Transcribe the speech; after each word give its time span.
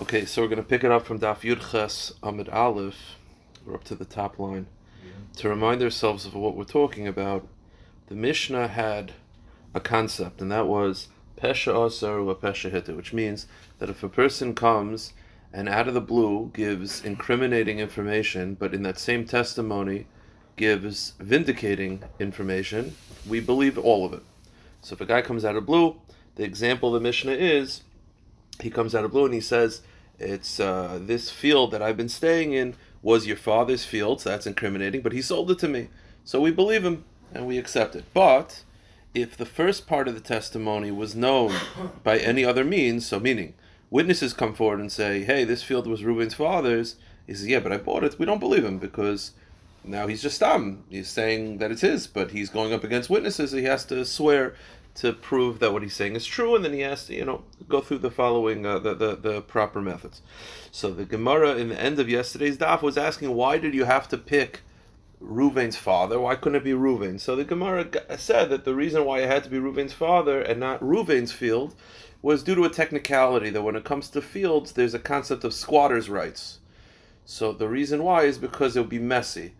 Okay, 0.00 0.26
so 0.26 0.42
we're 0.42 0.48
going 0.48 0.58
to 0.58 0.62
pick 0.62 0.84
it 0.84 0.92
up 0.92 1.04
from 1.04 1.18
Daf 1.18 1.40
Yud 1.40 1.72
Ches 1.72 2.12
Amid 2.22 2.48
Aleph. 2.50 3.16
We're 3.66 3.74
up 3.74 3.82
to 3.84 3.96
the 3.96 4.04
top 4.04 4.38
line. 4.38 4.68
To 5.38 5.48
remind 5.48 5.82
ourselves 5.82 6.24
of 6.24 6.36
what 6.36 6.54
we're 6.54 6.62
talking 6.62 7.08
about, 7.08 7.48
the 8.06 8.14
Mishnah 8.14 8.68
had 8.68 9.10
a 9.74 9.80
concept, 9.80 10.40
and 10.40 10.52
that 10.52 10.68
was 10.68 11.08
Pesha 11.36 11.74
Asar 11.84 12.22
wa 12.22 12.34
Pesha 12.34 12.70
Hitta, 12.70 12.94
which 12.94 13.12
means 13.12 13.48
that 13.80 13.90
if 13.90 14.04
a 14.04 14.08
person 14.08 14.54
comes 14.54 15.14
and 15.52 15.68
out 15.68 15.88
of 15.88 15.94
the 15.94 16.00
blue 16.00 16.52
gives 16.54 17.04
incriminating 17.04 17.80
information, 17.80 18.54
but 18.54 18.74
in 18.74 18.84
that 18.84 19.00
same 19.00 19.24
testimony 19.24 20.06
gives 20.54 21.14
vindicating 21.18 22.04
information, 22.20 22.94
we 23.28 23.40
believe 23.40 23.76
all 23.76 24.04
of 24.04 24.12
it. 24.12 24.22
So 24.80 24.94
if 24.94 25.00
a 25.00 25.06
guy 25.06 25.22
comes 25.22 25.44
out 25.44 25.56
of 25.56 25.66
blue, 25.66 25.96
the 26.36 26.44
example 26.44 26.94
of 26.94 27.02
the 27.02 27.04
Mishnah 27.04 27.32
is 27.32 27.82
he 28.62 28.70
comes 28.70 28.94
out 28.94 29.04
of 29.04 29.12
blue 29.12 29.24
and 29.24 29.34
he 29.34 29.40
says, 29.40 29.82
It's 30.18 30.60
uh, 30.60 30.98
this 31.00 31.30
field 31.30 31.70
that 31.72 31.82
I've 31.82 31.96
been 31.96 32.08
staying 32.08 32.52
in 32.52 32.74
was 33.02 33.26
your 33.26 33.36
father's 33.36 33.84
field, 33.84 34.20
so 34.20 34.30
that's 34.30 34.46
incriminating, 34.46 35.02
but 35.02 35.12
he 35.12 35.22
sold 35.22 35.50
it 35.50 35.58
to 35.60 35.68
me. 35.68 35.88
So 36.24 36.40
we 36.40 36.50
believe 36.50 36.84
him 36.84 37.04
and 37.32 37.46
we 37.46 37.58
accept 37.58 37.94
it. 37.94 38.04
But 38.12 38.64
if 39.14 39.36
the 39.36 39.46
first 39.46 39.86
part 39.86 40.08
of 40.08 40.14
the 40.14 40.20
testimony 40.20 40.90
was 40.90 41.14
known 41.14 41.54
by 42.02 42.18
any 42.18 42.44
other 42.44 42.64
means, 42.64 43.06
so 43.06 43.20
meaning 43.20 43.54
witnesses 43.90 44.32
come 44.32 44.54
forward 44.54 44.80
and 44.80 44.92
say, 44.92 45.24
Hey, 45.24 45.44
this 45.44 45.62
field 45.62 45.86
was 45.86 46.04
Reuben's 46.04 46.34
father's, 46.34 46.96
he 47.26 47.34
says, 47.34 47.46
Yeah, 47.46 47.60
but 47.60 47.72
I 47.72 47.78
bought 47.78 48.04
it. 48.04 48.18
We 48.18 48.26
don't 48.26 48.40
believe 48.40 48.64
him 48.64 48.78
because 48.78 49.32
now 49.84 50.06
he's 50.06 50.22
just 50.22 50.40
dumb. 50.40 50.84
He's 50.90 51.08
saying 51.08 51.58
that 51.58 51.70
it's 51.70 51.80
his, 51.82 52.06
but 52.06 52.32
he's 52.32 52.50
going 52.50 52.72
up 52.72 52.84
against 52.84 53.10
witnesses. 53.10 53.52
He 53.52 53.64
has 53.64 53.84
to 53.86 54.04
swear 54.04 54.54
to 54.98 55.12
prove 55.12 55.58
that 55.60 55.72
what 55.72 55.82
he's 55.82 55.94
saying 55.94 56.16
is 56.16 56.26
true, 56.26 56.56
and 56.56 56.64
then 56.64 56.72
he 56.72 56.80
has 56.80 57.06
to, 57.06 57.14
you 57.14 57.24
know, 57.24 57.44
go 57.68 57.80
through 57.80 57.98
the 57.98 58.10
following 58.10 58.66
uh, 58.66 58.78
the, 58.78 58.94
the 58.94 59.16
the 59.16 59.40
proper 59.42 59.80
methods. 59.80 60.22
So 60.70 60.90
the 60.90 61.04
Gemara 61.04 61.56
in 61.56 61.68
the 61.68 61.80
end 61.80 61.98
of 61.98 62.08
yesterday's 62.08 62.58
daf 62.58 62.82
was 62.82 62.98
asking, 62.98 63.34
why 63.34 63.58
did 63.58 63.74
you 63.74 63.84
have 63.84 64.08
to 64.08 64.18
pick 64.18 64.62
Ruvain's 65.22 65.76
father? 65.76 66.18
Why 66.20 66.34
couldn't 66.34 66.60
it 66.60 66.64
be 66.64 66.72
Ruvain? 66.72 67.20
So 67.20 67.36
the 67.36 67.44
Gemara 67.44 67.88
said 68.16 68.50
that 68.50 68.64
the 68.64 68.74
reason 68.74 69.04
why 69.04 69.20
it 69.20 69.28
had 69.28 69.44
to 69.44 69.50
be 69.50 69.58
Ruvain's 69.58 69.92
father 69.92 70.40
and 70.40 70.60
not 70.60 70.80
Ruvain's 70.80 71.32
field 71.32 71.74
was 72.22 72.42
due 72.42 72.54
to 72.56 72.64
a 72.64 72.70
technicality 72.70 73.50
that 73.50 73.62
when 73.62 73.76
it 73.76 73.84
comes 73.84 74.08
to 74.10 74.22
fields, 74.22 74.72
there's 74.72 74.94
a 74.94 74.98
concept 74.98 75.44
of 75.44 75.54
squatters' 75.54 76.08
rights. 76.08 76.58
So 77.24 77.52
the 77.52 77.68
reason 77.68 78.02
why 78.02 78.22
is 78.22 78.38
because 78.38 78.76
it 78.76 78.80
would 78.80 78.88
be 78.88 78.98
messy. 78.98 79.54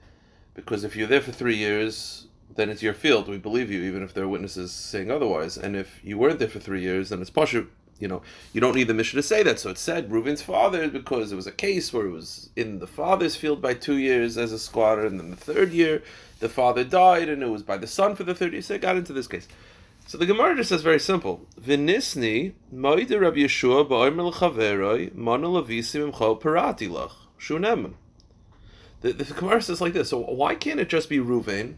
Because 0.55 0.83
if 0.83 0.97
you're 0.97 1.07
there 1.07 1.21
for 1.21 1.33
three 1.33 1.57
years, 1.57 2.28
then 2.59 2.71
it's 2.71 2.83
your 2.83 2.93
field. 2.93 3.29
We 3.29 3.39
believe 3.39 3.71
you, 3.71 3.83
even 3.85 4.03
if 4.03 4.13
there 4.13 4.25
are 4.25 4.29
witnesses 4.29 4.73
saying 4.73 5.13
otherwise. 5.13 5.57
And 5.57 5.77
if 5.77 6.01
you 6.03 6.19
weren't 6.19 6.41
there 6.41 6.49
for 6.49 6.59
three 6.59 6.83
years, 6.83 7.11
then 7.11 7.21
it's 7.21 7.31
Pasha. 7.31 7.67
You 8.01 8.09
know, 8.09 8.21
you 8.53 8.61
don't 8.61 8.75
need 8.75 8.89
the 8.89 8.95
Mishnah 8.95 9.23
to 9.23 9.27
say 9.27 9.45
that. 9.45 9.61
So 9.61 9.71
it 9.71 9.79
said 9.79 10.11
Reuven's 10.11 10.43
father 10.43 10.89
because 10.89 11.31
it 11.31 11.37
was 11.37 11.47
a 11.47 11.53
case 11.53 11.93
where 11.93 12.07
it 12.07 12.11
was 12.11 12.51
in 12.57 12.81
the 12.81 12.87
father's 12.89 13.37
field 13.37 13.63
by 13.63 13.75
two 13.75 13.97
years 13.97 14.37
as 14.37 14.51
a 14.51 14.59
squatter, 14.59 15.07
and 15.07 15.21
then 15.21 15.31
the 15.31 15.37
third 15.37 15.73
year 15.73 16.03
the 16.41 16.49
father 16.49 16.83
died, 16.83 17.29
and 17.29 17.45
it 17.45 17.49
was 17.49 17.63
by 17.63 17.77
the 17.77 17.87
son 17.87 18.17
for 18.17 18.25
the 18.25 18.35
third 18.35 18.53
year. 18.53 18.63
So 18.63 18.75
it 18.75 18.81
got 18.81 18.97
into 18.97 19.13
this 19.13 19.29
case. 19.29 19.47
So 20.09 20.19
the 20.19 20.27
Gemara 20.27 20.57
just 20.57 20.71
says 20.71 20.83
very 20.83 20.99
simple. 20.99 21.47
Vinisni 21.61 22.55
moide 22.75 23.21
Rabbi 23.21 23.39
Yeshua 23.39 23.89
ba'omer 23.89 24.33
l'chaveroi 24.33 25.15
imcho 25.15 26.41
parati 26.41 26.89
lach 26.89 27.13
shunemen. 27.39 27.95
The, 29.03 29.13
Gemara 29.13 29.63
says 29.63 29.81
like 29.81 29.93
this. 29.93 30.11
So 30.11 30.19
why 30.19 30.57
can't 30.57 30.81
it 30.81 30.89
just 30.89 31.09
be 31.09 31.19
Ruvain? 31.19 31.77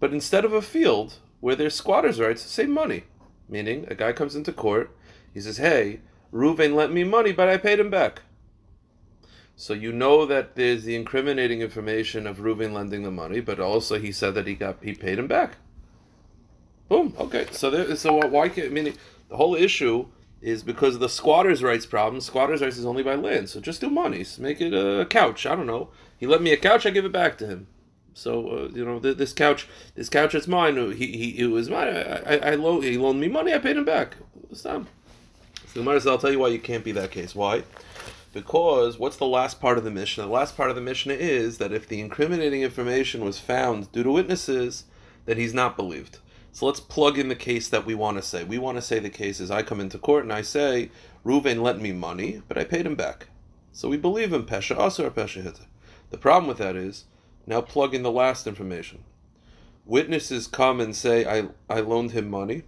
But 0.00 0.12
instead 0.12 0.44
of 0.44 0.52
a 0.52 0.62
field 0.62 1.18
where 1.40 1.56
there's 1.56 1.74
squatters' 1.74 2.20
rights, 2.20 2.42
say 2.42 2.66
money. 2.66 3.04
Meaning, 3.48 3.86
a 3.88 3.94
guy 3.94 4.12
comes 4.12 4.34
into 4.34 4.52
court, 4.52 4.96
he 5.32 5.40
says, 5.40 5.58
Hey, 5.58 6.00
Reuven 6.32 6.74
lent 6.74 6.92
me 6.92 7.04
money, 7.04 7.32
but 7.32 7.48
I 7.48 7.56
paid 7.56 7.78
him 7.78 7.90
back. 7.90 8.22
So 9.56 9.72
you 9.72 9.92
know 9.92 10.26
that 10.26 10.56
there's 10.56 10.82
the 10.82 10.96
incriminating 10.96 11.60
information 11.60 12.26
of 12.26 12.38
Reuven 12.38 12.72
lending 12.72 13.02
the 13.02 13.10
money, 13.10 13.40
but 13.40 13.60
also 13.60 13.98
he 13.98 14.10
said 14.10 14.34
that 14.34 14.46
he 14.46 14.54
got 14.54 14.82
he 14.82 14.94
paid 14.94 15.18
him 15.18 15.28
back. 15.28 15.56
Boom. 16.88 17.14
Okay. 17.18 17.46
So 17.52 17.70
there. 17.70 17.94
So 17.96 18.26
why 18.26 18.48
can't? 18.48 18.66
I 18.66 18.70
mean, 18.70 18.94
the 19.28 19.36
whole 19.36 19.54
issue 19.54 20.06
is 20.40 20.62
because 20.62 20.94
of 20.94 21.00
the 21.00 21.08
squatters' 21.08 21.62
rights 21.62 21.86
problem. 21.86 22.20
Squatters' 22.20 22.60
rights 22.60 22.76
is 22.76 22.84
only 22.84 23.02
by 23.02 23.14
land, 23.14 23.48
so 23.48 23.60
just 23.60 23.80
do 23.80 23.88
monies. 23.88 24.38
Make 24.38 24.60
it 24.60 24.74
a 24.74 25.06
couch. 25.06 25.46
I 25.46 25.54
don't 25.54 25.66
know. 25.66 25.88
He 26.18 26.26
lent 26.26 26.42
me 26.42 26.52
a 26.52 26.56
couch. 26.56 26.84
I 26.84 26.90
give 26.90 27.04
it 27.04 27.12
back 27.12 27.38
to 27.38 27.46
him. 27.46 27.68
So 28.14 28.48
uh, 28.48 28.68
you 28.72 28.84
know 28.84 29.00
this 29.00 29.32
couch, 29.32 29.68
this 29.96 30.08
couch 30.08 30.34
is 30.34 30.46
mine. 30.48 30.76
He, 30.92 31.06
he 31.16 31.38
it 31.40 31.46
was 31.46 31.68
mine. 31.68 31.88
I, 31.88 32.36
I, 32.36 32.36
I 32.36 32.54
lo- 32.54 32.80
he 32.80 32.96
loaned 32.96 33.20
me 33.20 33.28
money. 33.28 33.52
I 33.52 33.58
paid 33.58 33.76
him 33.76 33.84
back. 33.84 34.16
Stop. 34.52 34.86
So 35.74 35.82
the 35.82 36.10
I'll 36.10 36.18
tell 36.18 36.30
you 36.30 36.38
why 36.38 36.48
you 36.48 36.60
can't 36.60 36.84
be 36.84 36.92
that 36.92 37.10
case. 37.10 37.34
Why? 37.34 37.64
Because 38.32 38.98
what's 38.98 39.16
the 39.16 39.26
last 39.26 39.60
part 39.60 39.78
of 39.78 39.84
the 39.84 39.90
Mishnah? 39.90 40.24
The 40.24 40.30
last 40.30 40.56
part 40.56 40.70
of 40.70 40.76
the 40.76 40.82
Mishnah 40.82 41.14
is 41.14 41.58
that 41.58 41.72
if 41.72 41.88
the 41.88 42.00
incriminating 42.00 42.62
information 42.62 43.24
was 43.24 43.40
found 43.40 43.90
due 43.90 44.04
to 44.04 44.12
witnesses, 44.12 44.84
then 45.26 45.36
he's 45.36 45.54
not 45.54 45.76
believed. 45.76 46.18
So 46.52 46.66
let's 46.66 46.78
plug 46.78 47.18
in 47.18 47.28
the 47.28 47.34
case 47.34 47.68
that 47.68 47.84
we 47.84 47.96
want 47.96 48.16
to 48.16 48.22
say. 48.22 48.44
We 48.44 48.58
want 48.58 48.76
to 48.78 48.82
say 48.82 49.00
the 49.00 49.10
case 49.10 49.40
is 49.40 49.50
I 49.50 49.62
come 49.62 49.80
into 49.80 49.98
court 49.98 50.22
and 50.22 50.32
I 50.32 50.42
say, 50.42 50.90
Reuven 51.24 51.62
lent 51.62 51.80
me 51.82 51.90
money, 51.90 52.42
but 52.46 52.56
I 52.56 52.62
paid 52.62 52.86
him 52.86 52.94
back. 52.94 53.26
So 53.72 53.88
we 53.88 53.96
believe 53.96 54.32
him, 54.32 54.46
Pesha 54.46 54.76
Asur, 54.76 55.10
Pesha 55.10 55.42
Hitta. 55.42 55.66
The 56.10 56.18
problem 56.18 56.46
with 56.46 56.58
that 56.58 56.76
is 56.76 57.06
now 57.46 57.60
plug 57.60 57.94
in 57.94 58.02
the 58.02 58.10
last 58.10 58.46
information. 58.46 59.04
Witnesses 59.86 60.46
come 60.46 60.80
and 60.80 60.96
say, 60.96 61.26
I, 61.26 61.48
I 61.68 61.80
loaned 61.80 62.12
him 62.12 62.30
money, 62.30 62.62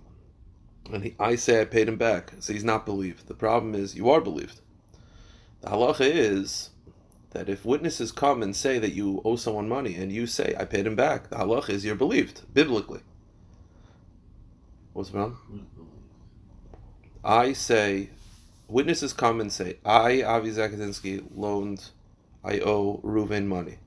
and 0.92 1.04
he, 1.04 1.16
I 1.19 1.37
say 1.37 1.60
I 1.60 1.64
paid 1.64 1.88
him 1.88 1.97
back. 1.97 2.32
So 2.41 2.53
he's 2.53 2.64
not 2.64 2.84
believed. 2.84 3.26
The 3.26 3.34
problem 3.34 3.75
is 3.75 3.97
you 3.97 4.10
are 4.10 4.20
believed. 4.20 4.60
The 5.62 5.69
halacha 5.69 6.04
is 6.04 6.70
that 7.31 7.48
if 7.48 7.64
witnesses 7.64 8.12
come 8.12 8.42
and 8.42 8.54
say 8.54 8.78
that 8.78 8.92
you 8.92 9.20
owe 9.25 9.37
someone 9.37 9.69
money 9.69 9.94
and 9.94 10.12
you 10.12 10.26
say 10.26 10.54
I 10.59 10.64
paid 10.64 10.87
him 10.87 10.94
back, 10.97 11.31
the 11.31 11.37
halacha 11.37 11.70
is 11.70 11.84
you're 11.84 11.94
believed 11.94 12.43
biblically. 12.53 13.00
What's 14.93 15.10
wrong? 15.10 15.37
I 17.25 17.53
say, 17.53 18.10
witnesses 18.69 19.12
come 19.12 19.41
and 19.41 19.53
say 19.53 19.78
I 19.84 20.22
Avi 20.22 20.50
Zakatinsky 20.50 21.26
loaned, 21.34 21.91
I 22.44 22.60
owe 22.60 23.00
Reuven 23.03 23.47
money. 23.47 23.78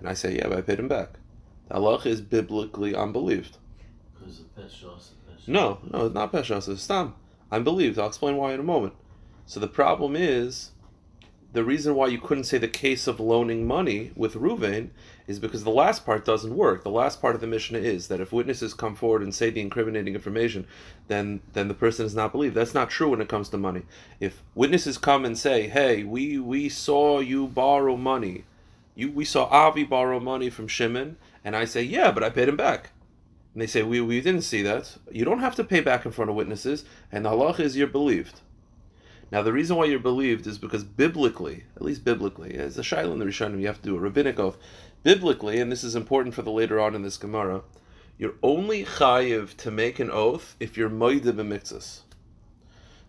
And 0.00 0.08
I 0.08 0.14
say, 0.14 0.36
yeah, 0.36 0.48
but 0.48 0.58
I 0.58 0.62
paid 0.62 0.80
him 0.80 0.88
back. 0.88 1.10
The 1.68 1.74
halach 1.76 2.06
is 2.06 2.20
biblically 2.20 2.94
unbelieved. 2.94 3.58
Because 4.18 4.40
of 4.40 4.56
Peshas. 4.56 5.10
No, 5.46 5.78
no, 5.90 6.06
it's 6.06 6.14
not 6.14 6.32
Peshas. 6.32 6.68
It's 6.68 6.82
Stam. 6.82 7.14
I'm 7.50 7.64
believed. 7.64 7.98
I'll 7.98 8.08
explain 8.08 8.36
why 8.36 8.52
in 8.52 8.60
a 8.60 8.64
moment. 8.64 8.94
So 9.46 9.60
the 9.60 9.68
problem 9.68 10.16
is, 10.16 10.70
the 11.52 11.64
reason 11.64 11.96
why 11.96 12.06
you 12.06 12.18
couldn't 12.18 12.44
say 12.44 12.58
the 12.58 12.68
case 12.68 13.06
of 13.08 13.18
loaning 13.18 13.66
money 13.66 14.12
with 14.14 14.34
Ruvain 14.34 14.90
is 15.26 15.40
because 15.40 15.64
the 15.64 15.70
last 15.70 16.06
part 16.06 16.24
doesn't 16.24 16.56
work. 16.56 16.84
The 16.84 16.90
last 16.90 17.20
part 17.20 17.34
of 17.34 17.40
the 17.40 17.46
Mishnah 17.48 17.80
is 17.80 18.06
that 18.08 18.20
if 18.20 18.32
witnesses 18.32 18.72
come 18.72 18.94
forward 18.94 19.22
and 19.22 19.34
say 19.34 19.50
the 19.50 19.60
incriminating 19.60 20.14
information, 20.14 20.66
then 21.08 21.40
then 21.52 21.66
the 21.66 21.74
person 21.74 22.06
is 22.06 22.14
not 22.14 22.30
believed. 22.30 22.54
That's 22.54 22.74
not 22.74 22.90
true 22.90 23.10
when 23.10 23.20
it 23.20 23.28
comes 23.28 23.48
to 23.48 23.58
money. 23.58 23.82
If 24.20 24.42
witnesses 24.54 24.96
come 24.96 25.24
and 25.24 25.36
say, 25.36 25.66
"Hey, 25.68 26.04
we 26.04 26.38
we 26.38 26.68
saw 26.68 27.18
you 27.18 27.48
borrow 27.48 27.96
money," 27.96 28.44
You, 28.94 29.10
we 29.10 29.24
saw 29.24 29.44
Avi 29.44 29.84
borrow 29.84 30.20
money 30.20 30.50
from 30.50 30.68
Shimon, 30.68 31.16
and 31.44 31.56
I 31.56 31.64
say, 31.64 31.82
yeah, 31.82 32.10
but 32.10 32.22
I 32.22 32.30
paid 32.30 32.48
him 32.48 32.56
back. 32.56 32.90
And 33.54 33.62
they 33.62 33.66
say, 33.66 33.82
we, 33.82 34.00
we 34.00 34.20
didn't 34.20 34.42
see 34.42 34.62
that. 34.62 34.96
You 35.10 35.24
don't 35.24 35.40
have 35.40 35.56
to 35.56 35.64
pay 35.64 35.80
back 35.80 36.04
in 36.04 36.12
front 36.12 36.30
of 36.30 36.36
witnesses, 36.36 36.84
and 37.10 37.24
the 37.24 37.30
halach 37.30 37.60
is 37.60 37.76
you're 37.76 37.86
believed. 37.86 38.40
Now, 39.32 39.42
the 39.42 39.52
reason 39.52 39.76
why 39.76 39.84
you're 39.84 40.00
believed 40.00 40.46
is 40.46 40.58
because 40.58 40.82
biblically, 40.82 41.64
at 41.76 41.82
least 41.82 42.04
biblically, 42.04 42.56
as 42.56 42.76
a 42.78 42.82
Shiloh 42.82 43.12
in 43.12 43.20
the 43.20 43.24
Rishonim, 43.24 43.60
you 43.60 43.68
have 43.68 43.80
to 43.80 43.88
do 43.88 43.96
a 43.96 44.00
rabbinic 44.00 44.40
oath. 44.40 44.58
Biblically, 45.02 45.60
and 45.60 45.70
this 45.70 45.84
is 45.84 45.94
important 45.94 46.34
for 46.34 46.42
the 46.42 46.50
later 46.50 46.80
on 46.80 46.94
in 46.94 47.02
this 47.02 47.16
Gemara, 47.16 47.62
you're 48.18 48.34
only 48.42 48.84
chayiv 48.84 49.56
to 49.56 49.70
make 49.70 49.98
an 49.98 50.10
oath 50.10 50.56
if 50.60 50.76
you're 50.76 50.90
moide 50.90 51.22
b'miktzas. 51.22 52.00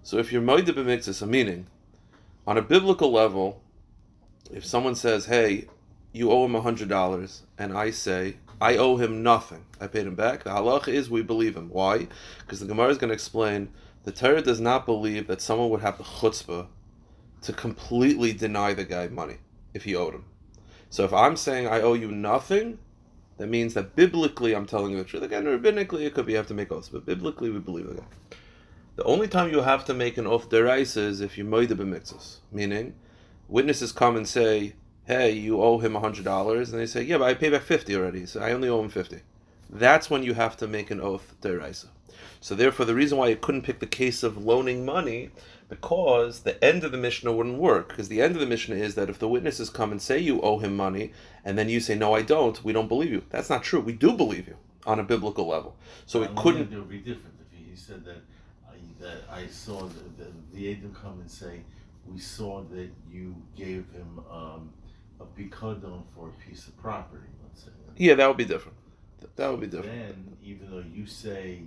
So 0.04 0.18
if 0.18 0.32
you're 0.32 0.42
moide 0.42 0.68
b'miktzas, 0.68 1.22
a 1.22 1.26
meaning, 1.26 1.68
on 2.48 2.58
a 2.58 2.62
biblical 2.62 3.12
level, 3.12 3.62
if 4.52 4.66
someone 4.66 4.96
says, 4.96 5.26
"Hey, 5.26 5.68
you 6.14 6.32
owe 6.32 6.46
him 6.46 6.56
a 6.56 6.62
hundred 6.62 6.90
dollars," 6.90 7.44
and 7.58 7.78
I 7.78 7.92
say, 7.92 8.38
"I 8.60 8.78
owe 8.78 8.98
him 8.98 9.24
nothing. 9.24 9.66
I 9.80 9.88
paid 9.88 10.08
him 10.08 10.16
back," 10.16 10.44
the 10.44 10.52
halach 10.52 10.88
is 10.88 11.10
we 11.10 11.22
believe 11.22 11.56
him. 11.56 11.70
Why? 11.70 12.08
Because 12.40 12.60
the 12.60 12.66
Gemara 12.66 12.90
is 12.90 12.98
going 12.98 13.10
to 13.10 13.14
explain 13.14 13.70
the 14.04 14.12
Torah 14.12 14.42
does 14.42 14.60
not 14.60 14.86
believe 14.86 15.28
that 15.28 15.42
someone 15.42 15.70
would 15.70 15.82
have 15.82 15.98
the 15.98 16.04
chutzpah 16.04 16.68
to 17.42 17.54
completely 17.54 18.34
deny 18.34 18.74
the 18.74 18.84
guy 18.84 19.08
money 19.08 19.38
if 19.74 19.84
he 19.84 19.96
owed 19.96 20.16
him. 20.16 20.26
So 20.90 21.04
if 21.04 21.14
I'm 21.14 21.38
saying 21.38 21.68
I 21.68 21.82
owe 21.82 21.94
you 21.94 22.12
nothing, 22.12 22.80
that 23.38 23.48
means 23.48 23.74
that 23.76 23.96
biblically 23.96 24.56
I'm 24.56 24.66
telling 24.66 24.92
you 24.92 24.98
the 24.98 25.04
truth. 25.04 25.24
Again, 25.24 25.46
rabbinically 25.46 26.06
it 26.06 26.14
could 26.14 26.26
be 26.26 26.34
you 26.34 26.38
have 26.38 26.48
to 26.48 26.54
make 26.54 26.72
oaths, 26.72 26.90
but 26.90 27.06
biblically 27.06 27.50
we 27.50 27.60
believe 27.60 27.86
it. 27.86 28.04
The 28.96 29.04
only 29.04 29.28
time 29.28 29.52
you 29.52 29.62
have 29.62 29.86
to 29.86 29.94
make 29.94 30.18
an 30.18 30.28
oath 30.28 30.50
deraisa 30.50 30.98
is 30.98 31.22
if 31.22 31.38
you 31.38 31.46
moide 31.46 31.70
b'miktzas, 31.70 32.38
meaning 32.52 32.96
witnesses 33.52 33.92
come 33.92 34.16
and 34.16 34.28
say, 34.28 34.74
"Hey, 35.06 35.32
you 35.32 35.62
owe 35.62 35.78
him 35.78 35.94
hundred 35.96 36.26
dollars," 36.26 36.72
and 36.72 36.82
they 36.82 36.88
say, 36.88 37.04
"Yeah, 37.04 37.20
but 37.20 37.26
I 37.26 37.34
paid 37.36 37.52
back 37.52 37.62
fifty 37.62 37.96
already, 37.96 38.26
so 38.26 38.42
I 38.42 38.52
only 38.52 38.70
owe 38.70 38.82
him 38.82 38.90
50 38.90 39.22
That's 39.70 40.10
when 40.10 40.24
you 40.24 40.34
have 40.34 40.58
to 40.58 40.68
make 40.68 40.90
an 40.90 41.00
oath 41.00 41.36
deraisa. 41.42 41.90
So 42.40 42.56
therefore, 42.56 42.88
the 42.88 42.96
reason 42.96 43.18
why 43.20 43.28
you 43.28 43.36
couldn't 43.36 43.62
pick 43.62 43.80
the 43.80 43.86
case 43.86 44.24
of 44.24 44.44
loaning 44.44 44.84
money, 44.84 45.30
because 45.70 46.40
the 46.40 46.62
end 46.64 46.84
of 46.84 46.92
the 46.92 46.98
Mishnah 46.98 47.32
wouldn't 47.32 47.60
work. 47.60 47.90
Because 47.90 48.10
the 48.10 48.22
end 48.22 48.34
of 48.36 48.42
the 48.42 48.48
Mishnah 48.48 48.76
is 48.76 48.96
that 48.96 49.10
if 49.10 49.20
the 49.20 49.28
witnesses 49.28 49.70
come 49.70 49.92
and 49.92 50.02
say 50.02 50.18
you 50.18 50.42
owe 50.42 50.58
him 50.58 50.76
money, 50.76 51.14
and 51.46 51.58
then 51.58 51.70
you 51.70 51.80
say 51.80 51.96
no, 51.96 52.14
I 52.14 52.24
don't, 52.24 52.64
we 52.64 52.74
don't 52.74 52.88
believe 52.88 53.12
you. 53.12 53.24
That's 53.30 53.50
not 53.50 53.64
true. 53.64 53.80
We 53.80 53.94
do 53.94 54.14
believe 54.14 54.48
you 54.48 54.58
on 54.86 55.00
a 55.00 55.04
biblical 55.04 55.48
level. 55.48 55.76
So 56.06 56.24
it 56.24 56.36
couldn't. 56.36 56.74
It 56.74 56.78
would 56.78 56.90
be 56.90 56.98
different 56.98 57.36
if 57.40 57.58
he, 57.58 57.76
said 57.76 58.04
that 58.06 58.22
I, 58.68 58.76
that 59.00 59.22
I 59.32 59.48
saw 59.48 59.84
the, 59.84 60.24
the, 60.54 60.74
the 60.74 60.90
come 60.90 61.20
and 61.22 61.30
say, 61.30 61.62
we 62.06 62.20
saw 62.20 62.62
that 62.72 62.90
you 63.12 63.36
gave 63.56 63.86
him 63.92 64.20
um, 64.32 64.72
a 65.20 65.26
pikadon 65.26 66.04
for 66.16 66.30
a 66.30 66.50
piece 66.50 66.68
of 66.68 66.78
property, 66.78 67.24
let's 67.44 67.64
say. 67.64 67.72
Yeah, 67.98 68.16
that 68.16 68.28
would 68.28 68.38
be 68.38 68.46
different. 68.46 68.78
That 69.36 69.52
would 69.52 69.62
be 69.62 69.68
different. 69.68 69.92
Then, 69.92 70.38
even 70.44 70.72
though 70.72 70.84
you 70.94 71.06
say 71.06 71.62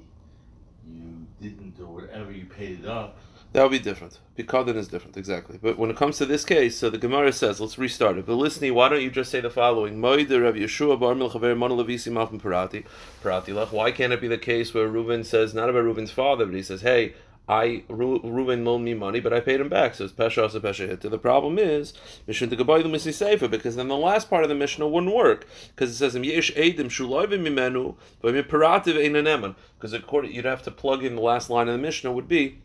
you 0.87 1.27
didn't 1.41 1.79
or 1.81 1.87
whatever, 1.87 2.33
you 2.33 2.45
paid 2.45 2.81
it 2.81 2.87
up, 2.87 3.17
That 3.55 3.63
would 3.63 3.71
be 3.71 3.79
different. 3.79 4.19
Pikadon 4.37 4.75
is 4.75 4.89
different, 4.89 5.17
exactly. 5.17 5.59
But 5.63 5.79
when 5.79 5.89
it 5.89 5.97
comes 5.97 6.19
to 6.19 6.27
this 6.27 6.45
case, 6.45 6.77
so 6.77 6.91
the 6.91 6.99
Gemara 6.99 7.33
says, 7.33 7.61
let's 7.61 7.79
restart 7.79 8.19
it. 8.19 8.27
But 8.27 8.35
listen, 8.35 8.75
why 8.75 8.89
don't 8.89 9.01
you 9.01 9.13
just 9.13 9.31
say 9.31 9.41
the 9.41 9.49
following? 9.49 10.01
Moider 10.01 10.43
Rav 10.43 10.57
Yeshua 10.57 10.99
bar 10.99 11.15
milchaver 11.15 11.57
mon 11.57 11.71
levisi 11.71 12.11
malchim 12.13 12.43
parati 12.43 12.85
parati 13.23 13.53
lech. 13.53 13.73
Why 13.73 13.93
can't 13.93 14.13
it 14.13 14.21
be 14.21 14.27
the 14.27 14.39
case 14.39 14.75
where 14.75 14.89
Reuven 14.89 15.25
says 15.25 15.55
not 15.55 15.71
about 15.71 15.85
Reuven's 15.85 16.11
father, 16.11 16.45
but 16.47 16.55
he 16.57 16.63
says, 16.63 16.83
hey, 16.83 17.15
I 17.49 17.85
Ru- 17.89 18.21
loaned 18.25 18.85
me 18.85 18.95
money, 18.95 19.21
but 19.21 19.33
I 19.35 19.41
paid 19.41 19.61
him 19.61 19.69
back. 19.69 19.95
So 19.95 20.05
it's 20.05 20.15
pesha 20.15 20.45
asa 20.45 20.61
pesha 20.61 20.89
hit. 20.89 21.01
The 21.03 21.19
problem 21.19 21.59
is 21.59 21.93
mission 22.27 22.49
to 22.49 22.57
the 22.57 22.65
misi 22.65 23.13
sefer 23.13 23.49
because 23.49 23.77
then 23.77 23.89
the 23.89 23.97
last 23.97 24.31
part 24.31 24.45
of 24.45 24.49
the 24.49 24.55
Mishnah 24.55 24.89
wouldn't 24.89 25.15
work 25.15 25.47
because 25.75 25.91
it 25.91 25.97
says 25.97 26.15
yesh 26.15 26.53
edim 26.55 26.87
shuloivim 26.87 27.43
mimenu 27.47 27.97
but 28.23 28.35
miparativ 28.35 28.97
einaneman 28.97 29.55
because 29.77 29.93
according 29.93 30.33
you'd 30.33 30.47
have 30.47 30.63
to 30.63 30.71
plug 30.71 31.05
in 31.05 31.17
the 31.17 31.23
last 31.23 31.51
line 31.51 31.69
of 31.69 31.75
the 31.75 31.83
Mishnah 31.83 32.13
would 32.13 32.29
be 32.29 32.63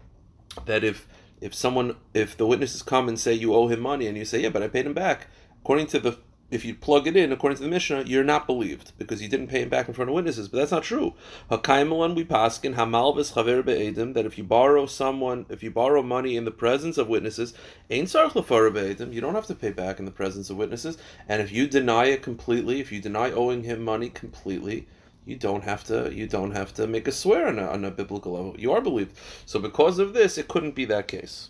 that 0.65 0.83
if 0.83 1.07
if 1.41 1.53
someone 1.53 1.97
if 2.13 2.37
the 2.37 2.47
witnesses 2.47 2.81
come 2.81 3.09
and 3.09 3.19
say 3.19 3.33
you 3.33 3.53
owe 3.53 3.67
him 3.67 3.81
money 3.81 4.07
and 4.07 4.17
you 4.17 4.23
say 4.23 4.39
yeah 4.39 4.49
but 4.49 4.63
I 4.63 4.69
paid 4.69 4.85
him 4.85 4.93
back 4.93 5.27
according 5.61 5.87
to 5.87 5.99
the 5.99 6.17
if 6.51 6.65
you 6.65 6.73
plug 6.73 7.07
it 7.07 7.15
in 7.15 7.31
according 7.31 7.57
to 7.57 7.63
the 7.63 7.69
Mishnah 7.69 8.03
you're 8.03 8.23
not 8.23 8.47
believed 8.47 8.91
because 8.97 9.21
you 9.21 9.29
didn't 9.29 9.47
pay 9.47 9.61
him 9.61 9.69
back 9.69 9.87
in 9.87 9.93
front 9.93 10.09
of 10.09 10.15
witnesses. 10.15 10.47
But 10.47 10.57
that's 10.57 10.71
not 10.71 10.83
true. 10.83 11.13
Hakaimalan 11.51 12.15
we 12.15 12.25
paskin 12.25 12.75
hamalvis 12.75 13.33
chaver 13.33 13.63
be'edim 13.63 14.13
that 14.13 14.25
if 14.25 14.37
you 14.37 14.43
borrow 14.43 14.85
someone 14.85 15.45
if 15.49 15.61
you 15.61 15.71
borrow 15.71 16.01
money 16.01 16.35
in 16.35 16.45
the 16.45 16.51
presence 16.51 16.97
of 16.97 17.07
witnesses 17.07 17.53
ain 17.89 18.05
be'edim 18.05 19.13
you 19.13 19.21
don't 19.21 19.35
have 19.35 19.47
to 19.47 19.55
pay 19.55 19.71
back 19.71 19.99
in 19.99 20.05
the 20.05 20.11
presence 20.11 20.49
of 20.49 20.57
witnesses. 20.57 20.97
And 21.27 21.41
if 21.41 21.51
you 21.51 21.67
deny 21.67 22.05
it 22.05 22.21
completely 22.21 22.79
if 22.79 22.91
you 22.91 23.01
deny 23.01 23.31
owing 23.31 23.63
him 23.63 23.83
money 23.83 24.09
completely 24.09 24.87
you 25.25 25.35
don't 25.35 25.63
have 25.63 25.83
to 25.85 26.11
you 26.13 26.27
don't 26.27 26.51
have 26.51 26.73
to 26.73 26.87
make 26.87 27.07
a 27.07 27.11
swear 27.11 27.47
on 27.47 27.59
a, 27.59 27.67
on 27.67 27.85
a 27.85 27.91
biblical 27.91 28.31
level. 28.33 28.55
You 28.57 28.71
are 28.71 28.81
believed. 28.81 29.15
So 29.45 29.59
because 29.59 29.99
of 29.99 30.13
this 30.13 30.37
it 30.37 30.47
couldn't 30.47 30.75
be 30.75 30.85
that 30.85 31.07
case. 31.07 31.49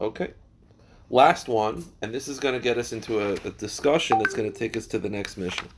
Okay 0.00 0.34
last 1.14 1.48
one 1.48 1.84
and 2.02 2.12
this 2.12 2.28
is 2.28 2.38
going 2.38 2.54
to 2.54 2.60
get 2.60 2.78
us 2.78 2.92
into 2.92 3.20
a, 3.20 3.32
a 3.48 3.50
discussion 3.50 4.18
that's 4.18 4.34
going 4.34 4.50
to 4.50 4.58
take 4.58 4.76
us 4.76 4.86
to 4.86 4.98
the 4.98 5.08
next 5.08 5.36
Mishnah 5.36 5.68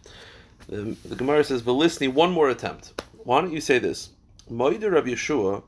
the, 0.68 0.96
the 1.04 1.14
gemara 1.14 1.44
says 1.44 1.62
velisni 1.62 2.12
one 2.12 2.32
more 2.32 2.48
attempt 2.48 3.02
why 3.24 3.40
don't 3.40 3.52
you 3.52 3.60
say 3.60 3.78
this 3.78 4.10
moider 4.50 4.92
rav 4.92 5.04
yeshua 5.04 5.62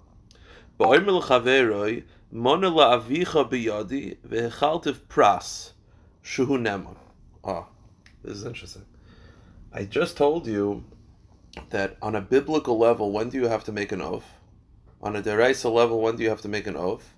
ba'omer 0.80 1.20
l'chaveroi 1.20 2.04
mona 2.32 2.70
la'avicha 2.70 3.48
biyadi 3.50 4.16
vehechaltiv 4.26 5.00
pras 5.08 5.72
shuhu 6.24 6.58
neman 6.66 6.96
ah 7.44 7.66
this 8.22 8.36
is 8.38 8.44
interesting 8.44 8.84
I 9.70 9.84
just 9.84 10.16
told 10.16 10.46
you 10.46 10.84
that 11.70 11.98
on 12.00 12.14
a 12.14 12.22
biblical 12.22 12.78
level, 12.78 13.12
when 13.12 13.28
do 13.28 13.36
you 13.36 13.48
have 13.48 13.64
to 13.64 13.72
make 13.72 13.92
an 13.92 14.00
oath? 14.00 14.24
On 15.02 15.14
a 15.14 15.22
deraisa 15.22 15.70
level, 15.72 16.00
when 16.00 16.16
do 16.16 16.22
you 16.22 16.30
have 16.30 16.40
to 16.40 16.48
make 16.48 16.66
an 16.66 16.76
oath? 16.76 17.14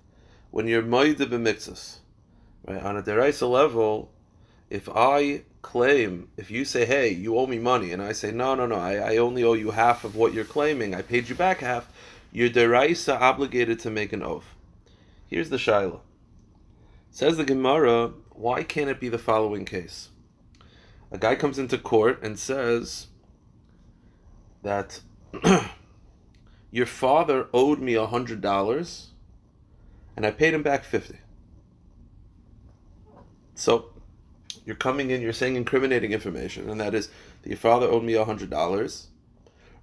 When 0.51 0.67
you're 0.67 0.83
moide 0.83 1.15
b'mixus. 1.15 2.00
Right? 2.65 2.81
On 2.81 2.97
a 2.97 3.01
deraisa 3.01 3.49
level, 3.49 4.11
if 4.69 4.87
I 4.89 5.43
claim, 5.61 6.29
if 6.37 6.51
you 6.51 6.65
say, 6.65 6.85
hey, 6.85 7.09
you 7.09 7.37
owe 7.37 7.47
me 7.47 7.59
money, 7.59 7.91
and 7.91 8.01
I 8.01 8.13
say, 8.13 8.31
no, 8.31 8.55
no, 8.55 8.65
no, 8.65 8.75
I, 8.75 9.13
I 9.13 9.17
only 9.17 9.43
owe 9.43 9.53
you 9.53 9.71
half 9.71 10.03
of 10.03 10.15
what 10.15 10.33
you're 10.33 10.45
claiming, 10.45 10.95
I 10.95 11.01
paid 11.01 11.29
you 11.29 11.35
back 11.35 11.59
half, 11.59 11.91
you're 12.31 12.49
deraisa 12.49 13.19
obligated 13.19 13.79
to 13.79 13.89
make 13.89 14.13
an 14.13 14.23
oath. 14.23 14.55
Here's 15.27 15.49
the 15.49 15.57
shaila. 15.57 15.99
Says 17.09 17.37
the 17.37 17.43
Gemara, 17.43 18.13
why 18.29 18.63
can't 18.63 18.89
it 18.89 18.99
be 18.99 19.09
the 19.09 19.17
following 19.17 19.65
case? 19.65 20.09
A 21.11 21.17
guy 21.17 21.35
comes 21.35 21.59
into 21.59 21.77
court 21.77 22.23
and 22.23 22.39
says, 22.39 23.07
that 24.63 25.01
your 26.71 26.85
father 26.85 27.47
owed 27.53 27.79
me 27.79 27.95
a 27.95 28.05
hundred 28.05 28.41
dollars 28.41 29.09
and 30.15 30.25
I 30.25 30.31
paid 30.31 30.53
him 30.53 30.63
back 30.63 30.83
fifty. 30.83 31.19
So 33.55 33.91
you're 34.65 34.75
coming 34.75 35.09
in, 35.09 35.21
you're 35.21 35.33
saying 35.33 35.55
incriminating 35.55 36.11
information, 36.11 36.69
and 36.69 36.79
that 36.79 36.93
is 36.93 37.09
that 37.41 37.49
your 37.49 37.57
father 37.57 37.87
owed 37.87 38.03
me 38.03 38.13
hundred 38.13 38.49
dollars, 38.49 39.07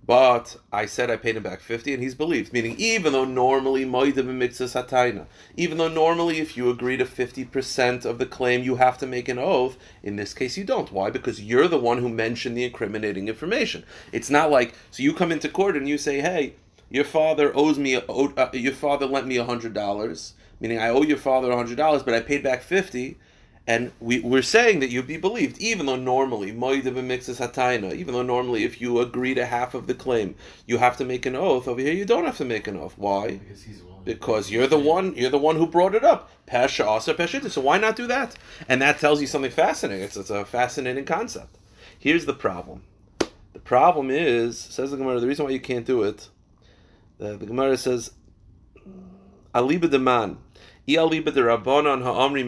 but 0.07 0.57
I 0.73 0.87
said 0.87 1.11
I 1.11 1.17
paid 1.17 1.37
him 1.37 1.43
back 1.43 1.61
fifty, 1.61 1.93
and 1.93 2.03
he's 2.03 2.15
believed. 2.15 2.53
Meaning, 2.53 2.77
even 2.79 3.13
though 3.13 3.25
normally 3.25 3.85
moidim 3.85 4.27
mixas 4.39 4.81
hataina, 4.81 5.27
even 5.57 5.79
though 5.79 5.89
normally 5.89 6.39
if 6.39 6.57
you 6.57 6.71
agree 6.71 6.97
to 6.97 7.05
fifty 7.05 7.45
percent 7.45 8.05
of 8.05 8.19
the 8.19 8.27
claim, 8.27 8.63
you 8.63 8.77
have 8.77 8.97
to 8.99 9.07
make 9.07 9.29
an 9.29 9.39
oath. 9.39 9.77
In 10.03 10.17
this 10.17 10.33
case, 10.33 10.57
you 10.57 10.65
don't. 10.65 10.93
Why? 10.93 11.11
Because 11.11 11.43
you're 11.43 11.69
the 11.69 11.79
one 11.79 11.99
who 11.99 12.09
mentioned 12.09 12.57
the 12.57 12.65
incriminating 12.65 13.29
information. 13.29 13.85
It's 14.13 14.31
not 14.31 14.51
like 14.51 14.75
so 14.91 15.03
you 15.03 15.13
come 15.13 15.33
into 15.33 15.49
court 15.49 15.77
and 15.77 15.89
you 15.89 15.99
say, 15.99 16.21
"Hey, 16.21 16.55
your 16.89 17.05
father 17.05 17.55
owes 17.55 17.79
me, 17.79 17.97
uh, 17.97 18.49
your 18.53 18.73
father 18.73 19.07
lent 19.07 19.27
me 19.27 19.37
hundred 19.37 19.75
dollars." 19.75 20.35
Meaning, 20.61 20.79
I 20.79 20.89
owe 20.89 21.03
your 21.03 21.19
father 21.19 21.55
hundred 21.55 21.77
dollars, 21.77 22.03
but 22.03 22.15
I 22.15 22.21
paid 22.21 22.43
back 22.43 22.63
fifty. 22.63 23.19
And 23.69 23.93
we, 24.01 24.21
we're 24.21 24.41
saying 24.41 24.81
that 24.81 24.89
you'd 24.89 25.07
be 25.07 25.19
believed, 25.19 25.59
even 25.59 25.85
though 25.85 25.97
normally, 25.97 26.53
moidav 26.53 27.05
mixes 27.05 27.39
hataina, 27.39 27.95
even 27.95 28.15
though 28.15 28.23
normally 28.23 28.65
if 28.65 28.81
you 28.81 28.99
agree 28.99 29.35
to 29.35 29.45
half 29.45 29.75
of 29.75 29.87
the 29.87 29.93
claim, 29.93 30.37
you 30.65 30.79
have 30.79 30.97
to 30.97 31.05
make 31.05 31.27
an 31.27 31.37
oath. 31.37 31.69
Over 31.69 31.83
here, 31.83 31.93
you 31.93 32.07
don't 32.07 32.25
have 32.25 32.39
to 32.39 32.47
make 32.47 32.67
an 32.67 32.79
oath. 32.79 32.95
Why? 32.97 33.37
because 33.37 33.63
he's. 33.63 33.83
Because 34.05 34.51
you're 34.51 34.67
the 34.67 34.79
one, 34.79 35.15
you're 35.17 35.29
the 35.29 35.37
one 35.37 35.57
who 35.57 35.67
brought 35.67 35.95
it 35.95 36.03
up. 36.03 36.31
Pesha 36.47 36.87
asa 36.87 37.13
peshita. 37.13 37.51
So 37.51 37.61
why 37.61 37.77
not 37.77 37.95
do 37.95 38.07
that? 38.07 38.35
And 38.67 38.81
that 38.81 38.99
tells 39.01 39.21
you 39.21 39.27
something 39.27 39.51
fascinating. 39.51 40.03
It's, 40.03 40.17
it's 40.17 40.31
a 40.31 40.47
fascinating 40.47 41.05
concept. 41.05 41.59
Here's 41.99 42.25
the 42.25 42.33
problem. 42.33 42.85
The 43.53 43.59
problem 43.59 44.09
is, 44.11 44.59
says 44.59 44.93
the 44.93 44.97
Gemara, 44.97 45.21
the 45.21 45.27
reason 45.27 45.45
why 45.45 45.51
you 45.51 45.61
can't 45.61 45.85
do 45.85 46.05
it, 46.05 46.31
the, 47.19 47.37
the 47.37 47.45
Gemara 47.45 47.77
says, 47.77 48.13
aliba 49.55 49.91
deman. 49.91 50.39
Rabbanon 50.89 52.03
ha'amri 52.03 52.47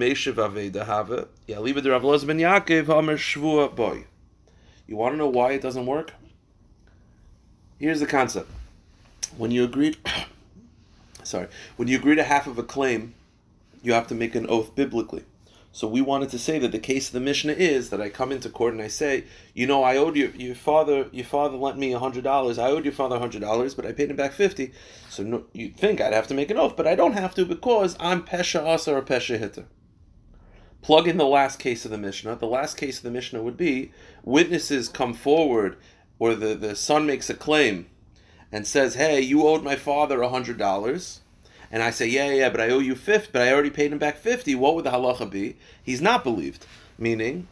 ben 2.25 2.39
Yaakov 2.39 2.87
ha'amr 2.87 3.19
shvua 3.19 3.75
boy. 3.77 4.05
You 4.87 4.97
want 4.97 5.13
to 5.13 5.19
know 5.19 5.29
why 5.29 5.53
it 5.53 5.61
doesn't 5.61 5.85
work? 5.85 6.15
Here's 7.79 8.01
the 8.01 8.07
concept. 8.07 8.51
When 9.37 9.51
you 9.51 9.63
agree, 9.63 9.95
sorry, 11.23 11.49
when 11.77 11.89
you 11.89 11.99
agree 11.99 12.17
to 12.17 12.25
half 12.25 12.47
of 12.47 12.59
a 12.59 12.63
claim, 12.63 13.13
you 13.83 13.93
have 13.93 14.07
to 14.07 14.15
make 14.15 14.35
an 14.35 14.47
oath 14.49 14.75
biblically. 14.75 15.25
So 15.73 15.87
we 15.87 16.01
wanted 16.01 16.31
to 16.31 16.39
say 16.39 16.59
that 16.59 16.73
the 16.73 16.81
case 16.81 17.07
of 17.07 17.13
the 17.13 17.21
Mishnah 17.21 17.53
is 17.53 17.91
that 17.91 18.01
I 18.01 18.09
come 18.09 18.33
into 18.33 18.51
court 18.51 18.73
and 18.73 18.83
I 18.83 18.89
say, 18.89 19.25
you 19.55 19.69
know, 19.69 19.85
I 19.85 19.97
owed 19.97 20.17
your 20.17 20.31
your 20.31 20.57
father 20.57 21.09
your 21.13 21.25
father 21.25 21.57
lent 21.57 21.79
me 21.79 21.93
hundred 21.93 22.25
dollars. 22.25 22.59
I 22.59 22.71
owed 22.71 22.85
your 22.85 22.93
father 22.93 23.19
hundred 23.21 23.41
dollars, 23.41 23.75
but 23.75 23.87
I 23.87 23.93
paid 23.93 24.11
him 24.11 24.17
back 24.17 24.33
fifty. 24.33 24.73
So 25.09 25.23
no, 25.23 25.45
you'd 25.53 25.77
think 25.77 26.01
I'd 26.01 26.13
have 26.13 26.27
to 26.29 26.35
make 26.35 26.51
an 26.51 26.57
oath, 26.57 26.77
but 26.77 26.89
I 26.89 26.97
don't 26.97 27.13
have 27.13 27.35
to 27.37 27.45
because 27.45 27.97
I'm 28.01 28.25
pesha 28.25 28.65
asa 28.65 28.95
or 28.97 29.03
pesha 29.03 29.39
hitter. 29.39 29.67
Plug 30.83 31.07
in 31.07 31.19
the 31.19 31.27
last 31.27 31.59
case 31.59 31.85
of 31.85 31.91
the 31.91 31.99
Mishnah. 31.99 32.37
The 32.37 32.47
last 32.47 32.77
case 32.77 32.97
of 32.97 33.03
the 33.05 33.11
Mishnah 33.11 33.43
would 33.43 33.57
be 33.57 33.93
witnesses 34.25 34.89
come 34.89 35.15
forward, 35.15 35.77
or 36.19 36.35
the, 36.35 36.55
the 36.55 36.75
son 36.75 37.07
makes 37.07 37.31
a 37.31 37.35
claim 37.35 37.87
and 38.51 38.67
says, 38.67 38.95
"Hey, 38.95 39.21
you 39.21 39.47
owed 39.47 39.63
my 39.63 39.77
father 39.77 40.21
hundred 40.25 40.59
dollars," 40.59 41.21
and 41.71 41.83
I 41.83 41.91
say, 41.91 42.07
"Yeah, 42.07 42.31
yeah, 42.31 42.51
but 42.51 42.61
I 42.61 42.71
owe 42.71 42.79
you 42.79 42.95
fifty, 42.95 43.31
but 43.33 43.43
I 43.43 43.53
already 43.53 43.71
paid 43.71 43.93
him 43.93 43.99
back 43.99 44.17
fifty. 44.17 44.55
What 44.55 44.75
would 44.75 44.85
the 44.85 44.91
halacha 44.91 45.31
be?" 45.31 45.57
He's 45.83 46.01
not 46.01 46.25
believed, 46.25 46.67
meaning 46.99 47.49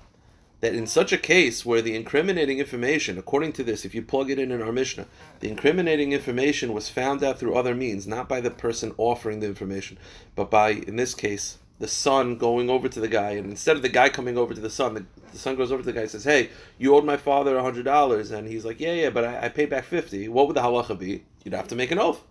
that 0.60 0.75
in 0.75 0.87
such 0.87 1.12
a 1.12 1.18
case 1.18 1.64
where 1.64 1.80
the 1.80 1.94
incriminating 1.94 2.58
information, 2.58 3.16
according 3.16 3.52
to 3.52 3.62
this, 3.62 3.84
if 3.84 3.94
you 3.94 4.02
plug 4.02 4.30
it 4.30 4.38
in 4.38 4.50
in 4.50 4.60
our 4.60 4.72
Mishnah, 4.72 5.06
the 5.40 5.48
incriminating 5.48 6.12
information 6.12 6.72
was 6.72 6.88
found 6.88 7.22
out 7.22 7.38
through 7.38 7.54
other 7.54 7.75
means, 7.75 8.08
not 8.08 8.28
by 8.28 8.40
the 8.40 8.50
person 8.50 8.92
offering 8.98 9.38
the 9.38 9.46
information, 9.46 9.98
but 10.34 10.50
by, 10.50 10.70
in 10.70 10.96
this 10.96 11.14
case, 11.14 11.58
the 11.78 11.87
son 11.87 12.37
going 12.37 12.68
over 12.68 12.88
to 12.88 12.98
the 12.98 13.06
guy, 13.06 13.30
and 13.30 13.50
instead 13.50 13.76
of 13.76 13.82
the 13.82 13.88
guy 13.88 14.08
coming 14.08 14.37
over 14.37 14.52
to 14.52 14.60
the 14.60 14.68
son, 14.70 14.94
the, 14.94 15.06
the 15.30 15.38
son 15.38 15.54
goes 15.54 15.70
over 15.70 15.82
to 15.82 15.87
the 15.87 15.92
guy 15.92 16.00
and 16.00 16.10
says, 16.10 16.25
"Hey, 16.25 16.50
you 16.76 16.92
owed 16.96 17.04
my 17.04 17.16
father 17.16 17.56
a 17.56 17.62
hundred 17.62 17.84
dollars," 17.84 18.32
and 18.32 18.48
he's 18.48 18.64
like, 18.64 18.80
"Yeah, 18.80 18.94
yeah, 18.94 19.10
but 19.10 19.25
I, 19.25 19.44
I 19.44 19.48
paid 19.48 19.70
back 19.70 19.84
50 19.84 20.28
What 20.28 20.48
would 20.48 20.56
the 20.56 20.62
halacha 20.62 20.98
be? 20.98 21.22
You'd 21.44 21.54
have 21.54 21.68
to 21.68 21.76
make 21.76 21.92
an 21.92 22.00
oath 22.00 22.25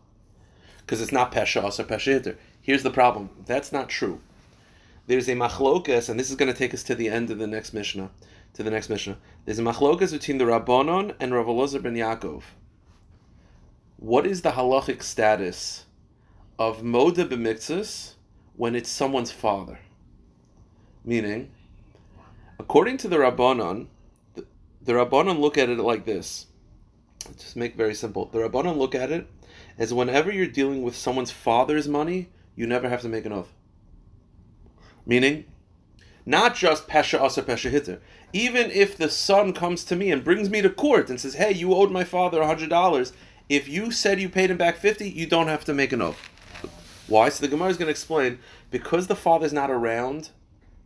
because 0.88 1.02
it's 1.02 1.12
not 1.12 1.34
pesha 1.34 1.62
or 1.62 1.84
pesha. 1.84 2.38
Here's 2.62 2.82
the 2.82 2.90
problem: 2.90 3.30
that's 3.46 3.74
not 3.74 3.90
true. 3.90 4.22
There's 5.06 5.28
a 5.28 5.34
machlokas, 5.34 6.10
and 6.10 6.20
this 6.20 6.30
is 6.30 6.38
going 6.38 6.52
to 6.52 6.58
take 6.58 6.74
us 6.74 6.84
to 6.84 6.96
the 6.96 7.10
end 7.10 7.30
of 7.30 7.38
the 7.38 7.48
next 7.48 7.74
mishnah. 7.74 8.10
To 8.54 8.64
the 8.64 8.72
next 8.72 8.90
mishnah, 8.90 9.18
there's 9.46 9.60
a 9.60 9.62
machlokas 9.62 10.14
between 10.14 10.40
the 10.40 10.46
Rabbanon 10.46 11.14
and 11.20 11.34
Rav 11.34 11.46
Elazar 11.46 11.84
ben 11.84 11.94
Yaakov. 11.94 12.42
What 13.98 14.26
is 14.26 14.42
the 14.42 14.52
halachic 14.52 15.04
status 15.04 15.86
of 16.58 16.82
moda 16.82 17.28
b'miktzas 17.28 18.14
when 18.56 18.76
it's 18.76 18.90
someone's 18.90 19.32
father. 19.32 19.80
Meaning, 21.06 21.52
according 22.60 22.98
to 22.98 23.08
the 23.08 23.18
Rabbanon, 23.18 23.88
the, 24.34 24.46
the 24.82 24.94
look 24.94 25.58
at 25.58 25.70
it 25.70 25.78
like 25.78 26.06
this. 26.06 26.48
Just 27.38 27.56
make 27.56 27.74
it 27.74 27.78
very 27.78 27.94
simple. 27.94 28.26
The 28.26 28.40
Rabbanon 28.40 28.78
look 28.78 28.96
at 28.96 29.12
it 29.12 29.28
as 29.78 29.94
whenever 29.94 30.32
you're 30.32 30.48
dealing 30.48 30.82
with 30.82 30.96
someone's 30.96 31.32
father's 31.32 31.88
money, 31.88 32.30
you 32.56 32.66
never 32.66 32.90
have 32.90 33.02
to 33.02 33.10
make 33.10 33.26
an 33.26 33.34
oath. 33.34 33.54
Meaning, 35.06 35.46
not 36.26 36.56
just 36.56 36.88
Pesha 36.88 37.22
Asa 37.22 37.42
Pesha 37.42 37.70
Hitter. 37.70 38.02
Even 38.34 38.70
if 38.72 38.98
the 38.98 39.10
son 39.10 39.54
comes 39.54 39.86
to 39.86 39.96
me 39.96 40.12
and 40.12 40.24
brings 40.24 40.50
me 40.50 40.62
to 40.62 40.70
court 40.70 41.10
and 41.10 41.20
says, 41.20 41.36
hey, 41.36 41.54
you 41.54 41.74
owed 41.74 41.92
my 41.92 42.04
father 42.04 42.42
$100, 42.42 43.14
if 43.48 43.70
you 43.70 43.92
said 43.92 44.20
you 44.20 44.28
paid 44.28 44.52
him 44.52 44.58
back 44.58 44.76
50 44.78 45.10
you 45.10 45.26
don't 45.26 45.48
have 45.48 45.64
to 45.66 45.74
make 45.74 45.94
an 45.94 46.02
oath. 46.02 46.20
Why? 47.08 47.30
So 47.30 47.42
the 47.42 47.48
Gemara 47.48 47.70
is 47.70 47.78
going 47.78 47.88
to 47.88 47.92
explain 47.92 48.40
because 48.70 49.08
the 49.08 49.16
father's 49.16 49.54
not 49.54 49.72
around 49.72 50.32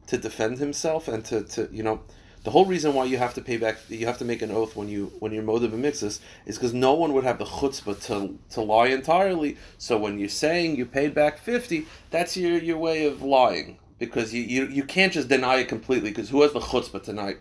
to 0.05 0.17
defend 0.17 0.59
himself 0.59 1.07
and 1.07 1.25
to, 1.25 1.43
to 1.43 1.67
you 1.71 1.81
know, 1.81 2.01
the 2.43 2.51
whole 2.51 2.65
reason 2.65 2.93
why 2.93 3.05
you 3.05 3.17
have 3.17 3.35
to 3.35 3.41
pay 3.41 3.57
back, 3.57 3.77
you 3.87 4.05
have 4.07 4.17
to 4.17 4.25
make 4.25 4.41
an 4.41 4.51
oath 4.51 4.75
when 4.75 4.89
you 4.89 5.13
when 5.19 5.31
you're 5.31 5.43
motive 5.43 5.73
and 5.73 5.81
mixes 5.81 6.19
is 6.45 6.57
because 6.57 6.73
no 6.73 6.93
one 6.93 7.13
would 7.13 7.23
have 7.23 7.37
the 7.37 7.45
chutzpah 7.45 8.03
to 8.07 8.37
to 8.51 8.61
lie 8.61 8.87
entirely. 8.87 9.57
So 9.77 9.97
when 9.97 10.17
you're 10.17 10.29
saying 10.29 10.75
you 10.75 10.85
paid 10.85 11.13
back 11.13 11.37
fifty, 11.37 11.85
that's 12.09 12.35
your 12.35 12.57
your 12.57 12.77
way 12.77 13.05
of 13.05 13.21
lying 13.21 13.77
because 13.99 14.33
you 14.33 14.41
you, 14.41 14.65
you 14.67 14.83
can't 14.83 15.13
just 15.13 15.27
deny 15.27 15.57
it 15.57 15.67
completely 15.67 16.09
because 16.09 16.29
who 16.29 16.41
has 16.41 16.53
the 16.53 16.59
chutzpah 16.59 17.03
to 17.03 17.11
deny? 17.11 17.35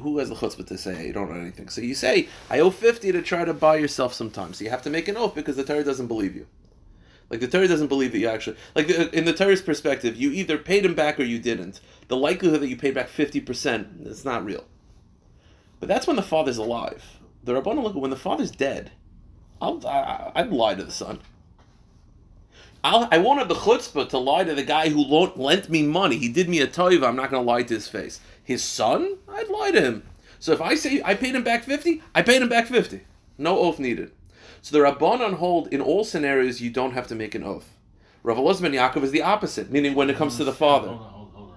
Who 0.00 0.18
has 0.18 0.28
the 0.28 0.36
chutzpah 0.36 0.66
to 0.68 0.78
say 0.78 1.06
you 1.06 1.12
don't 1.12 1.30
know 1.32 1.40
anything? 1.40 1.68
So 1.68 1.80
you 1.80 1.96
say 1.96 2.28
I 2.48 2.60
owe 2.60 2.70
fifty 2.70 3.10
to 3.10 3.20
try 3.20 3.44
to 3.44 3.54
buy 3.54 3.76
yourself 3.76 4.14
some 4.14 4.30
time. 4.30 4.54
So 4.54 4.62
you 4.64 4.70
have 4.70 4.82
to 4.82 4.90
make 4.90 5.08
an 5.08 5.16
oath 5.16 5.34
because 5.34 5.56
the 5.56 5.64
Torah 5.64 5.82
doesn't 5.82 6.06
believe 6.06 6.36
you. 6.36 6.46
Like 7.30 7.40
the 7.40 7.48
Torah 7.48 7.68
doesn't 7.68 7.88
believe 7.88 8.12
that 8.12 8.18
you 8.18 8.28
actually 8.28 8.56
like 8.74 8.90
uh, 8.90 9.08
in 9.12 9.24
the 9.24 9.32
Torah's 9.32 9.62
perspective, 9.62 10.16
you 10.16 10.30
either 10.30 10.58
paid 10.58 10.84
him 10.84 10.94
back 10.94 11.18
or 11.18 11.24
you 11.24 11.38
didn't. 11.38 11.80
The 12.08 12.16
likelihood 12.16 12.60
that 12.60 12.68
you 12.68 12.76
paid 12.76 12.94
back 12.94 13.08
fifty 13.08 13.40
percent 13.40 13.88
is 14.02 14.24
not 14.24 14.44
real. 14.44 14.64
But 15.80 15.88
that's 15.88 16.06
when 16.06 16.16
the 16.16 16.22
father's 16.22 16.58
alive. 16.58 17.18
The 17.44 17.54
Rabbana 17.54 17.82
look 17.82 17.94
when 17.94 18.10
the 18.10 18.16
father's 18.16 18.50
dead. 18.50 18.92
I'll 19.60 19.86
I, 19.86 20.32
I'd 20.34 20.50
lie 20.50 20.74
to 20.74 20.84
the 20.84 20.92
son. 20.92 21.20
I'll, 22.84 23.08
I 23.12 23.18
won't 23.18 23.38
have 23.38 23.48
the 23.48 23.54
chutzpah 23.54 24.08
to 24.08 24.18
lie 24.18 24.44
to 24.44 24.54
the 24.54 24.64
guy 24.64 24.88
who 24.88 25.04
lent 25.04 25.70
me 25.70 25.82
money. 25.84 26.18
He 26.18 26.28
did 26.28 26.48
me 26.48 26.60
a 26.60 26.66
toiva. 26.66 27.06
I'm 27.06 27.16
not 27.16 27.30
going 27.30 27.42
to 27.42 27.48
lie 27.48 27.62
to 27.62 27.74
his 27.74 27.86
face. 27.86 28.20
His 28.42 28.64
son, 28.64 29.18
I'd 29.28 29.48
lie 29.48 29.70
to 29.70 29.80
him. 29.80 30.02
So 30.40 30.52
if 30.52 30.60
I 30.60 30.74
say 30.74 31.00
I 31.04 31.14
paid 31.14 31.36
him 31.36 31.44
back 31.44 31.62
fifty, 31.62 32.02
I 32.14 32.22
paid 32.22 32.42
him 32.42 32.48
back 32.48 32.66
fifty. 32.66 33.02
No 33.38 33.58
oath 33.58 33.78
needed. 33.78 34.10
So 34.62 34.78
the 34.78 34.84
Rabbanon 34.84 35.34
hold 35.34 35.72
in 35.72 35.80
all 35.80 36.04
scenarios 36.04 36.60
you 36.60 36.70
don't 36.70 36.92
have 36.92 37.08
to 37.08 37.16
make 37.16 37.34
an 37.34 37.42
oath. 37.42 37.76
Rav 38.22 38.36
Elazar 38.38 38.72
Yaakov 38.72 39.02
is 39.02 39.10
the 39.10 39.22
opposite, 39.22 39.72
meaning 39.72 39.96
when 39.96 40.08
it 40.08 40.16
comes 40.16 40.36
to 40.36 40.44
the 40.44 40.52
father. 40.52 40.88
Hold 40.88 41.00
on, 41.00 41.08
hold, 41.08 41.30
hold 41.34 41.50
on. 41.50 41.56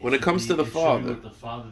When 0.00 0.12
it 0.12 0.20
comes 0.20 0.46
to 0.48 0.54
the 0.54 0.66
father. 0.66 1.14
The 1.14 1.30
father 1.30 1.70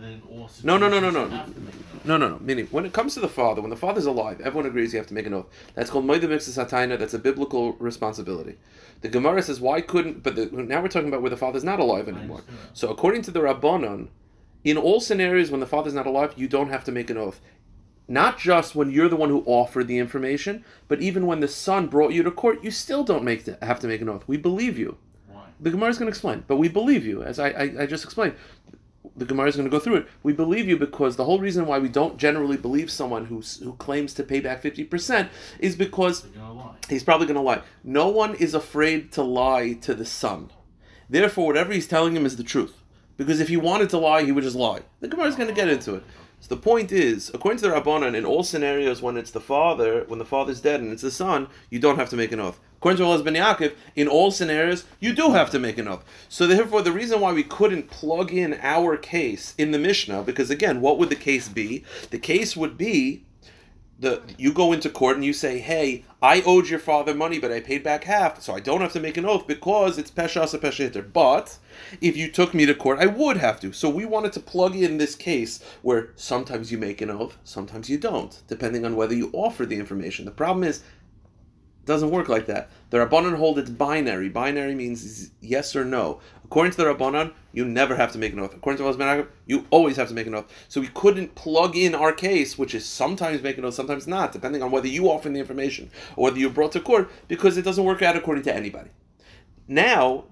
No, 0.62 0.79
no, 0.79 0.88
no, 0.88 0.99
no, 0.99 1.11
no. 1.11 1.29
have 1.29 1.55
to 1.55 1.61
make 1.61 1.75
an 1.75 1.85
oath. 1.95 2.07
No, 2.07 2.17
no, 2.17 2.29
no. 2.31 2.38
Meaning, 2.38 2.67
when 2.71 2.87
it 2.87 2.95
comes 2.95 3.12
to 3.14 3.21
the 3.21 3.29
father, 3.29 3.61
when 3.61 3.69
the 3.69 3.76
father's 3.76 4.07
alive, 4.07 4.41
everyone 4.41 4.64
agrees 4.64 4.95
you 4.95 4.99
have 4.99 5.07
to 5.09 5.14
make 5.14 5.26
an 5.26 5.35
oath. 5.35 5.49
That's 5.75 5.91
called 5.91 6.07
Moedim 6.07 6.31
Mixes 6.31 6.55
That's 6.57 7.12
a 7.14 7.19
biblical 7.19 7.75
responsibility. 7.75 8.57
The 9.03 9.11
Gemara 9.11 9.43
says, 9.43 9.61
why 9.61 9.83
couldn't, 9.83 10.23
but 10.23 10.35
the, 10.35 10.47
now 10.47 10.81
we're 10.81 10.88
talking 10.88 11.09
about 11.09 11.21
where 11.21 11.29
the 11.31 11.37
father's 11.37 11.62
not 11.64 11.79
alive 11.79 12.09
anymore. 12.09 12.41
So 12.73 12.88
according 12.88 13.21
to 13.23 13.31
the 13.31 13.41
Rabbanon, 13.41 14.09
in 14.64 14.79
all 14.79 15.00
scenarios 15.00 15.50
when 15.50 15.61
the 15.61 15.67
father's 15.67 15.93
not 15.93 16.07
alive, 16.07 16.33
you 16.37 16.49
don't 16.49 16.71
have 16.71 16.85
to 16.85 16.93
make 16.93 17.11
an 17.11 17.19
oath. 17.19 17.38
Not 18.06 18.38
just 18.38 18.75
when 18.75 18.90
you're 18.90 19.08
the 19.08 19.16
one 19.16 19.30
who 19.30 19.42
offered 19.46 19.88
the 19.88 19.99
information, 19.99 20.64
but 20.88 21.00
even 21.00 21.26
when 21.26 21.40
the 21.40 21.49
son 21.49 21.87
brought 21.87 22.12
you 22.12 22.23
to 22.23 22.30
court, 22.30 22.62
you 22.62 22.70
still 22.70 23.02
don't 23.02 23.25
make 23.25 23.44
the, 23.44 23.58
have 23.62 23.80
to 23.80 23.87
make 23.87 24.02
an 24.02 24.11
oath. 24.11 24.25
We 24.26 24.37
believe 24.37 24.78
you. 24.78 24.99
Why? 25.28 25.44
The 25.58 25.70
Gemara 25.70 25.88
is 25.88 25.99
going 25.99 26.06
to 26.06 26.11
explain, 26.11 26.44
but 26.46 26.56
we 26.56 26.68
believe 26.68 27.06
you, 27.06 27.23
as 27.23 27.38
I, 27.38 27.49
I, 27.49 27.62
I 27.80 27.87
just 27.87 28.04
explained. 28.04 28.34
The 29.16 29.25
Gemara 29.25 29.49
is 29.49 29.56
going 29.56 29.66
to 29.66 29.70
go 29.70 29.78
through 29.78 29.96
it. 29.96 30.08
We 30.23 30.32
believe 30.32 30.66
you 30.66 30.76
because 30.76 31.16
the 31.16 31.25
whole 31.25 31.38
reason 31.38 31.66
why 31.66 31.78
we 31.78 31.88
don't 31.88 32.18
generally 32.18 32.56
believe 32.56 32.90
someone 32.90 33.26
who's, 33.26 33.58
who 33.58 33.75
claims 33.75 34.12
to 34.14 34.25
pay 34.25 34.40
back 34.40 34.61
50% 34.61 35.28
is 35.61 35.76
because 35.76 36.26
he's 36.88 37.04
probably 37.04 37.26
going 37.26 37.37
to 37.37 37.42
lie. 37.42 37.62
No 37.84 38.08
one 38.08 38.34
is 38.34 38.54
afraid 38.54 39.12
to 39.12 39.23
lie 39.23 39.75
to 39.82 39.94
the 39.94 40.04
son. 40.04 40.50
Therefore, 41.08 41.46
whatever 41.46 41.73
he's 41.73 41.87
telling 41.87 42.16
him 42.16 42.26
is 42.26 42.37
the 42.37 42.42
truth. 42.42 42.82
Because 43.16 43.38
if 43.40 43.49
he 43.49 43.56
wanted 43.56 43.90
to 43.90 43.99
lie, 43.99 44.25
he 44.25 44.32
would 44.32 44.42
just 44.42 44.56
lie. 44.56 44.80
The 45.00 45.08
Gemara 45.08 45.28
is 45.28 45.37
going 45.37 45.49
to 45.49 45.54
get 45.54 45.68
into 45.68 45.94
it. 45.94 46.04
So 46.45 46.55
the 46.55 46.61
point 46.61 46.93
is, 46.93 47.31
according 47.33 47.63
to 47.63 47.69
the 47.71 47.75
Rabbanan, 47.75 48.15
in 48.15 48.27
all 48.27 48.43
scenarios 48.43 49.01
when 49.01 49.17
it's 49.17 49.31
the 49.31 49.41
father, 49.41 50.05
when 50.09 50.19
the 50.19 50.27
father's 50.27 50.61
dead 50.61 50.83
and 50.83 50.93
it's 50.93 51.01
the 51.01 51.11
son, 51.11 51.49
you 51.71 51.79
don't 51.79 51.97
have 51.97 52.11
to 52.11 52.17
make 52.17 52.33
an 52.33 52.41
oath. 52.41 52.61
According 52.77 52.99
to 52.99 53.23
ben 53.25 53.33
Yaakov, 53.33 53.73
in 53.97 54.09
all 54.09 54.31
scenarios, 54.31 54.85
you 55.01 55.15
do 55.15 55.31
have 55.31 55.51
to 55.53 55.59
make 55.59 55.79
an 55.79 55.89
oath. 55.89 56.05
So 56.29 56.47
therefore, 56.47 56.83
the 56.83 56.93
reason 56.93 57.23
why 57.23 57.33
we 57.33 57.45
couldn't 57.45 57.89
plug 57.89 58.31
in 58.31 58.59
our 58.61 58.99
case 58.99 59.55
in 59.57 59.71
the 59.71 59.79
Mishnah, 59.79 60.23
because 60.25 60.51
again, 60.51 60.83
what 60.83 60.99
would 60.99 61.09
the 61.09 61.17
case 61.17 61.49
be? 61.49 61.83
The 62.11 62.19
case 62.19 62.55
would 62.55 62.77
be 62.77 63.25
the 64.04 64.23
you 64.38 64.52
go 64.52 64.73
into 64.73 64.88
court 64.88 65.16
and 65.16 65.25
you 65.25 65.32
say, 65.32 65.58
"Hey, 65.58 66.04
I 66.23 66.42
owed 66.42 66.68
your 66.68 66.78
father 66.78 67.14
money, 67.14 67.38
but 67.38 67.50
I 67.50 67.61
paid 67.61 67.82
back 67.82 68.04
half, 68.04 68.40
so 68.40 68.54
I 68.54 68.61
don't 68.61 68.80
have 68.80 68.92
to 68.92 69.00
make 69.00 69.16
an 69.16 69.25
oath 69.25 69.46
because 69.46 69.99
it's 69.99 70.11
peshasa 70.11 70.61
pesheter." 70.61 71.02
But 71.12 71.58
if 72.00 72.16
you 72.16 72.30
took 72.30 72.54
me 72.54 72.66
to 72.66 72.75
court, 72.75 73.00
I 73.00 73.06
would 73.06 73.38
have 73.38 73.58
to. 73.61 73.73
So 73.73 73.88
we 73.90 74.04
wanted 74.04 74.32
to 74.34 74.40
plug 74.40 74.76
in 74.76 74.99
this 74.99 75.16
case 75.16 75.61
where 75.82 76.11
sometimes 76.14 76.70
you 76.70 76.78
make 76.78 77.00
an 77.00 77.11
oath, 77.11 77.37
sometimes 77.42 77.90
you 77.90 77.99
don't, 77.99 78.40
depending 78.46 78.84
on 78.84 78.96
whether 78.96 79.14
you 79.14 79.30
offer 79.32 79.66
the 79.66 79.76
information. 79.76 80.25
The 80.25 80.30
problem 80.30 80.64
is 80.64 80.82
doesn't 81.84 82.11
work 82.11 82.28
like 82.28 82.46
that. 82.46 82.70
The 82.90 82.99
Rabbanon 82.99 83.37
hold 83.37 83.58
it's 83.58 83.70
binary. 83.70 84.28
Binary 84.28 84.75
means 84.75 85.30
yes 85.40 85.76
or 85.76 85.84
no. 85.84 86.20
According 86.45 86.73
to 86.73 86.79
the 86.79 86.85
Rabbanon, 86.85 87.33
you 87.53 87.65
never 87.65 87.97
have 87.97 88.13
to 88.13 88.19
make 88.19 88.33
an 88.33 88.39
oath. 88.39 88.55
According 88.55 88.85
to 88.85 88.91
Elazar 88.91 89.29
you 89.47 89.67
always 89.71 89.97
have 89.97 90.09
to 90.09 90.15
make 90.15 90.27
an 90.27 90.35
oath. 90.35 90.53
So 90.69 90.81
we 90.81 90.89
couldn't 90.89 91.35
plug 91.35 91.77
in 91.77 91.95
our 91.95 92.13
case, 92.13 92.59
which 92.59 92.75
is 92.75 92.85
sometimes 92.85 93.43
make 93.43 93.59
an 93.59 93.65
oath, 93.65 93.75
sometimes 93.75 94.07
not, 94.07 94.33
depending 94.33 94.63
on 94.63 94.71
whether 94.71 94.87
you 94.87 95.07
offer 95.07 95.29
the 95.29 95.41
information 95.41 95.91
or 96.17 96.25
whether 96.25 96.39
you're 96.39 96.51
brought 96.51 96.73
to 96.73 96.81
court, 96.81 97.11
because 97.29 97.57
it 97.57 97.65
doesn't 97.65 97.85
work 97.85 98.03
out 98.03 98.17
according 98.17 98.45
to 98.45 98.55
anybody. 98.55 98.91
Now, 99.67 100.25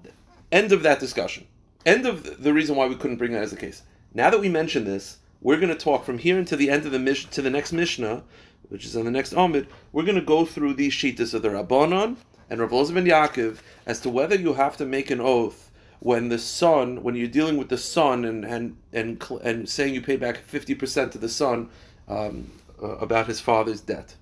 end 0.51 0.73
of 0.73 0.83
that 0.83 1.01
discussion. 1.01 1.47
End 1.87 2.07
of 2.07 2.43
the 2.43 2.53
reason 2.53 2.77
why 2.77 2.87
we 2.87 2.95
couldn't 2.95 3.17
bring 3.17 3.33
that 3.33 3.43
as 3.43 3.53
a 3.53 3.57
case. 3.57 3.83
Now 4.15 4.31
that 4.31 4.41
we 4.41 4.49
mentioned 4.49 4.87
this, 4.87 5.19
we're 5.41 5.57
going 5.57 5.71
to 5.71 5.75
talk 5.75 6.05
from 6.05 6.19
here 6.19 6.39
until 6.39 6.59
the 6.59 6.71
end 6.71 6.85
of 6.85 6.93
the 6.93 6.99
mish- 6.99 7.27
to 7.31 7.43
the 7.43 7.51
next 7.51 7.73
Mishnah, 7.73 8.23
which 8.69 8.85
is 8.85 8.97
on 8.97 9.07
the 9.07 9.11
next 9.11 9.33
Amid. 9.33 9.67
We're 9.91 10.05
going 10.05 10.15
to 10.17 10.21
go 10.21 10.45
through 10.45 10.75
these 10.75 10.93
sheetas 10.93 11.35
of 11.35 11.43
the 11.43 11.49
Rabbanon 11.49 12.17
and 12.49 12.61
Rav 12.61 12.71
ben 12.71 13.07
Yaakov 13.07 13.59
as 13.87 13.99
to 14.01 14.11
whether 14.11 14.37
you 14.37 14.53
have 14.53 14.77
to 14.77 14.85
make 14.85 15.11
an 15.11 15.21
oath 15.21 15.71
when 16.03 16.31
the 16.31 16.39
son, 16.39 17.05
when 17.05 17.15
you're 17.15 17.29
dealing 17.29 17.57
with 17.57 17.69
the 17.69 17.79
son 17.79 18.25
and 18.25 18.45
and 18.45 18.77
and 18.93 19.23
and 19.45 19.69
saying 19.69 19.95
you 19.95 20.03
pay 20.03 20.17
back 20.17 20.39
fifty 20.39 20.75
percent 20.75 21.13
to 21.13 21.19
the 21.19 21.29
son 21.29 21.71
um, 22.09 22.51
uh, 22.83 22.97
about 22.97 23.29
his 23.29 23.41
father's 23.41 23.81
debt. 23.81 24.17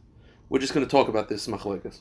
We're 0.51 0.59
just 0.59 0.75
going 0.75 0.85
to 0.85 0.91
talk 0.91 1.09
about 1.09 1.31
this 1.31 1.47
machlekas. 1.47 2.01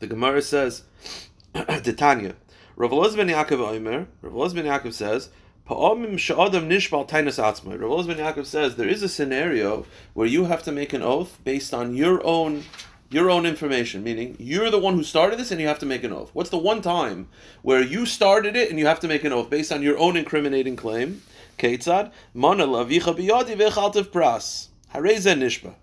The 0.00 0.08
Gemara 0.08 0.42
says, 0.42 0.82
Titania, 1.54 2.34
Rav 2.74 2.90
Elazar 2.90 3.18
ben 3.18 3.28
Yaakov 3.28 3.60
Omer, 3.60 4.08
Rav 4.20 4.32
Elazar 4.32 4.54
ben 4.56 4.64
Yaakov 4.64 4.92
says, 4.92 5.28
she'adam 5.68 6.68
nishbal 6.68 7.08
tainas 7.08 7.38
atzmai. 7.38 7.80
Rav 7.80 8.06
ben 8.08 8.16
Yaakov 8.16 8.46
says 8.46 8.74
there 8.74 8.88
is 8.88 9.04
a 9.04 9.08
scenario 9.08 9.86
where 10.14 10.26
you 10.26 10.46
have 10.46 10.64
to 10.64 10.72
make 10.72 10.92
an 10.92 11.02
oath 11.02 11.38
based 11.44 11.72
on 11.72 11.94
your 11.94 12.24
own 12.26 12.64
your 13.10 13.30
own 13.30 13.46
information, 13.46 14.04
meaning 14.04 14.36
you're 14.38 14.70
the 14.70 14.78
one 14.78 14.94
who 14.94 15.02
started 15.02 15.38
this 15.38 15.50
and 15.50 15.60
you 15.60 15.66
have 15.66 15.78
to 15.78 15.86
make 15.86 16.04
an 16.04 16.12
oath. 16.12 16.30
What's 16.34 16.50
the 16.50 16.58
one 16.58 16.82
time 16.82 17.28
where 17.62 17.82
you 17.82 18.04
started 18.04 18.54
it 18.54 18.68
and 18.68 18.78
you 18.78 18.86
have 18.86 19.00
to 19.00 19.08
make 19.08 19.24
an 19.24 19.32
oath 19.32 19.48
based 19.48 19.72
on 19.72 19.82
your 19.82 19.98
own 19.98 20.16
incriminating 20.16 20.76
claim? 20.76 21.22
Ketzad, 21.58 22.12
mana 22.34 22.66
lavicha 22.66 23.16
biyadi 23.16 23.56
vechaltiv 23.56 24.08
pras. 24.08 24.68
Hareza 24.94 25.34
nishba. 25.34 25.74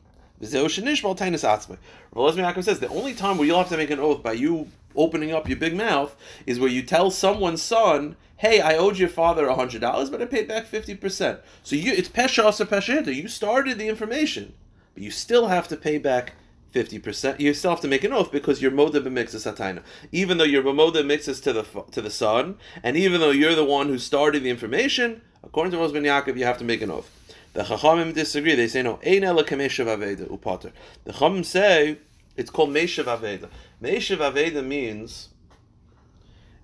V'zeu 0.41 0.65
shenishbal 0.65 1.17
tainas 1.17 1.43
atzmai. 1.43 1.77
Rav 2.13 2.63
says 2.63 2.79
the 2.79 2.87
only 2.89 3.13
time 3.13 3.37
where 3.37 3.47
you'll 3.47 3.57
have 3.57 3.69
to 3.69 3.77
make 3.77 3.89
an 3.89 3.99
oath 3.99 4.21
by 4.21 4.33
you 4.33 4.69
opening 4.95 5.31
up 5.31 5.49
your 5.49 5.57
big 5.57 5.75
mouth 5.75 6.15
is 6.45 6.59
where 6.59 6.69
you 6.69 6.81
tell 6.81 7.09
someone's 7.09 7.61
son, 7.61 8.15
"Hey, 8.37 8.61
I 8.61 8.77
owed 8.77 8.97
your 8.97 9.09
father 9.09 9.49
hundred 9.51 9.81
dollars, 9.81 10.09
but 10.09 10.21
I 10.21 10.25
paid 10.25 10.47
back 10.47 10.67
fifty 10.67 10.95
percent." 10.95 11.39
So 11.63 11.75
you, 11.75 11.91
it's 11.91 12.07
pesha 12.07 12.45
asa 12.45 12.65
pesha. 12.65 13.13
You 13.13 13.27
started 13.27 13.79
the 13.79 13.89
information, 13.89 14.53
but 14.93 15.03
you 15.03 15.11
still 15.11 15.47
have 15.47 15.67
to 15.69 15.75
pay 15.75 15.97
back 15.97 16.33
fifty 16.75 16.99
percent. 16.99 17.39
You 17.39 17.53
still 17.53 17.71
have 17.71 17.79
to 17.81 17.87
make 17.87 18.03
an 18.03 18.11
oath 18.11 18.33
because 18.33 18.61
you're 18.61 18.69
moda 18.69 19.01
b'mixes 19.01 19.49
hataina. 19.49 19.81
Even 20.11 20.37
though 20.37 20.43
you're 20.43 20.61
moda 20.61 21.05
mixes 21.05 21.39
to 21.39 21.53
the 21.53 21.63
to 21.91 22.01
the 22.01 22.09
son, 22.09 22.57
and 22.83 22.97
even 22.97 23.21
though 23.21 23.31
you're 23.31 23.55
the 23.55 23.63
one 23.63 23.87
who 23.87 23.97
started 23.97 24.43
the 24.43 24.49
information, 24.49 25.21
according 25.41 25.71
to 25.71 25.77
Rosman 25.77 26.03
Yaakov, 26.03 26.37
you 26.37 26.43
have 26.43 26.57
to 26.57 26.65
make 26.65 26.81
an 26.81 26.91
oath. 26.91 27.09
The 27.53 27.63
Chachamim 27.63 28.13
disagree. 28.13 28.55
They 28.55 28.67
say 28.67 28.83
no. 28.83 28.99
Ein 29.05 29.23
ela 29.23 29.45
kameshav 29.45 29.87
aveda 29.95 30.27
upater. 30.27 30.73
The 31.05 31.13
Chachamim 31.13 31.45
say 31.45 31.99
it's 32.35 32.49
called 32.49 32.71
meshav 32.71 33.05
aveda. 33.05 33.47
Meshav 33.81 34.17
aveda 34.17 34.61
means 34.61 35.29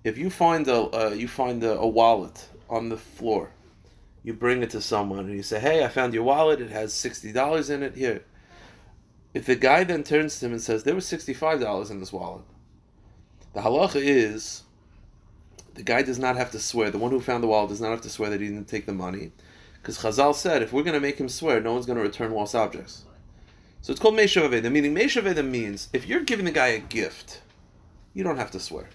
if 0.04 0.18
you 0.18 0.30
find 0.30 0.68
a 0.68 0.80
uh, 0.94 1.10
you 1.12 1.30
find 1.30 1.64
a, 1.64 1.80
a 1.80 1.88
wallet 1.88 2.50
on 2.70 2.90
the 2.90 2.98
floor, 2.98 3.52
you 4.26 4.34
bring 4.34 4.62
it 4.62 4.72
to 4.72 4.82
someone 4.82 5.20
and 5.20 5.36
you 5.36 5.44
say, 5.44 5.62
"Hey, 5.62 5.86
I 5.86 5.88
found 5.88 6.14
your 6.14 6.24
wallet. 6.24 6.60
It 6.60 6.72
has 6.72 6.94
sixty 6.94 7.32
dollars 7.32 7.70
in 7.70 7.82
it. 7.82 7.96
Here." 7.96 8.26
If 9.34 9.46
the 9.46 9.56
guy 9.56 9.84
then 9.84 10.04
turns 10.04 10.40
to 10.40 10.46
him 10.46 10.52
and 10.52 10.62
says, 10.62 10.84
"There 10.84 10.96
was 10.96 11.06
sixty-five 11.06 11.60
dollars 11.60 11.90
in 11.90 12.00
this 12.00 12.12
wallet," 12.12 12.44
The 13.54 13.62
halacha 13.62 14.02
is 14.02 14.64
the 15.74 15.84
guy 15.84 16.02
does 16.02 16.20
not 16.20 16.36
have 16.38 16.52
to 16.52 16.60
swear. 16.60 16.90
The 16.90 16.98
one 16.98 17.12
who 17.12 17.20
found 17.20 17.44
the 17.44 17.48
wallet 17.48 17.70
does 17.70 17.82
not 17.82 17.92
have 17.92 18.02
to 18.02 18.10
swear 18.10 18.30
that 18.30 18.42
he 18.42 18.48
didn't 18.48 18.68
take 18.68 18.86
the 18.86 18.94
money, 18.94 19.32
because 19.82 20.00
Chazal 20.00 20.36
said 20.36 20.62
if 20.62 20.72
we're 20.72 20.84
going 20.84 20.94
to 20.94 21.00
make 21.00 21.20
him 21.20 21.30
swear, 21.30 21.62
no 21.62 21.74
one's 21.74 21.86
going 21.86 21.98
to 21.98 22.04
return 22.04 22.32
lost 22.32 22.56
objects. 22.56 23.06
So 23.82 23.92
it's 23.92 24.00
called 24.00 24.16
Meshav 24.16 24.48
Aveda, 24.48 24.72
meaning 24.72 24.94
Meshav 24.94 25.24
Aveda 25.24 25.46
means 25.46 25.90
if 25.92 26.06
you're 26.06 26.22
giving 26.22 26.46
the 26.46 26.52
guy 26.52 26.68
a 26.68 26.80
gift, 26.80 27.42
you 28.14 28.24
don't 28.24 28.38
have 28.38 28.52
to 28.52 28.60
swear. 28.60 28.90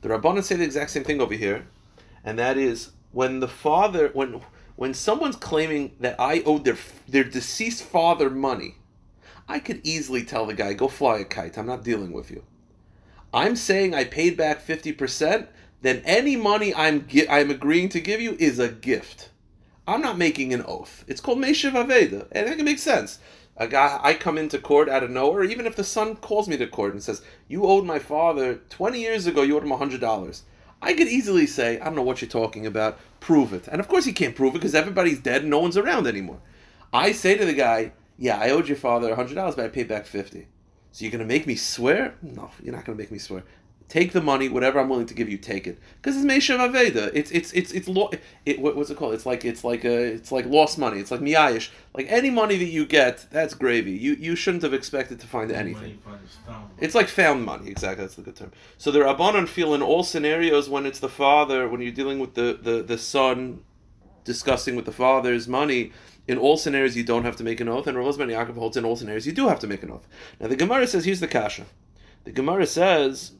The 0.00 0.08
Rabbanan 0.08 0.42
say 0.42 0.56
the 0.56 0.64
exact 0.64 0.90
same 0.90 1.04
thing 1.04 1.20
over 1.20 1.34
here, 1.34 1.66
and 2.24 2.38
that 2.38 2.56
is 2.56 2.90
when 3.12 3.40
the 3.40 3.48
father, 3.48 4.10
when 4.12 4.40
when 4.76 4.94
someone's 4.94 5.36
claiming 5.36 5.92
that 6.00 6.16
I 6.18 6.42
owed 6.44 6.64
their 6.64 6.78
their 7.08 7.24
deceased 7.24 7.82
father 7.82 8.28
money, 8.30 8.76
I 9.48 9.58
could 9.58 9.80
easily 9.82 10.22
tell 10.22 10.46
the 10.46 10.54
guy, 10.54 10.74
"Go 10.74 10.88
fly 10.88 11.18
a 11.18 11.24
kite. 11.24 11.56
I'm 11.56 11.66
not 11.66 11.82
dealing 11.82 12.12
with 12.12 12.30
you." 12.30 12.44
I'm 13.32 13.56
saying 13.56 13.94
I 13.94 14.04
paid 14.04 14.36
back 14.36 14.60
fifty 14.60 14.92
percent. 14.92 15.48
Then 15.80 16.02
any 16.04 16.36
money 16.36 16.74
I'm 16.74 17.06
gi- 17.06 17.28
I'm 17.28 17.50
agreeing 17.50 17.88
to 17.90 18.00
give 18.00 18.20
you 18.20 18.36
is 18.38 18.58
a 18.58 18.68
gift. 18.68 19.30
I'm 19.86 20.02
not 20.02 20.18
making 20.18 20.52
an 20.52 20.64
oath. 20.66 21.04
It's 21.08 21.20
called 21.20 21.38
Meshav 21.38 21.72
Aveda, 21.72 22.26
and 22.32 22.44
I 22.44 22.48
think 22.48 22.60
it 22.60 22.64
makes 22.64 22.82
sense. 22.82 23.18
A 23.56 23.66
guy, 23.66 23.98
I 24.02 24.14
come 24.14 24.38
into 24.38 24.58
court 24.58 24.88
out 24.88 25.02
of 25.02 25.10
nowhere, 25.10 25.44
even 25.44 25.66
if 25.66 25.76
the 25.76 25.82
son 25.82 26.16
calls 26.16 26.46
me 26.46 26.56
to 26.58 26.66
court 26.66 26.92
and 26.92 27.02
says, 27.02 27.22
"You 27.48 27.64
owed 27.64 27.84
my 27.84 27.98
father 27.98 28.60
twenty 28.68 29.00
years 29.00 29.26
ago. 29.26 29.42
You 29.42 29.56
owed 29.56 29.64
him 29.64 29.70
hundred 29.70 30.00
dollars." 30.00 30.42
I 30.80 30.92
could 30.92 31.08
easily 31.08 31.46
say, 31.46 31.80
"I 31.80 31.86
don't 31.86 31.96
know 31.96 32.02
what 32.02 32.20
you're 32.20 32.28
talking 32.28 32.66
about. 32.66 32.98
Prove 33.18 33.52
it." 33.52 33.66
And 33.66 33.80
of 33.80 33.88
course, 33.88 34.04
he 34.04 34.12
can't 34.12 34.36
prove 34.36 34.54
it 34.54 34.58
because 34.58 34.74
everybody's 34.74 35.18
dead 35.18 35.40
and 35.42 35.50
no 35.50 35.58
one's 35.58 35.76
around 35.76 36.06
anymore. 36.06 36.40
I 36.92 37.12
say 37.12 37.36
to 37.36 37.44
the 37.44 37.52
guy, 37.52 37.92
"Yeah, 38.18 38.38
I 38.38 38.50
owed 38.50 38.68
your 38.68 38.76
father 38.76 39.14
hundred 39.14 39.34
dollars, 39.36 39.54
but 39.54 39.64
I 39.64 39.68
paid 39.68 39.88
back 39.88 40.06
50 40.06 40.48
So 40.92 41.04
you're 41.04 41.12
gonna 41.12 41.24
make 41.24 41.46
me 41.46 41.54
swear? 41.54 42.14
No, 42.22 42.50
you're 42.62 42.74
not 42.74 42.84
gonna 42.84 42.98
make 42.98 43.12
me 43.12 43.18
swear. 43.18 43.44
Take 43.88 44.12
the 44.12 44.20
money, 44.20 44.50
whatever 44.50 44.78
I'm 44.78 44.90
willing 44.90 45.06
to 45.06 45.14
give 45.14 45.30
you, 45.30 45.38
take 45.38 45.66
it. 45.66 45.78
Because 45.96 46.14
it's 46.14 46.26
Meshav 46.26 46.58
Aveda. 46.58 47.10
It's 47.14 47.30
it's 47.30 47.52
it's 47.52 47.72
it's 47.72 47.88
lo- 47.88 48.10
it, 48.44 48.60
what, 48.60 48.76
what's 48.76 48.90
it 48.90 48.98
called? 48.98 49.14
It's 49.14 49.24
like 49.24 49.46
it's 49.46 49.64
like 49.64 49.82
a 49.84 50.12
it's 50.12 50.30
like 50.30 50.44
lost 50.44 50.76
money. 50.76 51.00
It's 51.00 51.10
like 51.10 51.20
miyayish. 51.20 51.70
Like 51.94 52.06
any 52.10 52.28
money 52.28 52.58
that 52.58 52.66
you 52.66 52.84
get, 52.84 53.26
that's 53.30 53.54
gravy. 53.54 53.92
You 53.92 54.12
you 54.12 54.36
shouldn't 54.36 54.62
have 54.62 54.74
expected 54.74 55.20
to 55.20 55.26
find 55.26 55.50
anything. 55.50 56.00
It's 56.78 56.94
like 56.94 57.08
found 57.08 57.46
money. 57.46 57.70
Exactly, 57.70 58.04
that's 58.04 58.16
the 58.16 58.22
good 58.22 58.36
term. 58.36 58.52
So 58.76 58.90
the 58.90 58.98
Rabbanon 58.98 59.48
feel 59.48 59.72
in 59.72 59.80
all 59.80 60.02
scenarios 60.04 60.68
when 60.68 60.84
it's 60.84 60.98
the 60.98 61.08
father, 61.08 61.66
when 61.66 61.80
you're 61.80 61.90
dealing 61.92 62.18
with 62.18 62.34
the 62.34 62.58
the, 62.60 62.82
the 62.82 62.98
son 62.98 63.62
discussing 64.24 64.76
with 64.76 64.84
the 64.84 64.92
father's 64.92 65.48
money, 65.48 65.92
in 66.28 66.36
all 66.38 66.58
scenarios 66.58 66.94
you 66.94 67.02
don't 67.02 67.24
have 67.24 67.36
to 67.36 67.42
make 67.42 67.58
an 67.58 67.68
oath, 67.68 67.86
and 67.86 67.96
Rav 67.96 68.18
Ben 68.18 68.28
Yaakov 68.28 68.56
holds 68.56 68.76
in 68.76 68.84
all 68.84 68.96
scenarios 68.96 69.26
you 69.26 69.32
do 69.32 69.48
have 69.48 69.58
to 69.60 69.66
make 69.66 69.82
an 69.82 69.90
oath. 69.90 70.06
Now 70.38 70.46
the 70.46 70.56
Gemara 70.56 70.86
says 70.86 71.06
here's 71.06 71.20
the 71.20 71.26
kasha. 71.26 71.64
The 72.24 72.32
Gemara 72.32 72.66
says 72.66 73.32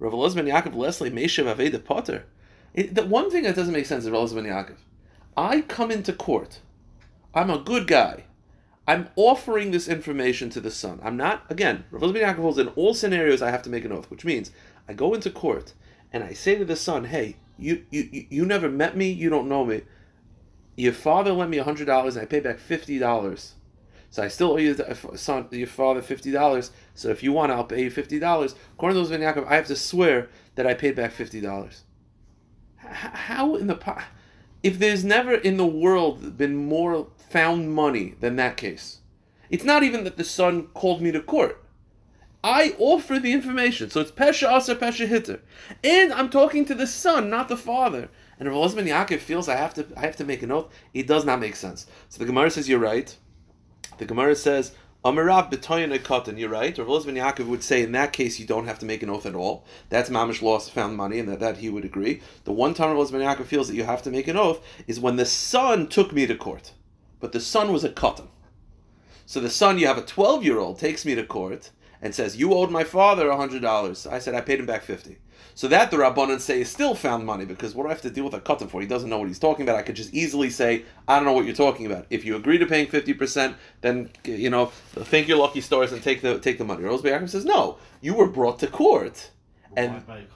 Rav 0.00 0.34
Ben 0.34 0.46
Yaakov 0.46 0.74
Leslie 0.74 1.10
Meshav 1.10 1.54
Aveda 1.54 1.82
Potter. 1.82 2.26
The 2.74 3.06
one 3.06 3.30
thing 3.30 3.44
that 3.44 3.56
doesn't 3.56 3.72
make 3.72 3.86
sense 3.86 4.04
is 4.04 4.10
Rav 4.10 4.34
Ben 4.34 4.44
Yaakov. 4.44 4.76
I 5.36 5.60
come 5.62 5.92
into 5.92 6.12
court. 6.12 6.60
I'm 7.32 7.50
a 7.50 7.58
good 7.58 7.86
guy. 7.86 8.24
I'm 8.88 9.08
offering 9.16 9.70
this 9.70 9.86
information 9.86 10.50
to 10.50 10.60
the 10.60 10.70
son. 10.70 10.98
I'm 11.04 11.16
not 11.16 11.44
again. 11.48 11.84
Rav 11.92 12.12
Ben 12.12 12.22
Yaakov 12.22 12.42
holds 12.42 12.58
in 12.58 12.68
all 12.68 12.94
scenarios 12.94 13.40
I 13.40 13.52
have 13.52 13.62
to 13.62 13.70
make 13.70 13.84
an 13.84 13.92
oath, 13.92 14.10
which 14.10 14.24
means 14.24 14.50
I 14.88 14.92
go 14.92 15.14
into 15.14 15.30
court 15.30 15.72
and 16.12 16.24
I 16.24 16.32
say 16.32 16.56
to 16.56 16.64
the 16.64 16.74
son, 16.74 17.04
"Hey, 17.04 17.36
you 17.56 17.84
you 17.90 18.26
you 18.28 18.44
never 18.44 18.68
met 18.68 18.96
me. 18.96 19.08
You 19.08 19.30
don't 19.30 19.48
know 19.48 19.64
me." 19.64 19.82
Your 20.78 20.92
father 20.92 21.32
lent 21.32 21.50
me 21.50 21.58
hundred 21.58 21.86
dollars 21.86 22.14
and 22.14 22.22
I 22.22 22.26
paid 22.26 22.44
back 22.44 22.58
fifty 22.58 22.98
dollars. 23.00 23.54
So 24.10 24.22
I 24.22 24.28
still 24.28 24.52
owe 24.52 24.56
you, 24.56 24.74
uh, 24.74 25.16
son, 25.16 25.48
your 25.50 25.66
father 25.66 26.00
fifty 26.00 26.30
dollars. 26.30 26.70
So 26.94 27.08
if 27.08 27.22
you 27.22 27.32
want, 27.32 27.50
I'll 27.50 27.64
pay 27.64 27.82
you 27.82 27.90
fifty 27.90 28.20
dollars. 28.20 28.54
According 28.74 28.94
to 28.94 29.00
those 29.00 29.10
Ben 29.10 29.20
Yaakov, 29.20 29.48
I 29.48 29.56
have 29.56 29.66
to 29.66 29.76
swear 29.76 30.28
that 30.54 30.68
I 30.68 30.74
paid 30.74 30.94
back 30.94 31.10
fifty 31.10 31.40
dollars. 31.40 31.82
How 32.76 33.56
in 33.56 33.66
the 33.66 34.04
if 34.62 34.78
there's 34.78 35.04
never 35.04 35.34
in 35.34 35.56
the 35.56 35.66
world 35.66 36.38
been 36.38 36.54
more 36.54 37.08
found 37.28 37.74
money 37.74 38.14
than 38.20 38.36
that 38.36 38.56
case? 38.56 39.00
It's 39.50 39.64
not 39.64 39.82
even 39.82 40.04
that 40.04 40.16
the 40.16 40.24
son 40.24 40.68
called 40.74 41.02
me 41.02 41.10
to 41.10 41.20
court. 41.20 41.64
I 42.44 42.76
offer 42.78 43.18
the 43.18 43.32
information, 43.32 43.90
so 43.90 44.00
it's 44.00 44.12
pesha 44.12 44.48
asa 44.48 44.76
pesha 44.76 45.08
hitter, 45.08 45.40
and 45.82 46.12
I'm 46.12 46.30
talking 46.30 46.64
to 46.66 46.74
the 46.74 46.86
son, 46.86 47.28
not 47.28 47.48
the 47.48 47.56
father. 47.56 48.08
And 48.38 48.48
Rav 48.48 48.76
Ben 48.76 48.86
Yaakov 48.86 49.18
feels 49.18 49.48
I 49.48 49.56
have 49.56 49.74
to 49.74 49.86
I 49.96 50.00
have 50.00 50.16
to 50.16 50.24
make 50.24 50.42
an 50.42 50.52
oath. 50.52 50.72
It 50.94 51.06
does 51.06 51.24
not 51.24 51.40
make 51.40 51.56
sense. 51.56 51.86
So 52.08 52.18
the 52.18 52.26
Gemara 52.26 52.50
says 52.50 52.68
you're 52.68 52.78
right. 52.78 53.16
The 53.98 54.06
Gemara 54.06 54.36
says 54.36 54.72
Amarav 55.04 55.50
b'toyin 55.50 55.96
katan. 55.98 56.38
You're 56.38 56.48
right. 56.48 56.76
Rav 56.76 57.06
Ben 57.06 57.16
Yaakov 57.16 57.46
would 57.46 57.62
say 57.62 57.82
in 57.82 57.92
that 57.92 58.12
case 58.12 58.38
you 58.38 58.46
don't 58.46 58.66
have 58.66 58.78
to 58.78 58.86
make 58.86 59.02
an 59.02 59.10
oath 59.10 59.26
at 59.26 59.34
all. 59.34 59.64
That's 59.88 60.10
mamish 60.10 60.42
loss 60.42 60.68
found 60.68 60.96
money, 60.96 61.18
and 61.18 61.28
that, 61.28 61.40
that 61.40 61.58
he 61.58 61.68
would 61.68 61.84
agree. 61.84 62.20
The 62.44 62.52
one 62.52 62.74
time 62.74 62.96
Rav 62.96 63.10
Ben 63.10 63.20
Yaakov 63.20 63.46
feels 63.46 63.68
that 63.68 63.74
you 63.74 63.84
have 63.84 64.02
to 64.02 64.10
make 64.10 64.28
an 64.28 64.36
oath 64.36 64.64
is 64.86 65.00
when 65.00 65.16
the 65.16 65.26
son 65.26 65.88
took 65.88 66.12
me 66.12 66.26
to 66.26 66.34
court, 66.36 66.72
but 67.20 67.32
the 67.32 67.40
son 67.40 67.72
was 67.72 67.84
a 67.84 67.90
katan. 67.90 68.28
So 69.26 69.40
the 69.40 69.50
son, 69.50 69.78
you 69.78 69.86
have 69.86 69.98
a 69.98 70.02
12 70.02 70.42
year 70.42 70.58
old, 70.58 70.78
takes 70.78 71.04
me 71.04 71.14
to 71.14 71.22
court 71.22 71.70
and 72.00 72.14
says, 72.14 72.36
You 72.36 72.54
owed 72.54 72.70
my 72.70 72.84
father 72.84 73.26
$100. 73.26 74.12
I 74.12 74.18
said, 74.18 74.34
I 74.34 74.40
paid 74.40 74.60
him 74.60 74.66
back 74.66 74.82
50 74.82 75.18
so 75.58 75.66
that 75.66 75.90
the 75.90 75.96
Rabbanan 75.96 76.38
say 76.38 76.60
is 76.60 76.68
still 76.70 76.94
found 76.94 77.26
money 77.26 77.44
because 77.44 77.74
what 77.74 77.82
do 77.82 77.88
I 77.88 77.92
have 77.92 78.02
to 78.02 78.10
deal 78.10 78.22
with 78.22 78.34
a 78.34 78.40
katan 78.40 78.70
for? 78.70 78.80
He 78.80 78.86
doesn't 78.86 79.10
know 79.10 79.18
what 79.18 79.26
he's 79.26 79.40
talking 79.40 79.64
about. 79.64 79.74
I 79.74 79.82
could 79.82 79.96
just 79.96 80.14
easily 80.14 80.50
say, 80.50 80.84
I 81.08 81.16
don't 81.16 81.24
know 81.24 81.32
what 81.32 81.46
you're 81.46 81.54
talking 81.54 81.84
about. 81.84 82.06
If 82.10 82.24
you 82.24 82.36
agree 82.36 82.58
to 82.58 82.66
paying 82.66 82.86
fifty 82.86 83.12
percent, 83.12 83.56
then 83.80 84.10
you 84.22 84.50
know, 84.50 84.66
thank 84.66 85.26
your 85.26 85.38
lucky 85.38 85.60
stars 85.60 85.90
and 85.90 86.00
take 86.00 86.22
the 86.22 86.38
take 86.38 86.58
the 86.58 86.64
money. 86.64 86.84
Rose 86.84 87.02
Yaakov 87.02 87.28
says, 87.30 87.44
no, 87.44 87.78
you 88.00 88.14
were 88.14 88.28
brought 88.28 88.60
to 88.60 88.68
court. 88.68 89.32
And 89.76 90.00
why 90.06 90.26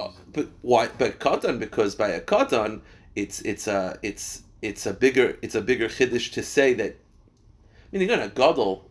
uh, 0.00 0.10
but 0.32 0.48
why? 0.62 0.88
But 0.98 1.20
katan 1.20 1.60
because 1.60 1.94
by 1.94 2.08
a 2.08 2.20
katan, 2.20 2.80
it's 3.14 3.42
it's 3.42 3.68
a 3.68 3.96
it's 4.02 4.42
it's 4.60 4.86
a 4.86 4.92
bigger 4.92 5.38
it's 5.40 5.54
a 5.54 5.62
bigger 5.62 5.86
chiddush 5.86 6.32
to 6.32 6.42
say 6.42 6.74
that. 6.74 6.96
I 7.92 7.96
mean, 7.96 8.02
again, 8.02 8.18
a 8.18 8.28
gadol, 8.28 8.90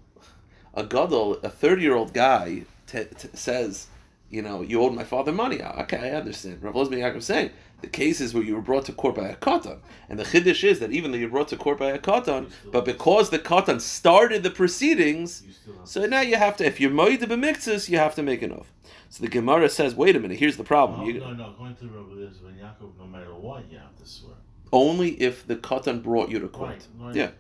a 0.74 0.84
gadol, 0.84 1.36
a 1.44 1.50
thirty 1.50 1.84
year 1.84 1.96
old 1.96 2.14
guy 2.14 2.64
t- 2.88 3.06
t- 3.18 3.30
says 3.34 3.88
you 4.34 4.42
know, 4.42 4.64
you 4.64 4.82
owed 4.82 4.96
my 4.96 5.04
father 5.04 5.32
money. 5.32 5.62
Ah, 5.62 5.82
okay, 5.84 6.10
I 6.10 6.16
understand. 6.16 6.64
Rav 6.64 6.74
Lozman 6.74 6.98
Yaakov 6.98 7.22
saying 7.22 7.52
the 7.82 7.88
cases 7.88 8.34
where 8.34 8.44
you 8.44 8.56
were 8.56 8.62
brought 8.62 8.86
to 8.86 8.92
court 8.92 9.16
by 9.16 9.28
a 9.28 9.36
katan, 9.36 9.78
and 10.10 10.18
the 10.18 10.24
chiddush 10.24 10.64
is 10.64 10.80
that 10.80 10.92
even 10.92 11.12
though 11.12 11.18
you're 11.18 11.30
brought 11.30 11.50
to 11.50 11.56
court 11.56 11.78
by 11.78 11.92
a 11.92 12.00
katan, 12.00 12.50
but 12.72 12.84
because 12.84 13.30
the 13.30 13.38
katan 13.38 13.80
started 13.80 14.42
the 14.42 14.50
proceedings, 14.50 15.44
so 15.84 16.08
now 16.08 16.22
you 16.22 16.36
have 16.36 16.58
to, 16.58 16.66
if 16.66 16.80
you're 16.82 16.90
moed 16.90 17.20
b'miktzis, 17.20 17.90
you 17.90 18.00
have 18.00 18.16
to 18.16 18.24
make 18.24 18.42
an 18.42 18.52
oath. 18.54 18.72
So 19.10 19.22
the 19.22 19.30
Gemara 19.30 19.70
says, 19.70 19.94
wait 19.94 20.16
a 20.16 20.20
minute, 20.20 20.40
here's 20.40 20.58
the 20.58 20.64
problem. 20.64 21.02
No, 21.02 21.08
you, 21.08 21.20
no, 21.20 21.34
no, 21.34 21.54
going 21.56 21.76
to 21.76 21.86
Rav 21.86 22.06
Lozman 22.08 22.58
Yaakov, 22.60 22.98
no 22.98 23.06
matter 23.06 23.36
what, 23.36 23.72
you 23.72 23.78
have 23.78 23.96
to 23.98 24.06
swear. 24.08 24.34
Only 24.72 25.10
if 25.22 25.46
the 25.46 25.58
katan 25.58 26.02
brought 26.02 26.30
you 26.30 26.40
to 26.40 26.48
court. 26.48 26.70
Right, 26.72 26.88
right. 26.98 27.16
Yeah. 27.16 27.32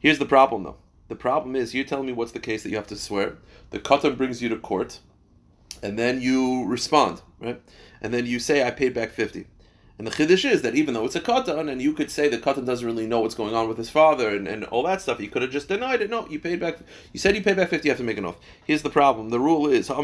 Here's 0.00 0.18
the 0.18 0.26
problem, 0.26 0.64
though. 0.64 0.76
The 1.10 1.16
problem 1.16 1.56
is, 1.56 1.74
you're 1.74 1.84
telling 1.84 2.06
me 2.06 2.12
what's 2.12 2.30
the 2.30 2.38
case 2.38 2.62
that 2.62 2.70
you 2.70 2.76
have 2.76 2.86
to 2.86 2.96
swear. 2.96 3.36
The 3.70 3.80
katan 3.80 4.16
brings 4.16 4.40
you 4.40 4.48
to 4.48 4.56
court 4.56 5.00
and 5.82 5.98
then 5.98 6.20
you 6.20 6.64
respond, 6.66 7.20
right? 7.40 7.60
And 8.00 8.14
then 8.14 8.26
you 8.26 8.38
say, 8.38 8.64
I 8.64 8.70
paid 8.70 8.94
back 8.94 9.10
50. 9.10 9.48
And 9.98 10.06
the 10.06 10.12
chiddush 10.12 10.48
is 10.48 10.62
that 10.62 10.76
even 10.76 10.94
though 10.94 11.04
it's 11.04 11.16
a 11.16 11.20
katan, 11.20 11.68
and 11.68 11.82
you 11.82 11.94
could 11.94 12.12
say 12.12 12.28
the 12.28 12.38
katan 12.38 12.64
doesn't 12.64 12.86
really 12.86 13.08
know 13.08 13.20
what's 13.22 13.34
going 13.34 13.56
on 13.56 13.66
with 13.68 13.76
his 13.76 13.90
father 13.90 14.30
and, 14.30 14.46
and 14.46 14.62
all 14.66 14.84
that 14.84 15.02
stuff, 15.02 15.18
he 15.18 15.26
could 15.26 15.42
have 15.42 15.50
just 15.50 15.66
denied 15.66 16.00
it. 16.00 16.10
No, 16.10 16.28
you 16.28 16.38
paid 16.38 16.60
back. 16.60 16.78
You 17.12 17.18
said 17.18 17.34
you 17.34 17.42
paid 17.42 17.56
back 17.56 17.70
fifty. 17.70 17.88
You 17.88 17.90
have 17.90 17.98
to 17.98 18.04
make 18.04 18.16
an 18.16 18.24
oath. 18.24 18.38
Here's 18.64 18.82
the 18.82 18.88
problem. 18.88 19.30
The 19.30 19.40
rule 19.40 19.66
is 19.66 19.90
uh, 19.90 19.96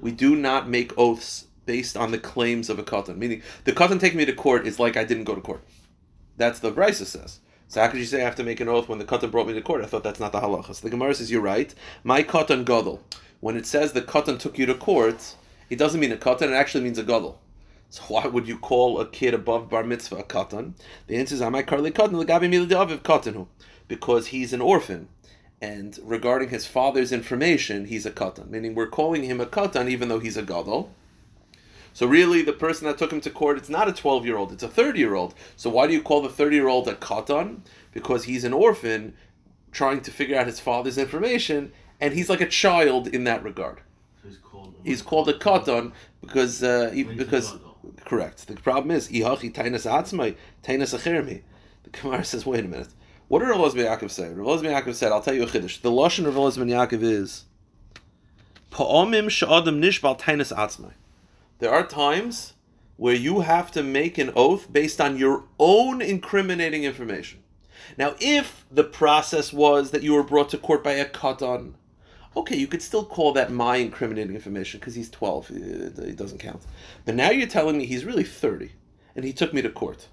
we 0.00 0.10
do 0.10 0.36
not 0.36 0.68
make 0.68 0.98
oaths 0.98 1.46
based 1.64 1.96
on 1.96 2.10
the 2.10 2.18
claims 2.18 2.68
of 2.68 2.78
a 2.80 2.82
katan. 2.82 3.16
Meaning, 3.16 3.40
the 3.64 3.72
katan 3.72 4.00
taking 4.00 4.18
me 4.18 4.24
to 4.26 4.34
court 4.34 4.66
is 4.66 4.80
like 4.80 4.96
I 4.96 5.04
didn't 5.04 5.24
go 5.24 5.36
to 5.36 5.40
court. 5.40 5.62
That's 6.36 6.58
the 6.58 6.72
Brisa 6.72 7.06
says. 7.06 7.38
So 7.72 7.80
how 7.80 7.88
could 7.88 8.00
you 8.00 8.04
say 8.04 8.20
I 8.20 8.24
have 8.24 8.36
to 8.36 8.44
make 8.44 8.60
an 8.60 8.68
oath 8.68 8.86
when 8.86 8.98
the 8.98 9.04
katan 9.06 9.30
brought 9.30 9.46
me 9.46 9.54
to 9.54 9.62
court? 9.62 9.82
I 9.82 9.86
thought 9.86 10.04
that's 10.04 10.20
not 10.20 10.32
the 10.32 10.42
halacha. 10.42 10.74
So 10.74 10.82
the 10.82 10.90
Gemara 10.90 11.14
says 11.14 11.30
you're 11.30 11.40
right. 11.40 11.74
My 12.04 12.22
katan 12.22 12.66
gadol. 12.66 13.00
When 13.40 13.56
it 13.56 13.64
says 13.64 13.94
the 13.94 14.02
katan 14.02 14.38
took 14.38 14.58
you 14.58 14.66
to 14.66 14.74
court, 14.74 15.36
it 15.70 15.78
doesn't 15.78 15.98
mean 15.98 16.12
a 16.12 16.18
katan. 16.18 16.48
It 16.48 16.52
actually 16.52 16.84
means 16.84 16.98
a 16.98 17.02
gadol. 17.02 17.40
So 17.88 18.02
why 18.08 18.26
would 18.26 18.46
you 18.46 18.58
call 18.58 19.00
a 19.00 19.06
kid 19.06 19.32
above 19.32 19.70
bar 19.70 19.84
mitzvah 19.84 20.16
a 20.16 20.22
katan? 20.22 20.74
The 21.06 21.16
answer 21.16 21.34
is 21.34 21.40
I 21.40 21.48
Amai 21.48 21.66
karli 21.66 21.92
katan 21.92 22.22
legabi 22.22 22.50
milidaviv 22.52 22.98
katanu, 22.98 23.46
because 23.88 24.26
he's 24.26 24.52
an 24.52 24.60
orphan. 24.60 25.08
And 25.62 25.98
regarding 26.02 26.50
his 26.50 26.66
father's 26.66 27.10
information, 27.10 27.86
he's 27.86 28.04
a 28.04 28.10
katan. 28.10 28.50
Meaning 28.50 28.74
we're 28.74 28.86
calling 28.86 29.22
him 29.22 29.40
a 29.40 29.46
katan 29.46 29.88
even 29.88 30.10
though 30.10 30.20
he's 30.20 30.36
a 30.36 30.42
gadol. 30.42 30.92
So 31.92 32.06
really, 32.06 32.42
the 32.42 32.52
person 32.52 32.86
that 32.86 32.98
took 32.98 33.12
him 33.12 33.20
to 33.20 33.30
court, 33.30 33.58
it's 33.58 33.68
not 33.68 33.88
a 33.88 33.92
12 33.92 34.24
year 34.24 34.36
old, 34.36 34.52
it's 34.52 34.62
a 34.62 34.68
30 34.68 34.98
year 34.98 35.14
old. 35.14 35.34
So 35.56 35.70
why 35.70 35.86
do 35.86 35.92
you 35.92 36.02
call 36.02 36.22
the 36.22 36.28
30 36.28 36.56
year 36.56 36.68
old 36.68 36.88
a 36.88 36.94
katan? 36.94 37.60
Because 37.92 38.24
he's 38.24 38.44
an 38.44 38.52
orphan 38.52 39.14
trying 39.70 40.00
to 40.02 40.10
figure 40.10 40.38
out 40.38 40.46
his 40.46 40.60
father's 40.60 40.98
information, 40.98 41.72
and 42.00 42.14
he's 42.14 42.28
like 42.28 42.40
a 42.40 42.48
child 42.48 43.08
in 43.08 43.24
that 43.24 43.42
regard. 43.42 43.80
So 44.22 44.28
he's 44.28 44.38
called, 44.38 44.74
He's 44.84 45.02
called 45.02 45.28
a 45.28 45.34
katan 45.34 45.92
because 46.20 46.62
uh, 46.62 46.90
he, 46.92 47.04
because 47.04 47.54
correct. 48.04 48.46
The 48.46 48.54
problem 48.54 48.90
is 48.90 49.08
ihachi 49.08 49.52
tainas 49.52 49.90
atzmai 49.90 50.36
tainas 50.62 50.96
achermi. 50.98 51.42
The 51.84 51.90
Gemara 51.90 52.24
says, 52.24 52.46
wait 52.46 52.64
a 52.64 52.68
minute. 52.68 52.88
What 53.28 53.40
did 53.40 53.48
Rav 53.48 53.74
Yaakov 53.74 54.10
say? 54.10 54.28
Rav 54.30 54.60
Yaakov 54.60 54.94
said, 54.94 55.10
I'll 55.10 55.22
tell 55.22 55.34
you 55.34 55.42
a 55.42 55.46
chiddush. 55.46 55.80
The 55.80 55.90
lashon 55.90 56.26
of 56.26 56.36
Rav 56.36 56.54
Yaakov 56.54 57.02
is 57.02 57.44
Pa'omim 58.70 59.30
sha'adam 59.30 59.80
nishbal 59.80 60.18
tainas 60.18 60.54
atzmai. 60.54 60.92
There 61.62 61.72
are 61.72 61.86
times 61.86 62.54
where 62.96 63.14
you 63.14 63.38
have 63.38 63.70
to 63.70 63.84
make 63.84 64.18
an 64.18 64.32
oath 64.34 64.72
based 64.72 65.00
on 65.00 65.16
your 65.16 65.44
own 65.60 66.02
incriminating 66.02 66.82
information. 66.82 67.44
Now, 67.96 68.16
if 68.18 68.66
the 68.68 68.82
process 68.82 69.52
was 69.52 69.92
that 69.92 70.02
you 70.02 70.14
were 70.14 70.24
brought 70.24 70.48
to 70.48 70.58
court 70.58 70.82
by 70.82 70.94
a 70.94 71.08
katan, 71.08 71.74
okay, 72.36 72.56
you 72.56 72.66
could 72.66 72.82
still 72.82 73.04
call 73.04 73.32
that 73.34 73.52
my 73.52 73.76
incriminating 73.76 74.34
information 74.34 74.80
because 74.80 74.96
he's 74.96 75.08
12, 75.08 75.50
it 75.52 76.16
doesn't 76.16 76.38
count. 76.38 76.62
But 77.04 77.14
now 77.14 77.30
you're 77.30 77.46
telling 77.46 77.78
me 77.78 77.86
he's 77.86 78.04
really 78.04 78.24
30 78.24 78.72
and 79.14 79.24
he 79.24 79.32
took 79.32 79.54
me 79.54 79.62
to 79.62 79.70
court. 79.70 80.08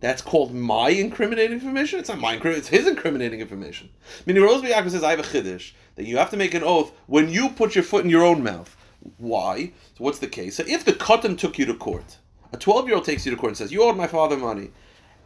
That's 0.00 0.22
called 0.22 0.54
my 0.54 0.88
incriminating 0.88 1.52
information? 1.52 1.98
It's 1.98 2.08
not 2.08 2.20
my 2.20 2.40
it's 2.42 2.68
his 2.68 2.86
incriminating 2.86 3.40
information. 3.40 3.90
Meaning, 4.24 4.44
Yaakov 4.44 4.90
says, 4.92 5.04
I 5.04 5.10
have 5.10 5.20
a 5.20 5.24
chiddush, 5.24 5.72
that 5.96 6.06
you 6.06 6.16
have 6.16 6.30
to 6.30 6.38
make 6.38 6.54
an 6.54 6.62
oath 6.62 6.92
when 7.06 7.28
you 7.28 7.50
put 7.50 7.74
your 7.74 7.84
foot 7.84 8.04
in 8.04 8.10
your 8.10 8.24
own 8.24 8.42
mouth. 8.42 8.75
Why? 9.18 9.72
So 9.96 10.04
what's 10.04 10.18
the 10.18 10.26
case? 10.26 10.56
So 10.56 10.64
if 10.66 10.84
the 10.84 10.92
katan 10.92 11.38
took 11.38 11.58
you 11.58 11.66
to 11.66 11.74
court, 11.74 12.18
a 12.52 12.56
12 12.56 12.86
year 12.86 12.96
old 12.96 13.04
takes 13.04 13.24
you 13.26 13.32
to 13.32 13.36
court 13.36 13.50
and 13.50 13.56
says, 13.56 13.72
You 13.72 13.82
owed 13.82 13.96
my 13.96 14.06
father 14.06 14.36
money. 14.36 14.70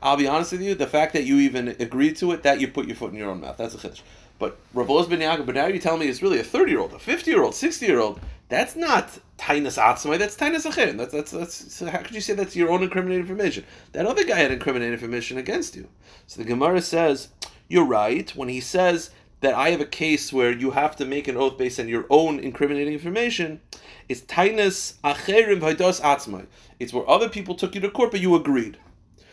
I'll 0.03 0.17
be 0.17 0.27
honest 0.27 0.53
with 0.53 0.63
you, 0.63 0.75
the 0.75 0.87
fact 0.87 1.13
that 1.13 1.25
you 1.25 1.39
even 1.39 1.69
agreed 1.79 2.17
to 2.17 2.33
it, 2.33 2.43
that 2.43 2.59
you 2.59 2.69
put 2.69 2.87
your 2.87 2.97
foot 2.97 3.13
in 3.13 3.19
your 3.19 3.31
own 3.31 3.43
mouth. 3.43 3.59
That's 3.59 3.75
a 3.75 3.79
chiddush. 3.79 4.01
But 4.39 4.59
Ravoz 4.75 5.11
ben 5.11 5.21
Yaakov, 5.21 5.45
but 5.45 5.55
now 5.55 5.67
you're 5.67 5.79
telling 5.79 6.01
me 6.01 6.09
it's 6.09 6.23
really 6.23 6.41
a 6.41 6.43
30 6.43 6.73
year 6.73 6.81
old, 6.81 6.95
a 6.95 6.99
50 6.99 7.31
year 7.31 7.43
old, 7.43 7.55
60 7.55 7.85
year 7.85 8.01
old. 8.01 8.21
That's 8.49 8.75
not 8.75 9.19
tainus 9.39 9.79
atzmai, 9.79 10.19
that's 10.19 10.37
tainus 10.37 10.65
achin. 10.65 10.97
That's, 10.97 11.13
that's, 11.13 11.31
that's, 11.31 11.75
so 11.75 11.87
how 11.87 11.99
could 11.99 12.15
you 12.15 12.23
say 12.23 12.33
that's 12.33 12.57
your 12.57 12.71
own 12.71 12.83
incriminating 12.83 13.21
information? 13.21 13.65
That 13.93 14.07
other 14.07 14.25
guy 14.25 14.39
had 14.39 14.51
incriminating 14.51 14.95
information 14.95 15.37
against 15.37 15.77
you. 15.77 15.89
So 16.27 16.41
the 16.41 16.49
Gemara 16.49 16.81
says, 16.81 17.29
you're 17.69 17.85
right, 17.85 18.35
when 18.35 18.49
he 18.49 18.61
says 18.61 19.11
that 19.41 19.55
I 19.55 19.71
have 19.71 19.81
a 19.81 19.87
case 19.87 20.33
where 20.33 20.53
you 20.53 20.73
have 20.73 20.97
to 20.97 21.07
make 21.07 21.27
an 21.29 21.37
oath 21.37 21.57
based 21.57 21.81
on 21.81 21.89
your 21.89 22.07
own 22.11 22.39
incriminating 22.39 22.93
information, 22.93 23.61
it's 24.09 24.21
tainus 24.21 24.95
acherim 25.03 25.61
v'haidos 25.61 26.01
atzmai. 26.01 26.47
It's 26.79 26.93
where 26.93 27.09
other 27.09 27.29
people 27.29 27.55
took 27.55 27.75
you 27.75 27.81
to 27.81 27.91
court, 27.91 28.11
but 28.11 28.21
you 28.21 28.35
agreed. 28.35 28.77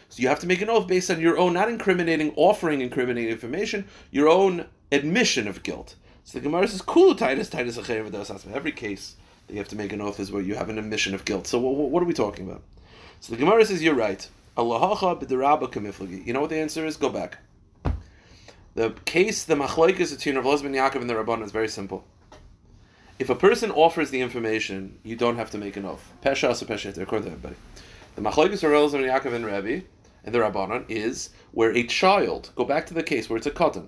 So 0.10 0.22
you 0.22 0.30
have 0.30 0.40
to 0.40 0.48
make 0.48 0.62
an 0.62 0.70
oath 0.70 0.88
based 0.88 1.12
on 1.12 1.20
your 1.20 1.38
own, 1.38 1.54
not 1.54 1.70
incriminating, 1.70 2.34
offering 2.36 2.82
incriminating 2.82 3.32
information, 3.32 3.86
your 4.10 4.30
own 4.30 4.66
admission 4.92 5.48
of 5.48 5.64
guilt. 5.64 5.96
So 6.24 6.40
the 6.40 6.44
Gemara 6.44 6.68
says, 6.68 6.82
"Kulu 6.82 7.16
Titus 7.16 7.50
Titus 7.50 7.78
acherim 7.78 8.10
v'haidos 8.10 8.32
atzmai." 8.32 8.54
Every 8.54 8.72
case 8.72 9.16
that 9.48 9.54
you 9.54 9.60
have 9.60 9.68
to 9.70 9.76
make 9.76 9.92
an 9.92 10.02
oath 10.02 10.20
is 10.20 10.32
where 10.32 10.42
you 10.42 10.56
have 10.56 10.70
an 10.70 10.78
admission 10.78 11.14
of 11.14 11.26
guilt. 11.26 11.48
So 11.48 11.60
what, 11.60 11.90
what 11.90 12.02
are 12.02 12.06
we 12.06 12.14
talking 12.14 12.50
about? 12.50 12.64
So 13.20 13.34
the 13.34 13.40
Gemara 13.40 13.66
says, 13.66 13.84
"You're 13.84 13.96
right." 13.96 14.28
Allahacha 14.56 15.22
b'derabba 15.22 15.72
kamiflagi. 15.72 16.26
You 16.26 16.34
know 16.34 16.42
what 16.42 16.50
the 16.50 16.58
answer 16.58 16.86
is? 16.86 16.96
Go 16.98 17.10
back. 17.10 17.40
The 18.78 18.92
case, 19.06 19.44
the 19.44 19.56
machlokes 19.56 20.16
between 20.16 20.36
Rav 20.36 20.46
Lozman 20.46 20.76
Yaakov 20.76 21.02
and 21.02 21.10
the 21.10 21.16
Rabban 21.16 21.44
is 21.44 21.52
very 21.52 21.68
simple. 21.68 22.06
If 23.18 23.28
a 23.28 23.34
person 23.34 23.72
offers 23.72 24.12
the 24.12 24.22
information, 24.22 25.00
you 25.02 25.16
don't 25.16 25.38
have 25.38 25.50
to 25.50 25.58
make 25.58 25.78
an 25.78 25.86
oath. 25.86 26.14
Pesha 26.24 26.50
or 26.50 26.66
pesha, 26.66 26.96
according 26.96 27.26
to 27.26 27.32
everybody. 27.34 27.56
The 28.14 28.22
machlokes 28.22 28.64
of 28.64 28.70
Rav 28.70 28.92
Lozman 28.92 29.10
Yaakov 29.10 29.34
and 29.34 29.48
Rabbi 29.48 29.80
and 30.24 30.36
the 30.36 30.38
Rabbanon 30.38 30.86
is 30.90 31.32
where 31.54 31.76
a 31.76 31.88
child, 31.88 32.52
go 32.56 32.66
back 32.66 32.86
to 32.86 32.94
the 32.94 33.02
case 33.02 33.28
where 33.28 33.38
it's 33.38 33.48
a 33.48 33.52
katan. 33.52 33.88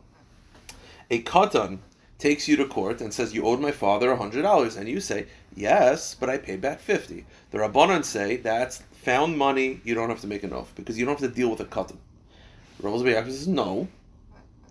A 1.12 1.22
katan 1.22 1.78
takes 2.18 2.48
you 2.48 2.56
to 2.56 2.66
court 2.66 3.00
and 3.00 3.14
says, 3.14 3.36
You 3.36 3.44
owed 3.44 3.60
my 3.60 3.72
father 3.72 4.16
$100. 4.16 4.76
And 4.76 4.90
you 4.90 5.00
say, 5.00 5.28
Yes, 5.56 6.16
but 6.16 6.32
I 6.32 6.40
paid 6.40 6.62
back 6.62 6.80
50 6.80 7.28
The 7.52 7.60
Rabbanon 7.60 8.04
say, 8.04 8.38
That's 8.38 8.82
found 9.04 9.38
money, 9.38 9.82
you 9.84 9.94
don't 9.94 10.10
have 10.10 10.22
to 10.22 10.28
make 10.28 10.42
an 10.42 10.52
oath 10.52 10.74
because 10.74 10.98
you 10.98 11.06
don't 11.06 11.22
have 11.22 11.30
to 11.30 11.36
deal 11.36 11.52
with 11.52 11.60
a 11.60 11.66
katan. 11.66 11.98
Rav 12.82 13.00
says, 13.02 13.48
No, 13.48 13.88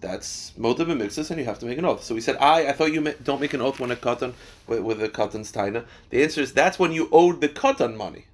that's 0.01 0.53
motive 0.57 0.89
and 0.89 1.01
mixus, 1.01 1.31
and 1.31 1.39
you 1.39 1.45
have 1.45 1.59
to 1.61 1.67
make 1.67 1.79
an 1.79 1.85
oath. 1.85 2.03
So 2.03 2.15
he 2.15 2.21
said, 2.21 2.37
I, 2.37 2.69
I 2.69 2.73
thought 2.73 2.93
you 2.93 3.15
don't 3.23 3.41
make 3.41 3.55
an 3.55 3.61
oath 3.61 3.81
when 3.81 3.91
a 3.91 3.97
katan, 3.97 4.35
with, 4.67 4.81
with 4.81 5.03
a 5.03 5.09
katan's 5.09 5.53
taina. 5.53 5.85
The 6.11 6.23
answer 6.23 6.41
is, 6.41 6.53
that's 6.53 6.79
when 6.79 6.93
you 6.93 7.09
owed 7.13 7.41
the 7.41 7.49
katan 7.49 7.97
money. 7.97 8.27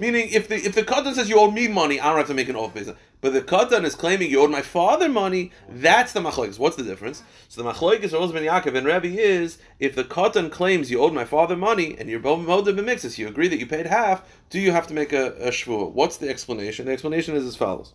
Meaning, 0.00 0.30
if 0.30 0.48
the 0.48 0.56
if 0.56 0.74
the 0.74 0.82
katan 0.82 1.12
says 1.14 1.28
you 1.28 1.38
owe 1.38 1.50
me 1.50 1.68
money, 1.68 2.00
I 2.00 2.08
don't 2.08 2.16
have 2.16 2.26
to 2.28 2.34
make 2.34 2.48
an 2.48 2.56
oath 2.56 2.72
based. 2.72 2.90
But 3.20 3.34
the 3.34 3.42
katan 3.42 3.84
is 3.84 3.94
claiming 3.94 4.30
you 4.30 4.40
owed 4.40 4.50
my 4.50 4.62
father 4.62 5.10
money. 5.10 5.52
That's 5.68 6.14
the 6.14 6.20
machlokes. 6.20 6.58
What's 6.58 6.76
the 6.76 6.82
difference? 6.82 7.22
So 7.48 7.62
the 7.62 7.70
machlokes 7.70 8.14
of 8.14 8.32
ben 8.32 8.44
Yaakov 8.44 8.74
and 8.74 8.86
Rabbi 8.86 9.08
is 9.08 9.58
if 9.78 9.94
the 9.94 10.04
katan 10.04 10.50
claims 10.50 10.90
you 10.90 11.02
owed 11.02 11.12
my 11.12 11.26
father 11.26 11.54
money 11.54 11.96
and 11.98 12.08
you're 12.08 12.18
both 12.18 12.46
modim 12.46 12.80
b'mixus, 12.80 13.18
you 13.18 13.28
agree 13.28 13.48
that 13.48 13.58
you 13.58 13.66
paid 13.66 13.84
half. 13.84 14.22
Do 14.48 14.58
you 14.58 14.72
have 14.72 14.86
to 14.86 14.94
make 14.94 15.12
a, 15.12 15.34
a? 15.38 15.52
What's 15.70 16.16
the 16.16 16.30
explanation? 16.30 16.86
The 16.86 16.92
explanation 16.92 17.36
is 17.36 17.44
as 17.44 17.56
follows: 17.56 17.92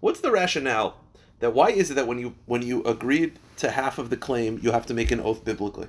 What's 0.00 0.20
the 0.20 0.30
rationale? 0.30 0.96
That 1.40 1.52
why 1.52 1.70
is 1.70 1.90
it 1.90 1.94
that 1.94 2.06
when 2.06 2.18
you 2.18 2.34
when 2.46 2.62
you 2.62 2.82
agreed 2.84 3.38
to 3.58 3.70
half 3.70 3.98
of 3.98 4.10
the 4.10 4.16
claim, 4.16 4.58
you 4.62 4.72
have 4.72 4.86
to 4.86 4.94
make 4.94 5.10
an 5.10 5.20
oath 5.20 5.44
biblically? 5.44 5.88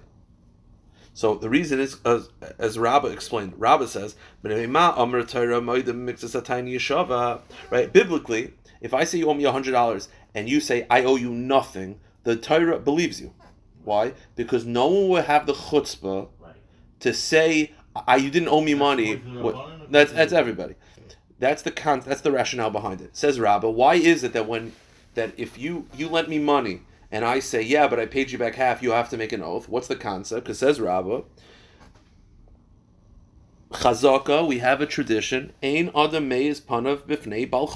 So 1.14 1.36
the 1.36 1.50
reason 1.50 1.80
is, 1.80 1.98
as, 2.04 2.30
as 2.60 2.78
Rabbah 2.78 3.08
explained, 3.08 3.54
Rabbah 3.58 3.86
says, 3.86 4.16
right? 4.44 4.70
Biblically, 7.94 8.54
if 8.82 8.94
I 8.94 9.04
say 9.06 9.20
you 9.20 9.30
owe 9.30 9.34
me 9.34 9.46
hundred 9.46 9.72
dollars 9.72 10.10
and 10.34 10.50
you 10.50 10.60
say 10.60 10.86
I 10.90 11.06
owe 11.06 11.16
you 11.16 11.32
nothing, 11.32 12.00
the 12.26 12.36
Torah 12.36 12.80
believes 12.80 13.22
you. 13.22 13.34
Why? 13.86 14.14
Because 14.36 14.66
no 14.66 14.88
one 14.88 15.10
will 15.10 15.22
have 15.22 15.46
the 15.46 15.54
chutzpah 15.54 16.28
to 17.00 17.14
say 17.14 17.72
I, 17.96 18.18
you 18.18 18.30
didn't 18.30 18.50
owe 18.50 18.62
me 18.62 18.74
money. 18.74 19.22
That's 19.90 20.12
that's 20.12 20.34
everybody. 20.34 20.76
That's 21.40 21.62
the 21.62 21.72
con- 21.72 22.04
That's 22.06 22.22
the 22.22 22.32
rationale 22.32 22.72
behind 22.72 23.02
it. 23.02 23.16
Says 23.16 23.40
Rabbah. 23.40 23.70
Why 23.70 23.96
is 23.96 24.24
it 24.24 24.34
that 24.34 24.48
when 24.48 24.74
that 25.16 25.34
if 25.38 25.58
you 25.58 25.88
you 25.96 26.08
lent 26.08 26.30
me 26.30 26.40
money 26.40 26.82
and 27.12 27.24
I 27.24 27.40
say, 27.40 27.62
yeah, 27.62 27.88
but 27.88 28.00
I 28.00 28.06
paid 28.06 28.32
you 28.32 28.38
back 28.38 28.56
half, 28.56 28.82
you 28.82 28.92
have 28.92 29.10
to 29.10 29.18
make 29.18 29.32
an 29.32 29.42
oath. 29.42 29.70
What's 29.70 29.88
the 29.88 29.96
concept? 29.96 30.46
Because 30.46 30.60
says 30.60 30.80
Rabbah, 30.80 31.22
Chazaka, 33.72 34.48
we 34.48 34.60
have 34.60 34.82
a 34.82 34.86
tradition, 34.86 35.54
Ein 35.62 35.92
Adam 35.96 36.30
Meiz 36.30 36.62
Panav 36.62 37.04
Bifnei 37.04 37.50
Bal 37.50 37.68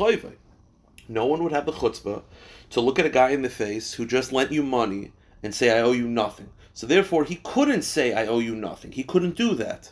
No 1.08 1.26
one 1.26 1.44
would 1.44 1.52
have 1.52 1.66
the 1.66 1.72
chutzpah 1.72 2.24
to 2.72 2.82
look 2.82 3.00
at 3.00 3.06
a 3.06 3.10
guy 3.10 3.30
in 3.30 3.42
the 3.42 3.50
face 3.50 3.94
who 3.94 4.06
just 4.06 4.32
lent 4.32 4.52
you 4.52 4.64
money 4.64 5.12
and 5.42 5.54
say, 5.54 5.72
I 5.72 5.82
owe 5.82 5.92
you 5.92 6.08
nothing. 6.08 6.50
So 6.74 6.88
therefore, 6.88 7.24
he 7.24 7.40
couldn't 7.44 7.82
say, 7.82 8.14
I 8.14 8.28
owe 8.28 8.40
you 8.40 8.56
nothing. 8.56 8.92
He 8.92 9.04
couldn't 9.04 9.36
do 9.36 9.56
that 9.56 9.92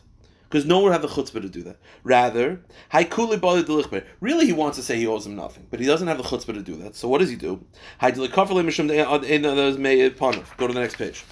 because 0.49 0.65
no 0.65 0.79
one 0.79 0.91
have 0.91 1.01
the 1.01 1.07
chutzpah 1.07 1.41
to 1.41 1.49
do 1.49 1.63
that. 1.63 1.77
Rather, 2.03 2.61
really 4.21 4.45
he 4.45 4.53
wants 4.53 4.77
to 4.77 4.83
say 4.83 4.97
he 4.97 5.07
owes 5.07 5.25
him 5.25 5.35
nothing, 5.35 5.67
but 5.69 5.79
he 5.79 5.85
doesn't 5.85 6.07
have 6.07 6.17
the 6.17 6.23
chutzpah 6.23 6.53
to 6.53 6.61
do 6.61 6.75
that. 6.77 6.95
So 6.95 7.07
what 7.07 7.19
does 7.19 7.29
he 7.29 7.35
do? 7.35 7.65
Go 7.99 8.11
to 10.67 10.73
the 10.73 10.79
next 10.79 10.95
page. 10.95 11.25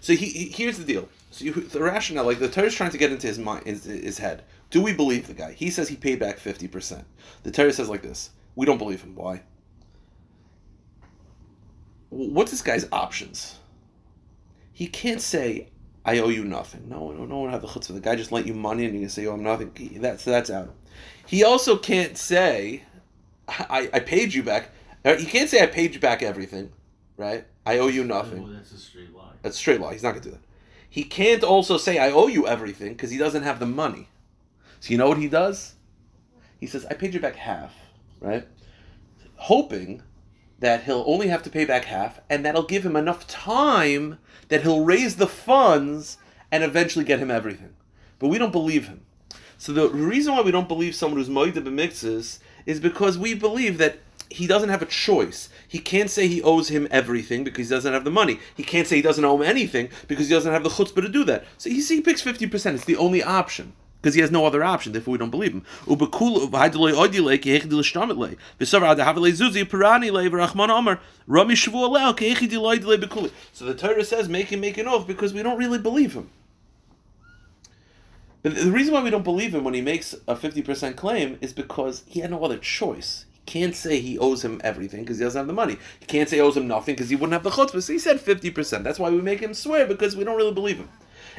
So 0.00 0.14
he, 0.14 0.26
he, 0.26 0.48
here's 0.48 0.78
the 0.78 0.84
deal. 0.84 1.08
So 1.30 1.44
you, 1.44 1.52
the 1.52 1.80
rationale, 1.80 2.24
like 2.24 2.40
the 2.40 2.48
Torah 2.48 2.66
is 2.66 2.74
trying 2.74 2.90
to 2.90 2.98
get 2.98 3.12
into 3.12 3.26
his 3.26 3.38
mind, 3.38 3.66
his, 3.66 3.84
his 3.84 4.18
head. 4.18 4.42
Do 4.70 4.82
we 4.82 4.92
believe 4.92 5.26
the 5.26 5.34
guy? 5.34 5.52
He 5.52 5.70
says 5.70 5.88
he 5.88 5.96
paid 5.96 6.18
back 6.18 6.38
fifty 6.38 6.66
percent. 6.66 7.04
The 7.42 7.50
Torah 7.50 7.72
says 7.72 7.88
like 7.88 8.02
this: 8.02 8.30
We 8.56 8.66
don't 8.66 8.78
believe 8.78 9.02
him. 9.02 9.14
Why? 9.14 9.42
What's 12.08 12.50
this 12.50 12.62
guy's 12.62 12.86
options? 12.92 13.58
He 14.72 14.86
can't 14.86 15.20
say 15.20 15.68
I 16.04 16.18
owe 16.18 16.28
you 16.28 16.44
nothing. 16.44 16.88
No, 16.88 17.12
no, 17.12 17.24
no 17.26 17.38
one 17.38 17.50
have 17.50 17.62
the 17.62 17.68
chutzpah. 17.68 17.94
The 17.94 18.00
guy 18.00 18.16
just 18.16 18.32
lent 18.32 18.46
you 18.46 18.54
money 18.54 18.84
and 18.84 18.94
you 18.94 19.00
can 19.00 19.08
say, 19.08 19.26
oh, 19.26 19.34
I'm 19.34 19.42
nothing. 19.42 19.98
That's 20.00 20.24
that's 20.24 20.50
out. 20.50 20.74
He 21.26 21.44
also 21.44 21.76
can't 21.76 22.18
say, 22.18 22.82
I, 23.48 23.88
I 23.92 24.00
paid 24.00 24.34
you 24.34 24.42
back. 24.42 24.70
Uh, 25.04 25.16
he 25.16 25.26
can't 25.26 25.48
say 25.48 25.62
I 25.62 25.66
paid 25.66 25.94
you 25.94 26.00
back 26.00 26.22
everything, 26.22 26.72
right? 27.16 27.44
I 27.64 27.78
owe 27.78 27.86
you 27.86 28.04
nothing. 28.04 28.42
Oh, 28.44 28.52
that's 28.52 28.72
a 28.72 28.78
straight 28.78 29.14
lie. 29.14 29.32
That's 29.42 29.56
a 29.56 29.58
straight 29.58 29.80
lie. 29.80 29.92
He's 29.92 30.02
not 30.02 30.10
gonna 30.10 30.24
do 30.24 30.30
that. 30.32 30.40
He 30.88 31.04
can't 31.04 31.42
also 31.44 31.78
say 31.78 31.98
I 31.98 32.10
owe 32.10 32.26
you 32.26 32.46
everything 32.46 32.92
because 32.92 33.10
he 33.10 33.18
doesn't 33.18 33.44
have 33.44 33.60
the 33.60 33.66
money. 33.66 34.08
So 34.80 34.90
you 34.90 34.98
know 34.98 35.08
what 35.08 35.18
he 35.18 35.28
does? 35.28 35.74
He 36.58 36.66
says 36.66 36.84
I 36.86 36.94
paid 36.94 37.14
you 37.14 37.20
back 37.20 37.36
half, 37.36 37.74
right? 38.20 38.46
Hoping 39.36 40.02
that 40.62 40.84
he'll 40.84 41.02
only 41.08 41.26
have 41.26 41.42
to 41.42 41.50
pay 41.50 41.64
back 41.64 41.86
half, 41.86 42.20
and 42.30 42.44
that'll 42.44 42.62
give 42.62 42.86
him 42.86 42.94
enough 42.94 43.26
time 43.26 44.18
that 44.46 44.62
he'll 44.62 44.84
raise 44.84 45.16
the 45.16 45.26
funds 45.26 46.18
and 46.52 46.62
eventually 46.62 47.04
get 47.04 47.18
him 47.18 47.32
everything. 47.32 47.74
But 48.20 48.28
we 48.28 48.38
don't 48.38 48.52
believe 48.52 48.86
him. 48.86 49.00
So 49.58 49.72
the 49.72 49.88
reason 49.88 50.34
why 50.34 50.42
we 50.42 50.52
don't 50.52 50.68
believe 50.68 50.94
someone 50.94 51.18
who's 51.18 51.28
moida 51.28 51.54
b'mixes 51.54 52.38
is 52.64 52.78
because 52.78 53.18
we 53.18 53.34
believe 53.34 53.78
that 53.78 53.98
he 54.28 54.46
doesn't 54.46 54.68
have 54.68 54.82
a 54.82 54.86
choice. 54.86 55.48
He 55.66 55.80
can't 55.80 56.08
say 56.08 56.28
he 56.28 56.40
owes 56.42 56.68
him 56.68 56.86
everything 56.92 57.42
because 57.42 57.68
he 57.68 57.74
doesn't 57.74 57.92
have 57.92 58.04
the 58.04 58.10
money. 58.12 58.38
He 58.56 58.62
can't 58.62 58.86
say 58.86 58.96
he 58.96 59.02
doesn't 59.02 59.24
owe 59.24 59.34
him 59.34 59.42
anything 59.42 59.88
because 60.06 60.28
he 60.28 60.34
doesn't 60.34 60.52
have 60.52 60.62
the 60.62 60.70
chutzpah 60.70 61.02
to 61.02 61.08
do 61.08 61.24
that. 61.24 61.44
So 61.58 61.70
he, 61.70 61.82
he 61.82 62.00
picks 62.00 62.22
50%. 62.22 62.74
It's 62.74 62.84
the 62.84 62.96
only 62.96 63.20
option 63.20 63.72
because 64.02 64.14
he 64.16 64.20
has 64.20 64.32
no 64.32 64.44
other 64.44 64.64
option. 64.64 64.92
Therefore, 64.92 65.12
we 65.12 65.18
don't 65.18 65.30
believe 65.30 65.52
him. 65.52 65.64
So 65.86 65.94
the 73.64 73.74
Torah 73.74 74.04
says, 74.04 74.28
make 74.28 74.48
him 74.48 74.60
make 74.60 74.76
an 74.76 74.88
oath 74.88 75.06
because 75.06 75.32
we 75.32 75.44
don't 75.44 75.56
really 75.56 75.78
believe 75.78 76.14
him. 76.14 76.30
But 78.42 78.56
the 78.56 78.72
reason 78.72 78.92
why 78.92 79.04
we 79.04 79.10
don't 79.10 79.22
believe 79.22 79.54
him 79.54 79.62
when 79.62 79.74
he 79.74 79.80
makes 79.80 80.14
a 80.26 80.34
50% 80.34 80.96
claim 80.96 81.38
is 81.40 81.52
because 81.52 82.02
he 82.08 82.18
had 82.18 82.32
no 82.32 82.44
other 82.44 82.58
choice. 82.58 83.26
He 83.30 83.40
can't 83.46 83.76
say 83.76 84.00
he 84.00 84.18
owes 84.18 84.44
him 84.44 84.60
everything 84.64 85.02
because 85.02 85.18
he 85.18 85.24
doesn't 85.24 85.38
have 85.38 85.46
the 85.46 85.52
money. 85.52 85.76
He 86.00 86.06
can't 86.06 86.28
say 86.28 86.38
he 86.38 86.42
owes 86.42 86.56
him 86.56 86.66
nothing 86.66 86.96
because 86.96 87.08
he 87.08 87.14
wouldn't 87.14 87.34
have 87.34 87.44
the 87.44 87.50
chutzpah. 87.50 87.80
So 87.80 87.92
he 87.92 88.00
said 88.00 88.18
50%. 88.18 88.82
That's 88.82 88.98
why 88.98 89.10
we 89.10 89.20
make 89.20 89.38
him 89.38 89.54
swear 89.54 89.86
because 89.86 90.16
we 90.16 90.24
don't 90.24 90.36
really 90.36 90.52
believe 90.52 90.78
him. 90.78 90.88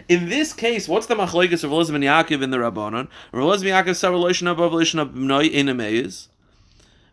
In 0.08 0.30
this 0.30 0.54
case, 0.54 0.88
what's 0.88 1.08
the 1.08 1.16
machlekes 1.16 1.64
of 1.64 1.72
Eliezer 1.72 1.94
ben 1.94 2.02
Yaakov 2.02 2.42
in 2.42 2.52
the 2.52 2.58
Rabbanon? 2.58 3.08
Eliezer 3.34 3.66
ben 3.66 3.86
Yaakov 3.86 3.96
saw 3.96 4.10
relation 4.10 4.48
of 4.48 4.60
relation 4.60 5.00
of 5.00 5.10
Bnoi 5.10 5.52
in 5.52 5.68
Ameis. 5.68 6.28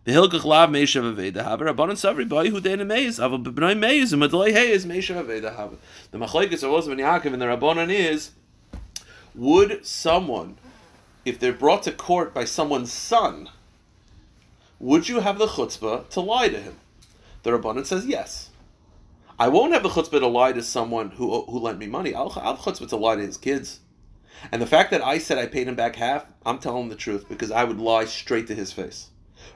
The 0.05 0.13
Hilkach 0.13 0.45
Lav 0.45 0.71
Meishav 0.71 1.15
Aveda 1.15 1.45
Haver. 1.45 1.67
Rabbanon 1.67 1.93
Savri 1.93 2.29
Boy 2.29 2.49
who 2.49 2.57
in 2.57 2.81
Ameis. 2.81 3.21
Aval 3.21 3.45
Bnoi 3.45 3.79
Meis 3.79 4.13
and 4.13 4.23
Madlei 4.23 4.53
Hey 4.53 4.71
is 4.71 4.87
Meishav 4.87 5.25
Aveda 5.25 5.57
Haver. 5.57 5.77
The 6.11 6.19
machlekes 6.19 6.63
of 6.63 6.71
Eliezer 6.71 6.95
ben 6.95 7.05
Yaakov 7.05 7.33
in 7.33 7.39
the 7.39 7.47
Rabbanon 7.47 7.91
is 7.91 8.31
would 9.35 9.87
someone, 9.87 10.57
if 11.25 11.39
they're 11.39 11.53
brought 11.53 11.83
to 11.85 11.93
court 11.93 12.35
by 12.35 12.45
someone's 12.45 12.93
son, 12.93 13.49
would 14.79 15.09
you 15.09 15.21
have 15.21 15.39
the 15.39 15.47
chutzpah 15.47 16.09
to 16.09 16.21
lie 16.21 16.49
to 16.49 16.59
him? 16.59 16.77
The 17.43 17.51
Rabbanan 17.51 17.87
says 17.87 18.07
yes. 18.07 18.50
I 19.41 19.49
won't 19.49 19.73
have 19.73 19.83
the 19.83 19.89
chutzpah 19.89 20.21
to 20.21 20.27
lie 20.27 20.53
to 20.53 20.63
someone 20.63 21.13
who 21.13 21.45
who 21.45 21.59
lent 21.59 21.79
me 21.79 21.87
money. 21.87 22.15
I'll, 22.15 22.31
I'll 22.37 22.57
have 22.57 22.65
chutzpah 22.65 22.91
to 22.91 22.97
lie 22.97 23.17
to 23.17 23.23
his 23.23 23.39
kids. 23.39 23.81
And 24.53 24.61
the 24.61 24.67
fact 24.67 24.91
that 24.91 25.03
I 25.03 25.17
said 25.17 25.39
I 25.39 25.47
paid 25.47 25.67
him 25.67 25.75
back 25.75 25.97
half, 25.97 26.27
I'm 26.45 26.59
telling 26.59 26.91
the 26.91 26.95
truth 26.95 27.27
because 27.27 27.51
I 27.51 27.65
would 27.65 27.79
lie 27.79 28.05
straight 28.05 28.47
to 28.49 28.55
his 28.55 28.71
face. 28.71 29.09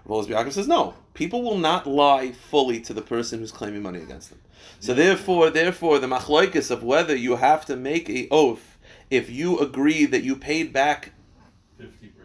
Rav 0.06 0.26
Yaakov 0.26 0.52
says 0.52 0.66
no. 0.66 0.94
People 1.12 1.42
will 1.42 1.58
not 1.58 1.86
lie 1.86 2.32
fully 2.32 2.80
to 2.80 2.94
the 2.94 3.02
person 3.02 3.38
who's 3.38 3.52
claiming 3.52 3.82
money 3.82 4.00
against 4.00 4.30
them. 4.30 4.40
So 4.80 4.92
yeah. 4.92 5.04
therefore, 5.04 5.50
therefore, 5.50 5.98
the 5.98 6.06
machloikis 6.06 6.70
of 6.70 6.82
whether 6.82 7.14
you 7.14 7.36
have 7.36 7.66
to 7.66 7.76
make 7.76 8.08
a 8.08 8.26
oath 8.30 8.78
if 9.10 9.28
you 9.28 9.58
agree 9.58 10.06
that 10.06 10.24
you 10.24 10.34
paid 10.34 10.72
back 10.72 11.12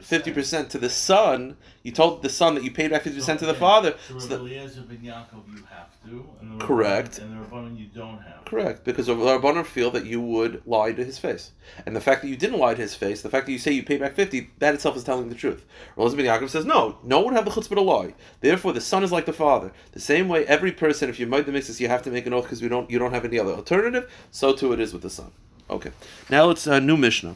50 0.02 0.32
percent 0.32 0.70
to 0.72 0.78
the 0.78 0.90
son. 0.90 1.58
You 1.84 1.92
told 1.92 2.22
the 2.22 2.30
son 2.30 2.56
that 2.56 2.64
you 2.64 2.72
paid 2.72 2.92
back 2.92 3.04
fifty 3.04 3.20
percent 3.20 3.40
to 3.40 3.46
the 3.46 3.54
father. 3.54 3.96
So, 4.08 4.20
so 4.20 4.28
the, 4.28 4.36
Eliezer 4.36 4.82
ben 4.82 4.98
Yaakov, 4.98 5.48
you 5.48 5.64
have 5.70 5.90
to, 6.06 6.28
and 6.42 6.60
the 6.60 6.66
correct, 6.66 7.20
and 7.20 7.32
the 7.32 7.46
Rabbanon 7.46 7.78
you 7.78 7.86
don't 7.88 8.20
have. 8.20 8.46
Correct, 8.46 8.84
because 8.84 9.08
the 9.08 9.16
Rabbanon 9.16 9.66
feel 9.66 9.90
that 9.92 10.06
you 10.06 10.20
would 10.20 10.62
lie 10.66 10.92
to 10.92 11.04
his 11.04 11.18
face, 11.18 11.52
and 11.86 11.96
the 11.96 12.02
fact 12.02 12.22
that 12.22 12.28
you 12.28 12.36
didn't 12.36 12.60
lie 12.60 12.74
to 12.74 12.82
his 12.82 12.96
face, 12.96 13.22
the 13.22 13.30
fact 13.30 13.46
that 13.46 13.52
you 13.52 13.60
say 13.60 13.72
you 13.72 13.84
paid 13.84 14.02
back 14.02 14.14
fifty, 14.14 14.50
that 14.60 14.76
itself 14.76 14.98
is 14.98 15.04
telling 15.04 15.30
the 15.30 15.36
truth. 15.36 15.66
Eliezer 15.98 16.18
ben 16.18 16.26
Yaakov 16.26 16.50
says 16.50 16.66
no, 16.66 16.98
no 17.04 17.20
one 17.20 17.34
would 17.34 17.36
have 17.36 17.46
the 17.46 17.52
chutzpah 17.52 17.76
to 17.76 17.82
lie. 17.82 18.14
Therefore, 18.42 18.74
the 18.74 18.82
son 18.82 19.04
is 19.04 19.12
like 19.12 19.26
the 19.26 19.34
father. 19.34 19.72
The 19.94 20.00
same 20.00 20.28
way, 20.28 20.46
every 20.48 20.72
person, 20.72 21.10
if 21.10 21.20
you 21.20 21.28
might 21.28 21.46
the 21.46 21.52
mixes, 21.52 21.80
you 21.80 21.88
have 21.88 22.04
to 22.04 22.12
make 22.12 22.26
an 22.26 22.34
oath 22.34 22.44
because 22.44 22.62
we 22.62 22.70
don't, 22.70 22.90
you 22.90 23.00
don't 23.00 23.14
have 23.14 23.26
any 23.26 23.40
other 23.40 23.54
alternative. 23.54 24.12
So 24.32 24.54
too 24.54 24.74
it 24.74 24.80
is 24.80 24.94
with 24.94 25.02
the 25.02 25.10
son. 25.10 25.32
Okay, 25.70 25.92
now 26.30 26.50
it's 26.50 26.68
a 26.68 26.80
new 26.80 26.98
Mishnah. 26.98 27.36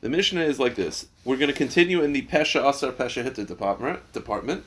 The 0.00 0.08
Mishnah 0.08 0.40
is 0.42 0.58
like 0.58 0.76
this. 0.76 1.06
We're 1.24 1.36
going 1.36 1.50
to 1.50 1.56
continue 1.56 2.02
in 2.02 2.12
the 2.12 2.22
Pesha 2.22 2.66
Asar 2.66 2.92
Pesha 2.92 3.22
Hitta 3.22 3.44
department. 3.44 4.12
Department, 4.12 4.64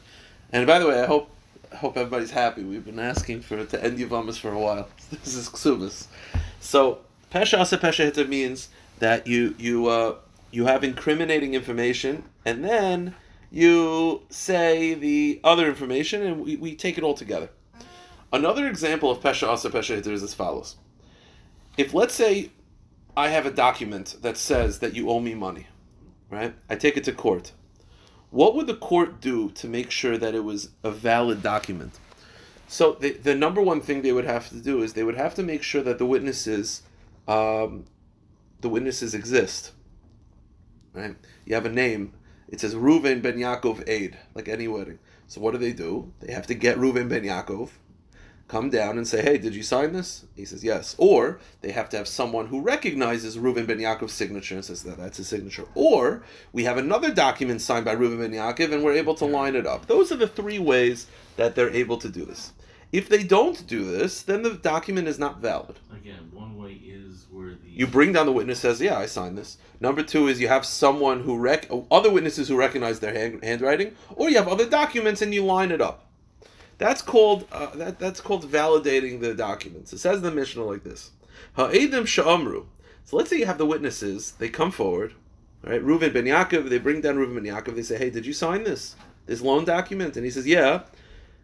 and 0.52 0.68
by 0.68 0.78
the 0.78 0.88
way, 0.88 1.02
I 1.02 1.08
hope 1.08 1.32
hope 1.76 1.98
everybody's 1.98 2.32
happy. 2.32 2.64
We've 2.64 2.86
been 2.86 3.00
asking 3.00 3.42
for 3.42 3.66
to 3.66 3.84
end 3.84 3.98
Yavamas 3.98 4.38
for 4.40 4.52
a 4.52 4.60
while. 4.60 4.88
This 5.10 5.36
is 5.36 5.50
Ksubas. 5.50 6.08
So 6.60 7.00
Pesha 7.34 7.60
Asar 7.60 7.80
Pesha 7.80 8.06
Hitta 8.06 8.26
means 8.28 8.70
that 9.00 9.26
you 9.26 9.56
you 9.58 9.88
uh, 9.88 10.16
you 10.52 10.68
have 10.68 10.84
incriminating 10.84 11.56
information, 11.56 12.24
and 12.46 12.64
then 12.64 13.16
you 13.52 14.22
say 14.30 14.94
the 14.94 15.42
other 15.44 15.68
information, 15.68 16.22
and 16.22 16.46
we, 16.46 16.58
we 16.58 16.76
take 16.76 17.00
it 17.00 17.04
all 17.04 17.16
together. 17.16 17.50
Another 18.32 18.68
example 18.68 19.10
of 19.10 19.20
Pesha 19.20 19.52
Asar 19.52 19.72
Pesha 19.72 19.96
Hitta 19.96 20.12
is 20.12 20.22
as 20.22 20.36
follows. 20.36 20.76
If 21.76 21.96
let's 21.96 22.14
say 22.14 22.52
I 23.16 23.30
have 23.30 23.46
a 23.46 23.52
document 23.52 24.18
that 24.22 24.38
says 24.38 24.80
that 24.80 24.96
you 24.96 25.10
owe 25.10 25.20
me 25.20 25.36
money, 25.36 25.68
right? 26.32 26.56
I 26.70 26.76
take 26.76 26.98
it 26.98 27.04
to 27.04 27.12
court. 27.12 27.52
What 28.32 28.56
would 28.56 28.66
the 28.66 28.76
court 28.76 29.22
do 29.22 29.52
to 29.52 29.68
make 29.68 29.92
sure 29.92 30.18
that 30.18 30.34
it 30.34 30.44
was 30.44 30.70
a 30.84 30.90
valid 30.90 31.44
document? 31.44 32.00
So 32.68 32.94
the, 32.94 33.12
the 33.12 33.36
number 33.36 33.62
one 33.62 33.82
thing 33.82 34.02
they 34.02 34.12
would 34.12 34.26
have 34.26 34.50
to 34.50 34.56
do 34.56 34.82
is 34.82 34.94
they 34.94 35.04
would 35.04 35.18
have 35.18 35.36
to 35.36 35.44
make 35.44 35.62
sure 35.62 35.84
that 35.84 36.00
the 36.00 36.08
witnesses, 36.08 36.82
um, 37.28 37.86
the 38.62 38.70
witnesses 38.70 39.14
exist. 39.14 39.74
Right? 40.94 41.16
You 41.46 41.54
have 41.54 41.68
a 41.68 41.70
name. 41.70 42.14
It 42.48 42.62
says 42.62 42.74
Reuven 42.74 43.22
ben 43.22 43.38
Yaakov 43.38 43.88
Aid, 43.88 44.18
like 44.34 44.48
any 44.48 44.68
wedding. 44.68 44.98
So 45.28 45.40
what 45.40 45.52
do 45.52 45.60
they 45.60 45.74
do? 45.74 46.12
They 46.20 46.34
have 46.34 46.48
to 46.48 46.56
get 46.56 46.78
Reuven 46.78 47.10
ben 47.10 47.22
Yaakov 47.22 47.70
come 48.48 48.70
down 48.70 48.98
and 48.98 49.08
say, 49.08 49.22
"Hey, 49.22 49.38
did 49.38 49.56
you 49.56 49.64
sign 49.64 49.94
this?" 49.94 50.26
He 50.36 50.46
says, 50.46 50.64
"Yes." 50.64 50.96
Or 50.98 51.40
they 51.62 51.72
have 51.72 51.90
to 51.90 51.98
have 51.98 52.08
someone 52.08 52.48
who 52.48 52.62
recognizes 52.62 53.38
Reuven 53.38 53.66
ben 53.66 53.80
Yaakov's 53.80 54.14
signature 54.14 54.56
and 54.56 54.66
says 54.66 54.84
that 54.84 54.98
that's 54.98 55.18
his 55.18 55.28
signature. 55.28 55.66
Or 55.76 56.24
we 56.52 56.64
have 56.66 56.78
another 56.78 57.14
document 57.14 57.62
signed 57.62 57.86
by 57.86 57.96
Reuven 57.96 58.20
ben 58.20 58.32
Yaakov 58.32 58.74
and 58.74 58.84
we're 58.84 58.94
able 58.94 59.16
to 59.16 59.26
line 59.26 59.56
it 59.56 59.66
up. 59.66 59.88
Those 59.88 60.12
are 60.12 60.18
the 60.18 60.28
three 60.28 60.60
ways 60.60 61.08
that 61.38 61.56
they're 61.56 61.70
able 61.70 61.98
to 61.98 62.10
do 62.10 62.26
this. 62.26 62.52
If 62.92 63.10
they 63.10 63.24
don't 63.24 63.66
do 63.66 63.84
this, 63.86 64.22
then 64.22 64.44
the 64.44 64.52
document 64.52 65.08
is 65.08 65.18
not 65.18 65.40
valid. 65.40 65.80
Again, 65.92 66.30
one 66.32 66.56
way 66.56 66.74
is 66.74 67.26
where 67.32 67.56
the 67.56 67.70
you 67.72 67.88
bring 67.88 68.14
down 68.14 68.28
the 68.28 68.32
witness 68.32 68.60
says, 68.60 68.80
"Yeah, 68.80 69.00
I 69.00 69.08
signed 69.08 69.36
this." 69.36 69.58
Number 69.80 70.04
two 70.04 70.28
is 70.28 70.40
you 70.40 70.48
have 70.48 70.64
someone 70.64 71.22
who 71.22 71.38
rec 71.38 71.68
other 71.90 72.12
witnesses 72.12 72.48
who 72.50 72.56
recognize 72.56 73.00
their 73.00 73.14
hand- 73.14 73.44
handwriting, 73.44 73.96
or 74.16 74.30
you 74.30 74.38
have 74.38 74.48
other 74.48 74.70
documents 74.70 75.24
and 75.24 75.34
you 75.34 75.44
line 75.44 75.72
it 75.72 75.82
up. 75.82 76.03
That's 76.78 77.02
called 77.02 77.48
uh, 77.52 77.76
that, 77.76 78.00
that's 78.00 78.22
called 78.22 78.50
validating 78.50 79.22
the 79.22 79.34
documents. 79.34 79.94
It 79.94 80.00
says 80.00 80.18
in 80.18 80.24
the 80.24 80.32
Mishnah 80.32 80.64
like 80.64 80.84
this: 80.84 81.12
Ha'edim 81.56 82.04
sha'amru. 82.04 82.66
So 83.06 83.18
let's 83.18 83.30
say 83.30 83.38
you 83.38 83.46
have 83.46 83.58
the 83.58 83.66
witnesses. 83.66 84.34
They 84.40 84.50
come 84.50 84.72
forward, 84.72 85.14
right? 85.62 85.84
Reuven 85.84 86.14
ben 86.14 86.26
Yaakov. 86.26 86.70
They 86.70 86.80
bring 86.80 87.02
down 87.02 87.16
Reuven 87.16 87.36
ben 87.36 87.44
Yaakov. 87.44 87.76
They 87.76 87.84
say, 87.84 87.98
"Hey, 87.98 88.10
did 88.10 88.26
you 88.26 88.34
sign 88.34 88.64
this 88.64 88.96
this 89.26 89.42
loan 89.42 89.66
document?" 89.66 90.16
And 90.16 90.26
he 90.26 90.32
says, 90.32 90.48
"Yeah." 90.48 90.84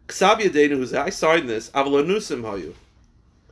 Ksav 0.08 0.40
Yadenu, 0.40 0.72
who 0.72 0.86
says, 0.88 0.96
"I 0.96 1.10
signed 1.10 1.48
this." 1.48 1.70
Avalonusim 1.70 2.42
hayu, 2.42 2.74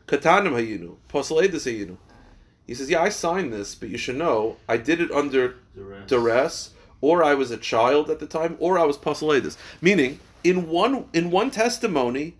katanim 0.07 0.53
hayinu, 0.53 0.95
poseledus 1.09 1.67
hayinu. 1.67 1.97
He 2.65 2.73
says, 2.73 2.89
"Yeah, 2.89 3.03
I 3.03 3.09
signed 3.09 3.53
this, 3.53 3.75
but 3.75 3.89
you 3.89 3.97
should 3.97 4.17
know 4.17 4.57
I 4.67 4.77
did 4.77 4.99
it 4.99 5.11
under 5.11 5.55
duress, 5.75 6.07
duress 6.07 6.69
or 6.99 7.23
I 7.23 7.35
was 7.35 7.51
a 7.51 7.57
child 7.57 8.09
at 8.09 8.19
the 8.19 8.25
time, 8.25 8.57
or 8.59 8.79
I 8.79 8.85
was 8.85 8.97
poseledus." 8.97 9.57
Meaning 9.79 10.19
in 10.43 10.67
one 10.69 11.05
in 11.13 11.31
one 11.31 11.51
testimony, 11.51 12.35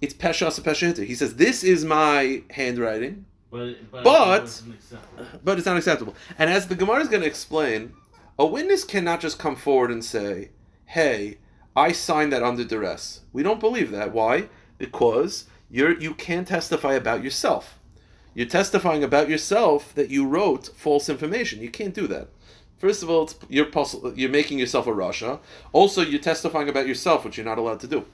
it's 0.00 0.14
Peshas 0.14 0.60
Peshita. 0.60 1.04
He 1.04 1.14
says, 1.14 1.36
"This 1.36 1.62
is 1.62 1.84
my 1.84 2.42
handwriting." 2.50 3.24
But 3.50 3.90
but, 3.90 4.02
but, 4.04 4.62
but 5.44 5.58
it's 5.58 5.66
not 5.66 5.76
acceptable. 5.76 6.14
And 6.38 6.48
as 6.50 6.68
the 6.68 6.74
Gemara 6.74 7.00
is 7.00 7.08
going 7.08 7.22
to 7.22 7.28
explain, 7.28 7.92
a 8.38 8.46
witness 8.46 8.82
cannot 8.84 9.20
just 9.20 9.38
come 9.38 9.56
forward 9.56 9.90
and 9.90 10.04
say, 10.04 10.50
"Hey, 10.86 11.38
I 11.76 11.92
signed 11.92 12.32
that 12.32 12.42
under 12.42 12.64
duress." 12.64 13.20
We 13.32 13.42
don't 13.42 13.60
believe 13.60 13.90
that. 13.90 14.12
Why? 14.12 14.48
Because 14.78 15.44
you're 15.70 15.98
you 15.98 16.14
can't 16.14 16.48
testify 16.48 16.94
about 16.94 17.22
yourself. 17.22 17.78
You're 18.34 18.46
testifying 18.46 19.04
about 19.04 19.28
yourself 19.28 19.94
that 19.94 20.08
you 20.08 20.26
wrote 20.26 20.70
false 20.74 21.08
information. 21.10 21.60
You 21.60 21.70
can't 21.70 21.94
do 21.94 22.06
that. 22.08 22.28
First 22.82 23.04
of 23.04 23.10
all, 23.10 23.30
you're 23.48 23.68
you're 24.16 24.28
making 24.28 24.58
yourself 24.58 24.88
a 24.88 24.90
rasha. 24.90 25.38
Also, 25.72 26.02
you're 26.02 26.20
testifying 26.20 26.68
about 26.68 26.88
yourself, 26.88 27.24
which 27.24 27.36
you're 27.36 27.46
not 27.46 27.56
allowed 27.56 27.78
to 27.78 27.86
do. 27.86 28.04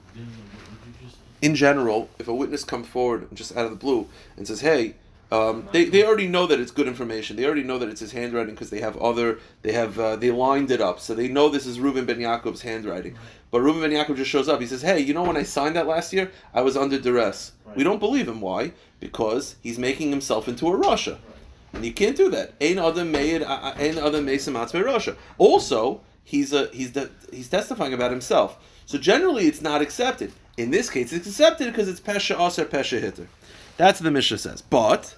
In 1.40 1.54
general, 1.54 2.10
if 2.18 2.28
a 2.28 2.34
witness 2.34 2.64
comes 2.64 2.86
forward 2.86 3.28
just 3.32 3.56
out 3.56 3.64
of 3.64 3.70
the 3.70 3.78
blue 3.78 4.08
and 4.36 4.46
says, 4.46 4.60
"Hey," 4.60 4.96
um, 5.32 5.66
they, 5.72 5.86
they 5.86 6.04
already 6.04 6.26
know 6.26 6.46
that 6.46 6.60
it's 6.60 6.70
good 6.70 6.86
information. 6.86 7.36
They 7.36 7.46
already 7.46 7.62
know 7.62 7.78
that 7.78 7.88
it's 7.88 8.00
his 8.00 8.12
handwriting 8.12 8.54
because 8.54 8.68
they 8.68 8.80
have 8.80 8.98
other 8.98 9.38
they 9.62 9.72
have 9.72 9.98
uh, 9.98 10.16
they 10.16 10.30
lined 10.30 10.70
it 10.70 10.82
up, 10.82 11.00
so 11.00 11.14
they 11.14 11.28
know 11.28 11.48
this 11.48 11.64
is 11.64 11.78
Reuven 11.78 12.04
ben 12.04 12.18
Yaakov's 12.18 12.60
handwriting. 12.60 13.16
But 13.50 13.62
Reuven 13.62 13.80
ben 13.80 13.92
Yaakov 13.92 14.16
just 14.16 14.30
shows 14.30 14.50
up. 14.50 14.60
He 14.60 14.66
says, 14.66 14.82
"Hey, 14.82 15.00
you 15.00 15.14
know 15.14 15.22
when 15.22 15.38
I 15.38 15.44
signed 15.44 15.76
that 15.76 15.86
last 15.86 16.12
year, 16.12 16.30
I 16.52 16.60
was 16.60 16.76
under 16.76 16.98
duress." 16.98 17.52
Right. 17.64 17.78
We 17.78 17.84
don't 17.84 18.00
believe 18.00 18.28
him. 18.28 18.42
Why? 18.42 18.72
Because 19.00 19.56
he's 19.62 19.78
making 19.78 20.10
himself 20.10 20.46
into 20.46 20.68
a 20.68 20.72
rasha. 20.72 21.12
Right. 21.12 21.37
And 21.72 21.84
you 21.84 21.92
can't 21.92 22.16
do 22.16 22.30
that. 22.30 22.54
Ain 22.60 22.78
other 22.78 23.04
made 23.04 23.42
ain 23.42 23.98
other 23.98 24.22
meisimatzme 24.22 24.82
rasha. 24.84 25.16
Also, 25.36 26.00
he's 26.24 26.52
a 26.52 26.68
he's 26.72 26.92
the, 26.92 27.10
he's 27.32 27.48
testifying 27.48 27.92
about 27.92 28.10
himself. 28.10 28.58
So 28.86 28.98
generally, 28.98 29.46
it's 29.46 29.60
not 29.60 29.82
accepted. 29.82 30.32
In 30.56 30.70
this 30.70 30.90
case, 30.90 31.12
it's 31.12 31.26
accepted 31.26 31.66
because 31.66 31.88
it's 31.88 32.00
pesha 32.00 32.44
aser 32.44 32.64
pesha 32.64 33.00
hitter. 33.00 33.28
That's 33.76 34.00
what 34.00 34.04
the 34.04 34.10
Mishnah 34.10 34.38
says. 34.38 34.62
But 34.62 35.14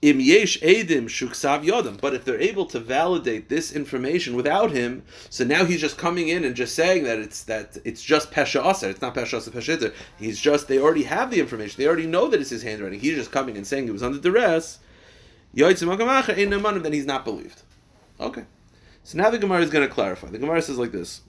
im 0.00 0.20
yesh 0.20 0.58
edim 0.60 1.06
shuksav 1.06 1.64
yodam. 1.64 2.00
But 2.00 2.14
if 2.14 2.24
they're 2.24 2.40
able 2.40 2.64
to 2.66 2.78
validate 2.78 3.48
this 3.48 3.72
information 3.72 4.34
without 4.36 4.70
him, 4.70 5.02
so 5.28 5.44
now 5.44 5.64
he's 5.64 5.80
just 5.80 5.98
coming 5.98 6.28
in 6.28 6.44
and 6.44 6.54
just 6.54 6.74
saying 6.74 7.04
that 7.04 7.18
it's 7.18 7.42
that 7.44 7.76
it's 7.84 8.02
just 8.02 8.30
pesha 8.30 8.64
aser. 8.64 8.88
It's 8.88 9.02
not 9.02 9.16
pesha 9.16 9.38
aser 9.38 9.50
pesha 9.50 9.66
hitter. 9.66 9.94
He's 10.16 10.40
just 10.40 10.68
they 10.68 10.78
already 10.78 11.02
have 11.02 11.30
the 11.30 11.40
information. 11.40 11.74
They 11.76 11.88
already 11.88 12.06
know 12.06 12.28
that 12.28 12.40
it's 12.40 12.50
his 12.50 12.62
handwriting. 12.62 13.00
He's 13.00 13.16
just 13.16 13.32
coming 13.32 13.56
and 13.56 13.66
saying 13.66 13.88
it 13.88 13.92
was 13.92 14.02
under 14.04 14.20
duress 14.20 14.78
then 15.54 16.92
he's 16.92 17.06
not 17.06 17.24
believed. 17.24 17.62
Okay. 18.20 18.44
So 19.02 19.18
now 19.18 19.30
the 19.30 19.38
Gemara 19.38 19.62
is 19.62 19.70
going 19.70 19.86
to 19.86 19.92
clarify. 19.92 20.28
The 20.28 20.38
Gemara 20.38 20.62
says 20.62 20.78
like 20.78 20.92
this. 20.92 21.22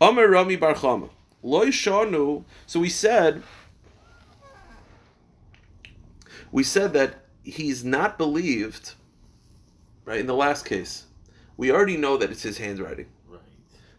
Omer 0.00 0.28
Rami 0.28 0.56
Bar 0.56 0.74
Chama. 0.74 1.10
Loy 1.42 1.66
Shanu. 1.66 2.44
So 2.66 2.80
we 2.80 2.88
said, 2.88 3.42
we 6.50 6.62
said 6.62 6.92
that 6.94 7.16
he's 7.44 7.84
not 7.84 8.18
believed, 8.18 8.94
right, 10.04 10.20
in 10.20 10.26
the 10.26 10.34
last 10.34 10.64
case. 10.64 11.06
We 11.56 11.70
already 11.70 11.96
know 11.96 12.16
that 12.16 12.30
it's 12.30 12.42
his 12.42 12.58
handwriting. 12.58 13.06
Right. 13.28 13.40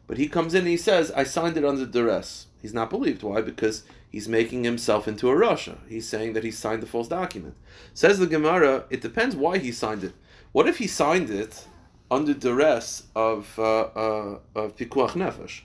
But 0.07 0.17
he 0.17 0.27
comes 0.27 0.53
in 0.53 0.61
and 0.61 0.67
he 0.67 0.77
says, 0.77 1.11
I 1.11 1.23
signed 1.23 1.57
it 1.57 1.63
under 1.63 1.85
duress. 1.85 2.47
He's 2.61 2.73
not 2.73 2.89
believed. 2.89 3.23
Why? 3.23 3.41
Because 3.41 3.83
he's 4.13 4.29
making 4.29 4.63
himself 4.63 5.07
into 5.07 5.29
a 5.29 5.35
rasha. 5.35 5.75
He's 5.89 6.07
saying 6.07 6.33
that 6.33 6.43
he 6.43 6.51
signed 6.51 6.83
the 6.83 6.87
false 6.87 7.07
document. 7.09 7.55
Says 7.95 8.19
the 8.19 8.27
Gemara, 8.27 8.85
it 8.91 9.01
depends 9.01 9.35
why 9.35 9.57
he 9.57 9.71
signed 9.71 10.03
it. 10.03 10.13
What 10.53 10.67
if 10.67 10.77
he 10.77 10.87
signed 10.87 11.31
it 11.31 11.67
under 12.11 12.35
duress 12.35 13.07
of 13.15 13.57
uh, 13.57 13.81
uh, 14.05 14.39
of 14.55 14.77
pikuach 14.77 15.13
nefesh? 15.13 15.61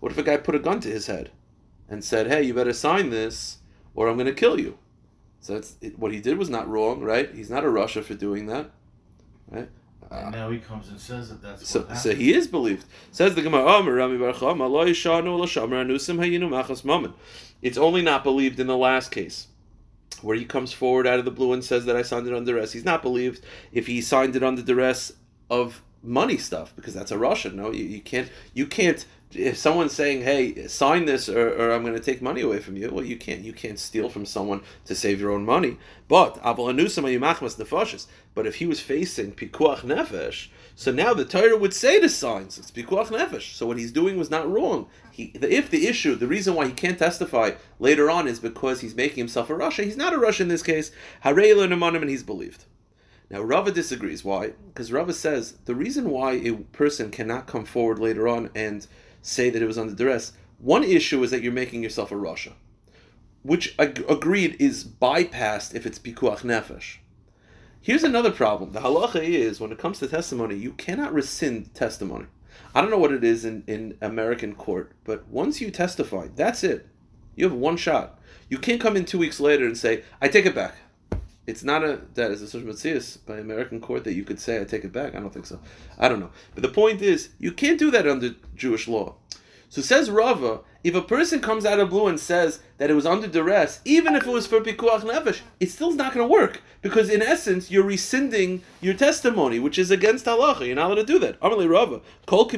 What 0.00 0.12
if 0.12 0.18
a 0.18 0.22
guy 0.22 0.36
put 0.36 0.54
a 0.54 0.58
gun 0.58 0.80
to 0.80 0.90
his 0.90 1.06
head 1.06 1.30
and 1.88 2.04
said, 2.04 2.26
"Hey, 2.26 2.42
you 2.42 2.52
better 2.52 2.74
sign 2.74 3.08
this, 3.08 3.58
or 3.94 4.06
I'm 4.06 4.16
going 4.16 4.26
to 4.26 4.34
kill 4.44 4.60
you"? 4.60 4.76
So 5.40 5.54
that's 5.54 5.76
it, 5.80 5.98
what 5.98 6.12
he 6.12 6.20
did 6.20 6.36
was 6.36 6.50
not 6.50 6.68
wrong, 6.68 7.00
right? 7.00 7.34
He's 7.34 7.50
not 7.50 7.64
a 7.64 7.68
rasha 7.68 8.04
for 8.04 8.14
doing 8.14 8.46
that, 8.46 8.70
right? 9.50 9.70
And 10.10 10.26
ah. 10.26 10.30
now 10.30 10.50
he 10.50 10.58
comes 10.58 10.88
and 10.88 11.00
says 11.00 11.30
that 11.30 11.42
that's 11.42 11.68
So, 11.68 11.86
so 11.94 12.14
he 12.14 12.32
is 12.32 12.46
believed. 12.46 12.84
Says 13.10 13.34
the 13.34 13.42
Gemara, 13.42 13.66
"Amar 13.66 13.94
Rami 13.94 14.18
Bar 14.18 14.32
Chama, 14.32 14.70
lo 14.70 14.84
yishanu 14.86 15.38
lo 15.38 15.46
anusim 15.46 16.18
hayinu 16.18 16.48
machas 16.48 16.84
mammon." 16.84 17.12
It's 17.62 17.78
only 17.78 18.02
not 18.02 18.22
believed 18.22 18.60
in 18.60 18.66
the 18.66 18.76
last 18.76 19.10
case, 19.10 19.48
where 20.22 20.36
he 20.36 20.44
comes 20.44 20.72
forward 20.72 21.06
out 21.06 21.18
of 21.18 21.24
the 21.24 21.30
blue 21.30 21.52
and 21.52 21.64
says 21.64 21.86
that 21.86 21.96
I 21.96 22.02
signed 22.02 22.26
it 22.28 22.34
under 22.34 22.52
duress. 22.52 22.72
He's 22.72 22.84
not 22.84 23.02
believed 23.02 23.44
if 23.72 23.86
he 23.86 24.00
signed 24.00 24.36
it 24.36 24.44
under 24.44 24.62
duress 24.62 25.12
of 25.50 25.82
money 26.02 26.36
stuff 26.36 26.72
because 26.76 26.94
that's 26.94 27.10
a 27.10 27.16
rasha. 27.16 27.52
No, 27.52 27.72
you, 27.72 27.84
you 27.84 28.00
can't. 28.00 28.30
You 28.54 28.66
can't. 28.66 29.04
If 29.32 29.56
someone's 29.56 29.92
saying, 29.92 30.22
"Hey, 30.22 30.68
sign 30.68 31.04
this, 31.04 31.28
or, 31.28 31.48
or 31.48 31.72
I'm 31.72 31.82
going 31.82 31.94
to 31.94 32.00
take 32.00 32.22
money 32.22 32.42
away 32.42 32.60
from 32.60 32.76
you," 32.76 32.90
well, 32.90 33.04
you 33.04 33.16
can't. 33.16 33.42
You 33.42 33.52
can't 33.52 33.78
steal 33.78 34.08
from 34.08 34.24
someone 34.24 34.62
to 34.84 34.94
save 34.94 35.20
your 35.20 35.32
own 35.32 35.44
money. 35.44 35.78
But. 36.08 36.40
But 36.42 38.46
if 38.46 38.54
he 38.56 38.66
was 38.66 38.80
facing 38.80 39.32
pikuach 39.32 39.80
nefesh, 39.80 40.48
so 40.78 40.92
now 40.92 41.14
the 41.14 41.24
Torah 41.24 41.56
would 41.56 41.72
say 41.72 42.00
to 42.00 42.08
signs, 42.08 42.58
it's 42.58 42.70
pikuach 42.70 43.08
nefesh. 43.08 43.54
So 43.54 43.66
what 43.66 43.78
he's 43.78 43.92
doing 43.92 44.18
was 44.18 44.30
not 44.30 44.50
wrong. 44.50 44.86
He, 45.10 45.32
the, 45.32 45.52
if 45.52 45.70
the 45.70 45.86
issue, 45.86 46.14
the 46.14 46.26
reason 46.26 46.54
why 46.54 46.66
he 46.66 46.72
can't 46.72 46.98
testify 46.98 47.52
later 47.80 48.10
on 48.10 48.28
is 48.28 48.38
because 48.38 48.82
he's 48.82 48.94
making 48.94 49.16
himself 49.16 49.48
a 49.48 49.54
rasha. 49.54 49.84
He's 49.84 49.96
not 49.96 50.12
a 50.12 50.18
rasha 50.18 50.42
in 50.42 50.48
this 50.48 50.62
case. 50.62 50.92
Harei 51.24 52.00
and 52.00 52.10
he's 52.10 52.22
believed. 52.22 52.64
Now 53.30 53.40
Rava 53.40 53.72
disagrees. 53.72 54.22
Why? 54.22 54.52
Because 54.68 54.92
Rava 54.92 55.12
says 55.12 55.54
the 55.64 55.74
reason 55.74 56.10
why 56.10 56.32
a 56.32 56.52
person 56.52 57.10
cannot 57.10 57.46
come 57.46 57.64
forward 57.64 57.98
later 57.98 58.28
on 58.28 58.50
and 58.54 58.86
say 59.26 59.50
that 59.50 59.62
it 59.62 59.66
was 59.66 59.78
under 59.78 59.94
duress. 59.94 60.32
One 60.58 60.84
issue 60.84 61.22
is 61.22 61.30
that 61.30 61.42
you're 61.42 61.52
making 61.52 61.82
yourself 61.82 62.12
a 62.12 62.14
rasha, 62.14 62.52
which 63.42 63.74
ag- 63.78 64.04
agreed 64.08 64.56
is 64.58 64.84
bypassed 64.84 65.74
if 65.74 65.84
it's 65.84 65.98
pikuach 65.98 66.42
nefesh. 66.42 66.98
Here's 67.80 68.04
another 68.04 68.30
problem. 68.30 68.72
The 68.72 68.80
halacha 68.80 69.22
is 69.22 69.60
when 69.60 69.72
it 69.72 69.78
comes 69.78 69.98
to 69.98 70.08
testimony, 70.08 70.56
you 70.56 70.72
cannot 70.72 71.12
rescind 71.12 71.74
testimony. 71.74 72.26
I 72.74 72.80
don't 72.80 72.90
know 72.90 72.98
what 72.98 73.12
it 73.12 73.24
is 73.24 73.44
in, 73.44 73.64
in 73.66 73.98
American 74.00 74.54
court, 74.54 74.92
but 75.04 75.26
once 75.28 75.60
you 75.60 75.70
testify, 75.70 76.28
that's 76.34 76.64
it. 76.64 76.88
You 77.34 77.44
have 77.44 77.54
one 77.56 77.76
shot. 77.76 78.18
You 78.48 78.58
can't 78.58 78.80
come 78.80 78.96
in 78.96 79.04
two 79.04 79.18
weeks 79.18 79.40
later 79.40 79.66
and 79.66 79.76
say, 79.76 80.04
I 80.20 80.28
take 80.28 80.46
it 80.46 80.54
back. 80.54 80.76
It's 81.46 81.62
not 81.62 81.84
a 81.84 82.00
that 82.14 82.30
is 82.30 82.42
a 82.42 82.48
social 82.48 82.68
matzias 82.68 83.24
by 83.24 83.38
American 83.38 83.80
court 83.80 84.04
that 84.04 84.14
you 84.14 84.24
could 84.24 84.40
say 84.40 84.60
I 84.60 84.64
take 84.64 84.84
it 84.84 84.92
back. 84.92 85.14
I 85.14 85.20
don't 85.20 85.32
think 85.32 85.46
so. 85.46 85.60
I 85.98 86.08
don't 86.08 86.20
know. 86.20 86.30
But 86.54 86.62
the 86.62 86.68
point 86.68 87.02
is, 87.02 87.30
you 87.38 87.52
can't 87.52 87.78
do 87.78 87.90
that 87.92 88.06
under 88.06 88.34
Jewish 88.56 88.88
law. 88.88 89.14
So 89.68 89.82
says 89.82 90.10
Rava, 90.10 90.60
if 90.84 90.94
a 90.94 91.02
person 91.02 91.40
comes 91.40 91.64
out 91.64 91.80
of 91.80 91.90
blue 91.90 92.06
and 92.06 92.20
says 92.20 92.60
that 92.78 92.90
it 92.90 92.94
was 92.94 93.06
under 93.06 93.26
duress, 93.26 93.80
even 93.84 94.14
if 94.14 94.26
it 94.26 94.30
was 94.30 94.46
for 94.46 94.60
pikuach 94.60 95.00
nefesh, 95.00 95.40
it 95.60 95.70
still 95.70 95.92
not 95.92 96.14
going 96.14 96.26
to 96.26 96.32
work 96.32 96.60
because 96.86 97.10
in 97.10 97.20
essence 97.20 97.70
you're 97.70 97.82
rescinding 97.82 98.62
your 98.80 98.94
testimony, 98.94 99.58
which 99.58 99.78
is 99.78 99.90
against 99.90 100.26
halacha. 100.26 100.66
You're 100.66 100.76
not 100.76 100.86
allowed 100.86 100.94
to 100.96 101.04
do 101.04 101.18
that. 101.18 101.40
Amalei 101.40 101.68
Rava, 101.68 102.00
kol 102.26 102.48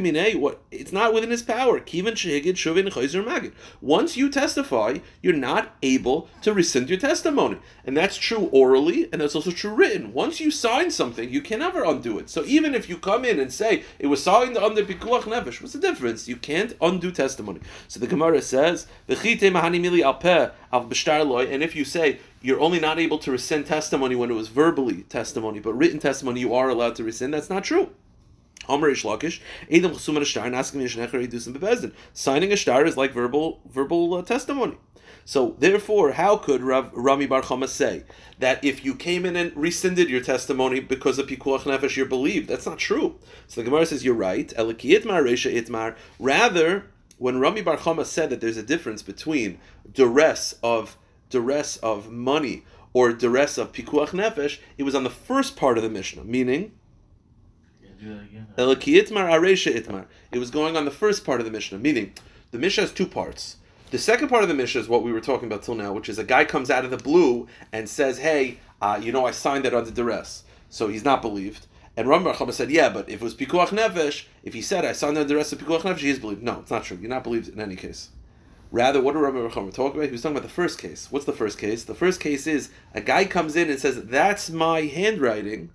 what? 0.40 0.60
It's 0.70 0.92
not 0.92 1.14
within 1.14 1.30
his 1.30 1.42
power. 1.42 1.80
Kivan 1.80 2.12
shehigid 2.12 2.54
shuvin 2.54 2.90
chayzer 2.90 3.24
magid. 3.24 3.52
Once 3.80 4.16
you 4.16 4.28
testify, 4.28 4.98
you're 5.22 5.32
not 5.32 5.76
able 5.82 6.28
to 6.42 6.52
rescind 6.52 6.90
your 6.90 6.98
testimony, 6.98 7.58
and 7.84 7.96
that's 7.96 8.16
true 8.16 8.50
orally, 8.52 9.08
and 9.12 9.20
that's 9.20 9.34
also 9.34 9.50
true 9.50 9.74
written. 9.74 10.12
Once 10.12 10.40
you 10.40 10.50
sign 10.50 10.90
something, 10.90 11.30
you 11.30 11.40
can 11.40 11.60
never 11.60 11.84
undo 11.84 12.18
it. 12.18 12.28
So 12.28 12.44
even 12.44 12.74
if 12.74 12.88
you 12.88 12.98
come 12.98 13.24
in 13.24 13.40
and 13.40 13.52
say 13.52 13.84
it 13.98 14.08
was 14.08 14.22
signed 14.22 14.58
under 14.58 14.84
pikuach 14.84 15.22
nefesh, 15.22 15.62
what's 15.62 15.72
the 15.72 15.78
difference? 15.78 16.28
You 16.28 16.36
can't 16.36 16.76
undo 16.80 17.10
testimony. 17.10 17.60
So 17.86 17.98
the 18.00 18.06
Gemara 18.08 18.42
says, 18.42 18.86
and 19.08 19.16
if 21.62 21.76
you 21.76 21.84
say 21.84 22.18
you're 22.40 22.60
only 22.60 22.80
not 22.80 22.98
able 22.98 23.18
to 23.18 23.30
rescind 23.30 23.66
testimony 23.66 24.14
when 24.16 24.30
it 24.30 24.34
was 24.34 24.48
verbally 24.48 25.02
testimony, 25.04 25.60
but 25.60 25.74
written 25.74 25.98
testimony 25.98 26.40
you 26.40 26.54
are 26.54 26.68
allowed 26.68 26.96
to 26.96 27.04
rescind, 27.04 27.34
that's 27.34 27.50
not 27.50 27.64
true. 27.64 27.90
Signing 32.12 32.52
a 32.52 32.56
star 32.56 32.84
is 32.84 32.96
like 32.96 33.12
verbal 33.12 33.60
verbal 33.66 34.14
uh, 34.14 34.22
testimony. 34.22 34.76
So 35.28 35.56
therefore, 35.58 36.12
how 36.12 36.38
could 36.38 36.62
Rav, 36.62 36.90
Rami 36.94 37.26
Bar 37.26 37.42
Chama 37.42 37.68
say 37.68 38.04
that 38.38 38.64
if 38.64 38.82
you 38.82 38.94
came 38.94 39.26
in 39.26 39.36
and 39.36 39.54
rescinded 39.54 40.08
your 40.08 40.22
testimony 40.22 40.80
because 40.80 41.18
of 41.18 41.26
pikuach 41.26 41.64
nefesh, 41.64 41.96
you're 41.96 42.06
believed? 42.06 42.48
That's 42.48 42.64
not 42.64 42.78
true. 42.78 43.18
So 43.46 43.60
the 43.60 43.66
Gemara 43.66 43.84
says 43.84 44.06
you're 44.06 44.14
right. 44.14 44.48
Eliki 44.56 44.98
itmar 44.98 45.22
itmar. 45.24 45.96
Rather, 46.18 46.86
when 47.18 47.38
Rami 47.38 47.62
Bar 47.62 47.76
Chama 47.76 48.04
said 48.04 48.30
that 48.30 48.40
there's 48.40 48.56
a 48.56 48.62
difference 48.62 49.02
between 49.02 49.58
duress 49.92 50.54
of 50.62 50.96
duress 51.30 51.76
of 51.78 52.10
money 52.10 52.64
or 52.92 53.12
duress 53.12 53.58
of 53.58 53.72
pikuach 53.72 54.08
nefesh, 54.10 54.58
it 54.78 54.84
was 54.84 54.94
on 54.94 55.04
the 55.04 55.10
first 55.10 55.56
part 55.56 55.76
of 55.76 55.84
the 55.84 55.90
Mishnah, 55.90 56.24
meaning 56.24 56.72
Yeah, 57.82 57.90
do 58.00 58.14
that 58.14 58.22
again. 58.22 58.46
Eliki 58.56 59.00
itmar 59.00 59.30
aresha 59.30 59.74
itmar. 59.74 60.06
It 60.32 60.38
was 60.38 60.50
going 60.50 60.76
on 60.76 60.84
the 60.84 60.90
first 60.90 61.24
part 61.24 61.40
of 61.40 61.44
the 61.44 61.52
Mishnah, 61.52 61.78
meaning 61.78 62.14
the 62.50 62.58
Mishnah 62.58 62.84
has 62.84 62.92
two 62.92 63.06
parts. 63.06 63.56
The 63.90 63.98
second 63.98 64.28
part 64.28 64.42
of 64.42 64.48
the 64.48 64.54
Mishnah 64.54 64.82
is 64.82 64.88
what 64.88 65.02
we 65.02 65.12
were 65.12 65.20
talking 65.20 65.46
about 65.46 65.62
till 65.62 65.74
now, 65.74 65.92
which 65.92 66.08
is 66.08 66.18
a 66.18 66.24
guy 66.24 66.44
comes 66.44 66.70
out 66.70 66.84
of 66.84 66.90
the 66.90 66.98
blue 66.98 67.46
and 67.72 67.88
says, 67.88 68.18
"Hey, 68.18 68.58
uh, 68.80 69.00
you 69.02 69.12
know, 69.12 69.26
I 69.26 69.30
signed 69.32 69.64
that 69.64 69.74
under 69.74 69.90
duress," 69.90 70.44
so 70.68 70.88
he's 70.88 71.04
not 71.04 71.22
believed. 71.22 71.66
And 71.98 72.06
Ram 72.08 72.22
Bar 72.22 72.34
Chama 72.34 72.52
said, 72.52 72.70
"Yeah, 72.70 72.90
but 72.90 73.08
if 73.08 73.16
it 73.16 73.24
was 73.24 73.34
pikuach 73.34 73.70
nefesh, 73.70 74.26
if 74.44 74.54
he 74.54 74.62
said 74.62 74.84
I 74.84 74.92
signed 74.92 75.18
under 75.18 75.34
duress 75.34 75.52
of 75.52 75.58
pikuach 75.58 75.80
nefesh, 75.80 75.98
he 75.98 76.10
is 76.10 76.20
believed." 76.20 76.44
No, 76.44 76.60
it's 76.60 76.70
not 76.70 76.84
true. 76.84 76.96
You're 77.00 77.10
not 77.10 77.24
believed 77.24 77.48
in 77.48 77.60
any 77.60 77.74
case. 77.74 78.10
Rather, 78.70 79.00
what 79.00 79.14
did 79.14 79.18
Rami 79.18 79.40
Bar 79.40 79.50
Chama 79.50 79.74
talk 79.74 79.94
about? 79.94 80.06
He 80.06 80.12
was 80.12 80.22
talking 80.22 80.36
about 80.36 80.46
the 80.46 80.54
first 80.54 80.78
case. 80.78 81.08
What's 81.10 81.26
the 81.26 81.32
first 81.32 81.58
case? 81.58 81.82
The 81.82 81.96
first 81.96 82.20
case 82.20 82.46
is 82.46 82.68
a 82.94 83.00
guy 83.00 83.24
comes 83.24 83.56
in 83.56 83.68
and 83.68 83.80
says, 83.80 84.00
"That's 84.04 84.48
my 84.48 84.82
handwriting." 84.82 85.70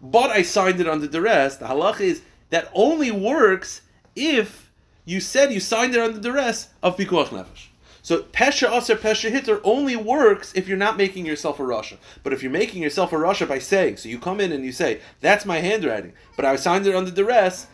but 0.00 0.30
I 0.30 0.42
signed 0.42 0.80
it 0.80 0.88
under 0.88 1.06
duress. 1.06 1.56
The 1.56 1.66
halach 1.66 2.00
is 2.00 2.22
that 2.50 2.70
only 2.72 3.10
works 3.10 3.82
if 4.16 4.70
you 5.04 5.20
said 5.20 5.52
you 5.52 5.60
signed 5.60 5.94
it 5.94 6.00
under 6.00 6.20
duress 6.20 6.68
of 6.82 6.96
pikuach 6.96 7.28
nefesh. 7.28 7.67
So 8.08 8.22
pesha 8.22 8.74
aser 8.74 8.96
pesha 8.96 9.30
hitter 9.30 9.60
only 9.64 9.94
works 9.94 10.54
if 10.54 10.66
you're 10.66 10.78
not 10.78 10.96
making 10.96 11.26
yourself 11.26 11.60
a 11.60 11.62
rasha. 11.62 11.98
But 12.22 12.32
if 12.32 12.42
you're 12.42 12.50
making 12.50 12.82
yourself 12.82 13.12
a 13.12 13.16
rasha 13.16 13.46
by 13.46 13.58
saying, 13.58 13.98
so 13.98 14.08
you 14.08 14.18
come 14.18 14.40
in 14.40 14.50
and 14.50 14.64
you 14.64 14.72
say, 14.72 15.00
"That's 15.20 15.44
my 15.44 15.58
handwriting," 15.58 16.14
but 16.34 16.46
I 16.46 16.56
signed 16.56 16.86
it 16.86 16.94
under 16.94 17.10
duress. 17.10 17.66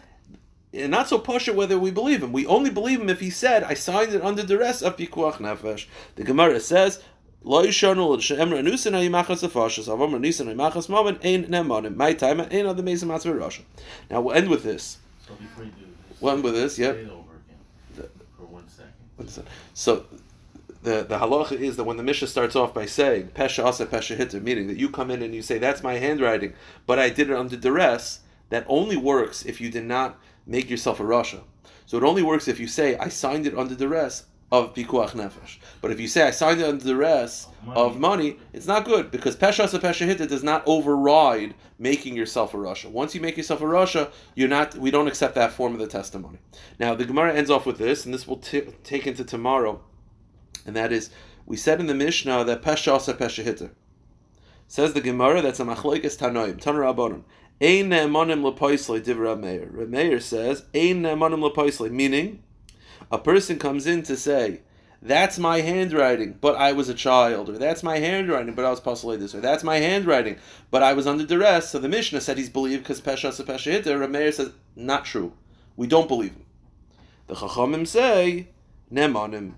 And 0.73 0.91
not 0.91 1.09
so 1.09 1.21
pasha 1.21 1.53
whether 1.53 1.79
we 1.79 1.93
believe 1.93 2.21
him. 2.21 2.33
We 2.33 2.47
only 2.47 2.71
believe 2.71 3.01
him 3.01 3.09
if 3.09 3.21
he 3.21 3.31
said, 3.31 3.63
"I 3.63 3.75
signed 3.75 4.13
it 4.13 4.25
under 4.25 4.43
duress 4.43 4.83
of 4.83 4.97
pikuach 4.97 5.35
nefesh." 5.35 5.87
The 6.17 6.25
Gemara 6.25 6.59
says, 6.59 6.99
"Lo 7.45 7.65
yishanu 7.65 8.21
she'emra 8.21 8.61
nusin 8.61 8.95
hayimachas 8.99 9.49
afashas 9.49 9.87
avam 9.87 10.19
nusin 10.19 10.53
hayimachas 10.53 10.89
mamen 10.89 11.17
ein 11.23 11.45
nemanim 11.45 11.95
my 11.95 12.13
time 12.13 12.41
ein 12.41 12.67
other 12.67 12.83
matzvah 12.83 13.39
rasha." 13.39 13.61
Now 14.11 14.21
we'll 14.21 14.35
end 14.35 14.51
with 14.51 14.65
this. 14.65 14.99
So 15.29 15.35
before 15.35 15.63
you 15.63 15.71
do 15.71 15.87
this, 16.11 16.21
We'll 16.21 16.35
end 16.35 16.43
with 16.43 16.55
this. 16.55 16.77
Yep. 16.77 16.95
say 16.97 17.03
it 17.03 17.09
over 17.09 17.35
again 17.95 18.11
for 18.37 18.47
one 18.47 18.69
second. 18.69 18.95
Is 19.21 19.37
that? 19.37 19.47
So 19.75 20.07
the 20.85 21.03
the 21.03 21.19
halacha 21.19 21.53
is 21.53 21.77
that 21.77 21.85
when 21.85 21.97
the 21.97 22.03
Mishnah 22.03 22.29
starts 22.29 22.55
off 22.55 22.73
by 22.73 22.87
saying 22.87 23.29
pesha 23.35 23.65
asa 23.65 23.87
pesha 23.87 24.17
hitter, 24.17 24.41
meaning 24.41 24.67
that 24.69 24.77
you 24.77 24.91
come 24.91 25.11
in 25.11 25.23
and 25.23 25.35
you 25.35 25.43
say 25.43 25.59
that's 25.59 25.83
my 25.83 25.95
handwriting, 25.95 26.53
but 26.87 26.99
I 26.99 27.09
did 27.09 27.31
it 27.31 27.37
under 27.37 27.57
duress. 27.57 28.21
That 28.51 28.67
only 28.69 28.97
works 28.97 29.45
if 29.45 29.61
you 29.61 29.71
did 29.71 29.87
not 29.87 30.21
make 30.47 30.71
yourself 30.71 31.01
a 31.01 31.03
rasha. 31.03 31.41
So 31.87 31.97
it 31.97 32.05
only 32.05 32.23
works 32.23 32.47
if 32.47 32.61
you 32.61 32.69
say 32.69 32.97
I 32.99 33.09
signed 33.09 33.47
it 33.47 33.57
under 33.57 33.75
duress 33.75 34.25
of 34.53 34.75
pikuach 34.75 35.13
nefesh. 35.13 35.57
But 35.81 35.91
if 35.91 35.99
you 35.99 36.07
say 36.07 36.23
I 36.23 36.31
signed 36.31 36.61
it 36.61 36.69
under 36.69 36.85
duress 36.85 37.49
Of 37.67 37.77
of 37.95 37.99
money, 37.99 38.37
it's 38.53 38.67
not 38.67 38.85
good 38.85 39.11
because 39.11 39.37
pesha 39.37 39.65
asa 39.65 39.79
pesha 39.79 40.05
hitter 40.05 40.27
does 40.27 40.45
not 40.45 40.63
override 40.67 41.55
making 41.79 42.15
yourself 42.15 42.53
a 42.53 42.59
rasha. 42.59 42.91
Once 42.91 43.15
you 43.15 43.23
make 43.23 43.39
yourself 43.39 43.63
a 43.63 43.65
rasha, 43.65 44.13
you're 44.35 44.49
not. 44.49 44.75
We 44.77 44.91
don't 44.91 45.09
accept 45.09 45.35
that 45.37 45.53
form 45.53 45.73
of 45.73 45.81
the 45.81 45.87
testimony. 45.87 46.39
Now 46.79 46.95
the 46.95 47.07
Gemara 47.07 47.33
ends 47.35 47.51
off 47.51 47.65
with 47.65 47.79
this, 47.79 48.05
and 48.05 48.13
this 48.13 48.29
will 48.29 48.37
t- 48.37 48.69
take 48.85 49.07
into 49.07 49.25
tomorrow 49.25 49.81
and 50.67 50.77
that 50.77 50.93
is 50.93 51.11
we 51.47 51.57
said 51.57 51.81
in 51.81 51.87
the 51.87 51.95
Mishnah 51.95 52.45
that 52.45 52.63
pesha 52.63 52.95
asa. 52.95 53.71
Says 54.67 54.95
the 54.95 55.01
Gemara 55.01 55.43
that's 55.43 55.61
a 55.61 55.65
machlokes 55.65 56.17
tanoim 56.19 56.61
tanar 56.61 56.95
abonim. 56.95 57.23
Ein 57.61 57.91
ne'emanim 57.91 58.43
lepoisle 58.43 59.01
divra 59.01 59.39
Meir. 59.39 59.69
Reb 59.71 59.91
Meir 59.91 60.21
says 60.21 60.65
ein 60.75 61.03
ne'emanim 61.03 61.49
lepoisle, 61.49 61.91
meaning 61.91 62.43
a 63.13 63.19
person 63.19 63.59
comes 63.59 63.87
in 63.87 64.03
to 64.05 64.17
say. 64.17 64.63
That's 65.03 65.39
my 65.39 65.61
handwriting, 65.61 66.39
but 66.41 66.57
I 66.57 66.73
was 66.73 66.89
a 66.89 66.95
child, 66.95 67.51
or 67.51 67.59
that's 67.59 67.83
my 67.83 67.99
handwriting, 67.99 68.55
but 68.55 68.65
I 68.65 68.71
was 68.71 68.81
possibly 68.81 69.19
this, 69.19 69.35
or 69.35 69.41
that's 69.43 69.63
my 69.63 69.77
handwriting, 69.77 70.39
but 70.71 70.83
I 70.83 70.95
was 70.95 71.07
under 71.07 71.27
duress. 71.27 71.69
So 71.69 71.79
the 71.79 71.91
Mishnah 71.91 72.23
said 72.23 72.39
he's 72.39 72.49
believed 72.49 72.85
because 72.85 73.03
pesha 73.03 73.29
asa 73.29 73.45
pesha 73.45 73.73
hitter. 73.73 73.99
Reb 73.99 74.11
Meir 74.11 74.33
says 74.33 74.53
not 74.75 75.05
true. 75.05 75.35
We 75.77 75.87
don't 75.87 76.09
believe 76.09 76.33
him. 76.33 76.47
The 77.27 77.35
Chachamim 77.35 77.87
say 77.87 78.49
nemanim. 78.91 79.55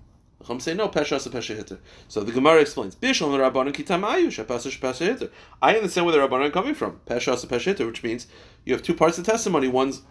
Chachamim 0.47 0.61
say 0.61 0.73
no 0.73 0.89
pesha 0.89 1.15
asa 1.15 1.29
pesha 1.29 1.55
hitter. 1.55 1.79
So 2.07 2.23
the 2.23 2.31
Gemara 2.31 2.61
explains 2.61 2.95
bishul 2.95 3.29
rabbanon 3.37 3.73
kitam 3.73 4.03
ayu 4.03 4.27
shepasa 4.27 4.77
pesha 4.79 5.07
hitter. 5.07 5.29
I 5.61 5.75
understand 5.75 6.05
where 6.05 6.15
the 6.15 6.25
rabbanon 6.25 6.47
are 6.47 6.51
coming 6.51 6.75
from. 6.75 7.01
Pesha 7.05 7.33
asa 7.33 7.47
pesha 7.47 7.65
hitter, 7.65 7.85
which 7.85 8.03
means 8.03 8.27
you 8.65 8.73
have 8.73 8.83
two 8.83 8.93
parts 8.93 9.17
of 9.17 9.25
testimony. 9.25 9.67
One's 9.67 10.01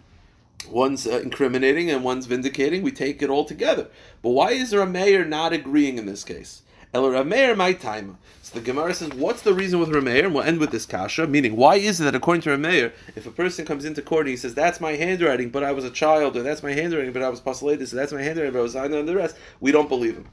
one's 0.69 1.07
uh, 1.07 1.19
incriminating 1.19 1.89
and 1.89 2.03
one's 2.03 2.25
vindicating. 2.25 2.81
We 2.81 2.91
take 2.91 3.21
it 3.21 3.29
all 3.29 3.45
together. 3.45 3.87
But 4.21 4.29
why 4.31 4.51
is 4.51 4.71
there 4.71 4.81
a 4.81 4.87
mayor 4.87 5.25
not 5.25 5.53
agreeing 5.53 5.97
in 5.97 6.05
this 6.05 6.23
case? 6.23 6.63
El 6.93 7.03
Rameir 7.03 7.55
my 7.55 7.73
time. 7.73 8.17
So 8.41 8.59
the 8.59 8.65
Gemara 8.65 8.93
says, 8.93 9.09
what's 9.09 9.41
the 9.41 9.53
reason 9.53 9.79
with 9.79 9.89
Rameir? 9.89 10.23
And 10.23 10.33
we'll 10.33 10.43
end 10.43 10.59
with 10.59 10.71
this 10.71 10.85
kasha. 10.85 11.27
Meaning, 11.27 11.57
why 11.57 11.75
is 11.75 11.99
it 11.99 12.05
that 12.05 12.15
according 12.15 12.41
to 12.43 12.49
Rameir, 12.51 12.93
if 13.15 13.27
a 13.27 13.31
person 13.31 13.65
comes 13.65 13.83
into 13.83 14.01
court 14.01 14.25
and 14.25 14.31
he 14.31 14.37
says, 14.37 14.55
that's 14.55 14.79
my 14.79 14.93
handwriting, 14.93 15.49
but 15.49 15.63
I 15.63 15.73
was 15.73 15.83
a 15.83 15.91
child, 15.91 16.37
or 16.37 16.43
that's 16.43 16.63
my 16.63 16.71
handwriting, 16.71 17.11
but 17.11 17.21
I 17.21 17.29
was 17.29 17.41
postulated, 17.41 17.89
so 17.89 17.97
that's 17.97 18.13
my 18.13 18.21
handwriting, 18.21 18.53
but 18.53 18.59
I 18.59 18.63
was 18.63 18.73
signed 18.73 18.95
on 18.95 19.05
the 19.05 19.15
rest, 19.15 19.35
we 19.59 19.73
don't 19.73 19.89
believe 19.89 20.15
him. 20.15 20.29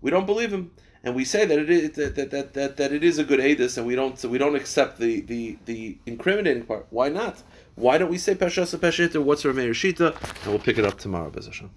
We 0.00 0.10
don't 0.12 0.26
believe 0.26 0.52
him. 0.52 0.70
And 1.02 1.14
we 1.14 1.24
say 1.24 1.44
that 1.46 1.58
it 1.58 1.70
is 1.70 1.90
that, 1.92 2.14
that, 2.14 2.30
that, 2.30 2.54
that, 2.54 2.76
that 2.76 2.92
it 2.92 3.02
is 3.02 3.18
a 3.18 3.24
good 3.24 3.40
edus, 3.40 3.78
and 3.78 3.86
we 3.86 3.94
don't 3.94 4.18
so 4.18 4.28
we 4.28 4.36
don't 4.36 4.54
accept 4.54 4.98
the, 4.98 5.22
the, 5.22 5.58
the 5.64 5.96
incriminating 6.04 6.64
part. 6.64 6.86
Why 6.90 7.08
not? 7.08 7.42
Why 7.74 7.96
don't 7.96 8.10
we 8.10 8.18
say 8.18 8.34
Pesha 8.34 8.66
Pesha 8.78 9.22
What's 9.22 9.44
Rameir 9.44 9.70
Shita? 9.70 10.14
And 10.42 10.46
we'll 10.52 10.58
pick 10.58 10.76
it 10.76 10.84
up 10.84 10.98
tomorrow, 10.98 11.30
Bezashem. 11.30 11.70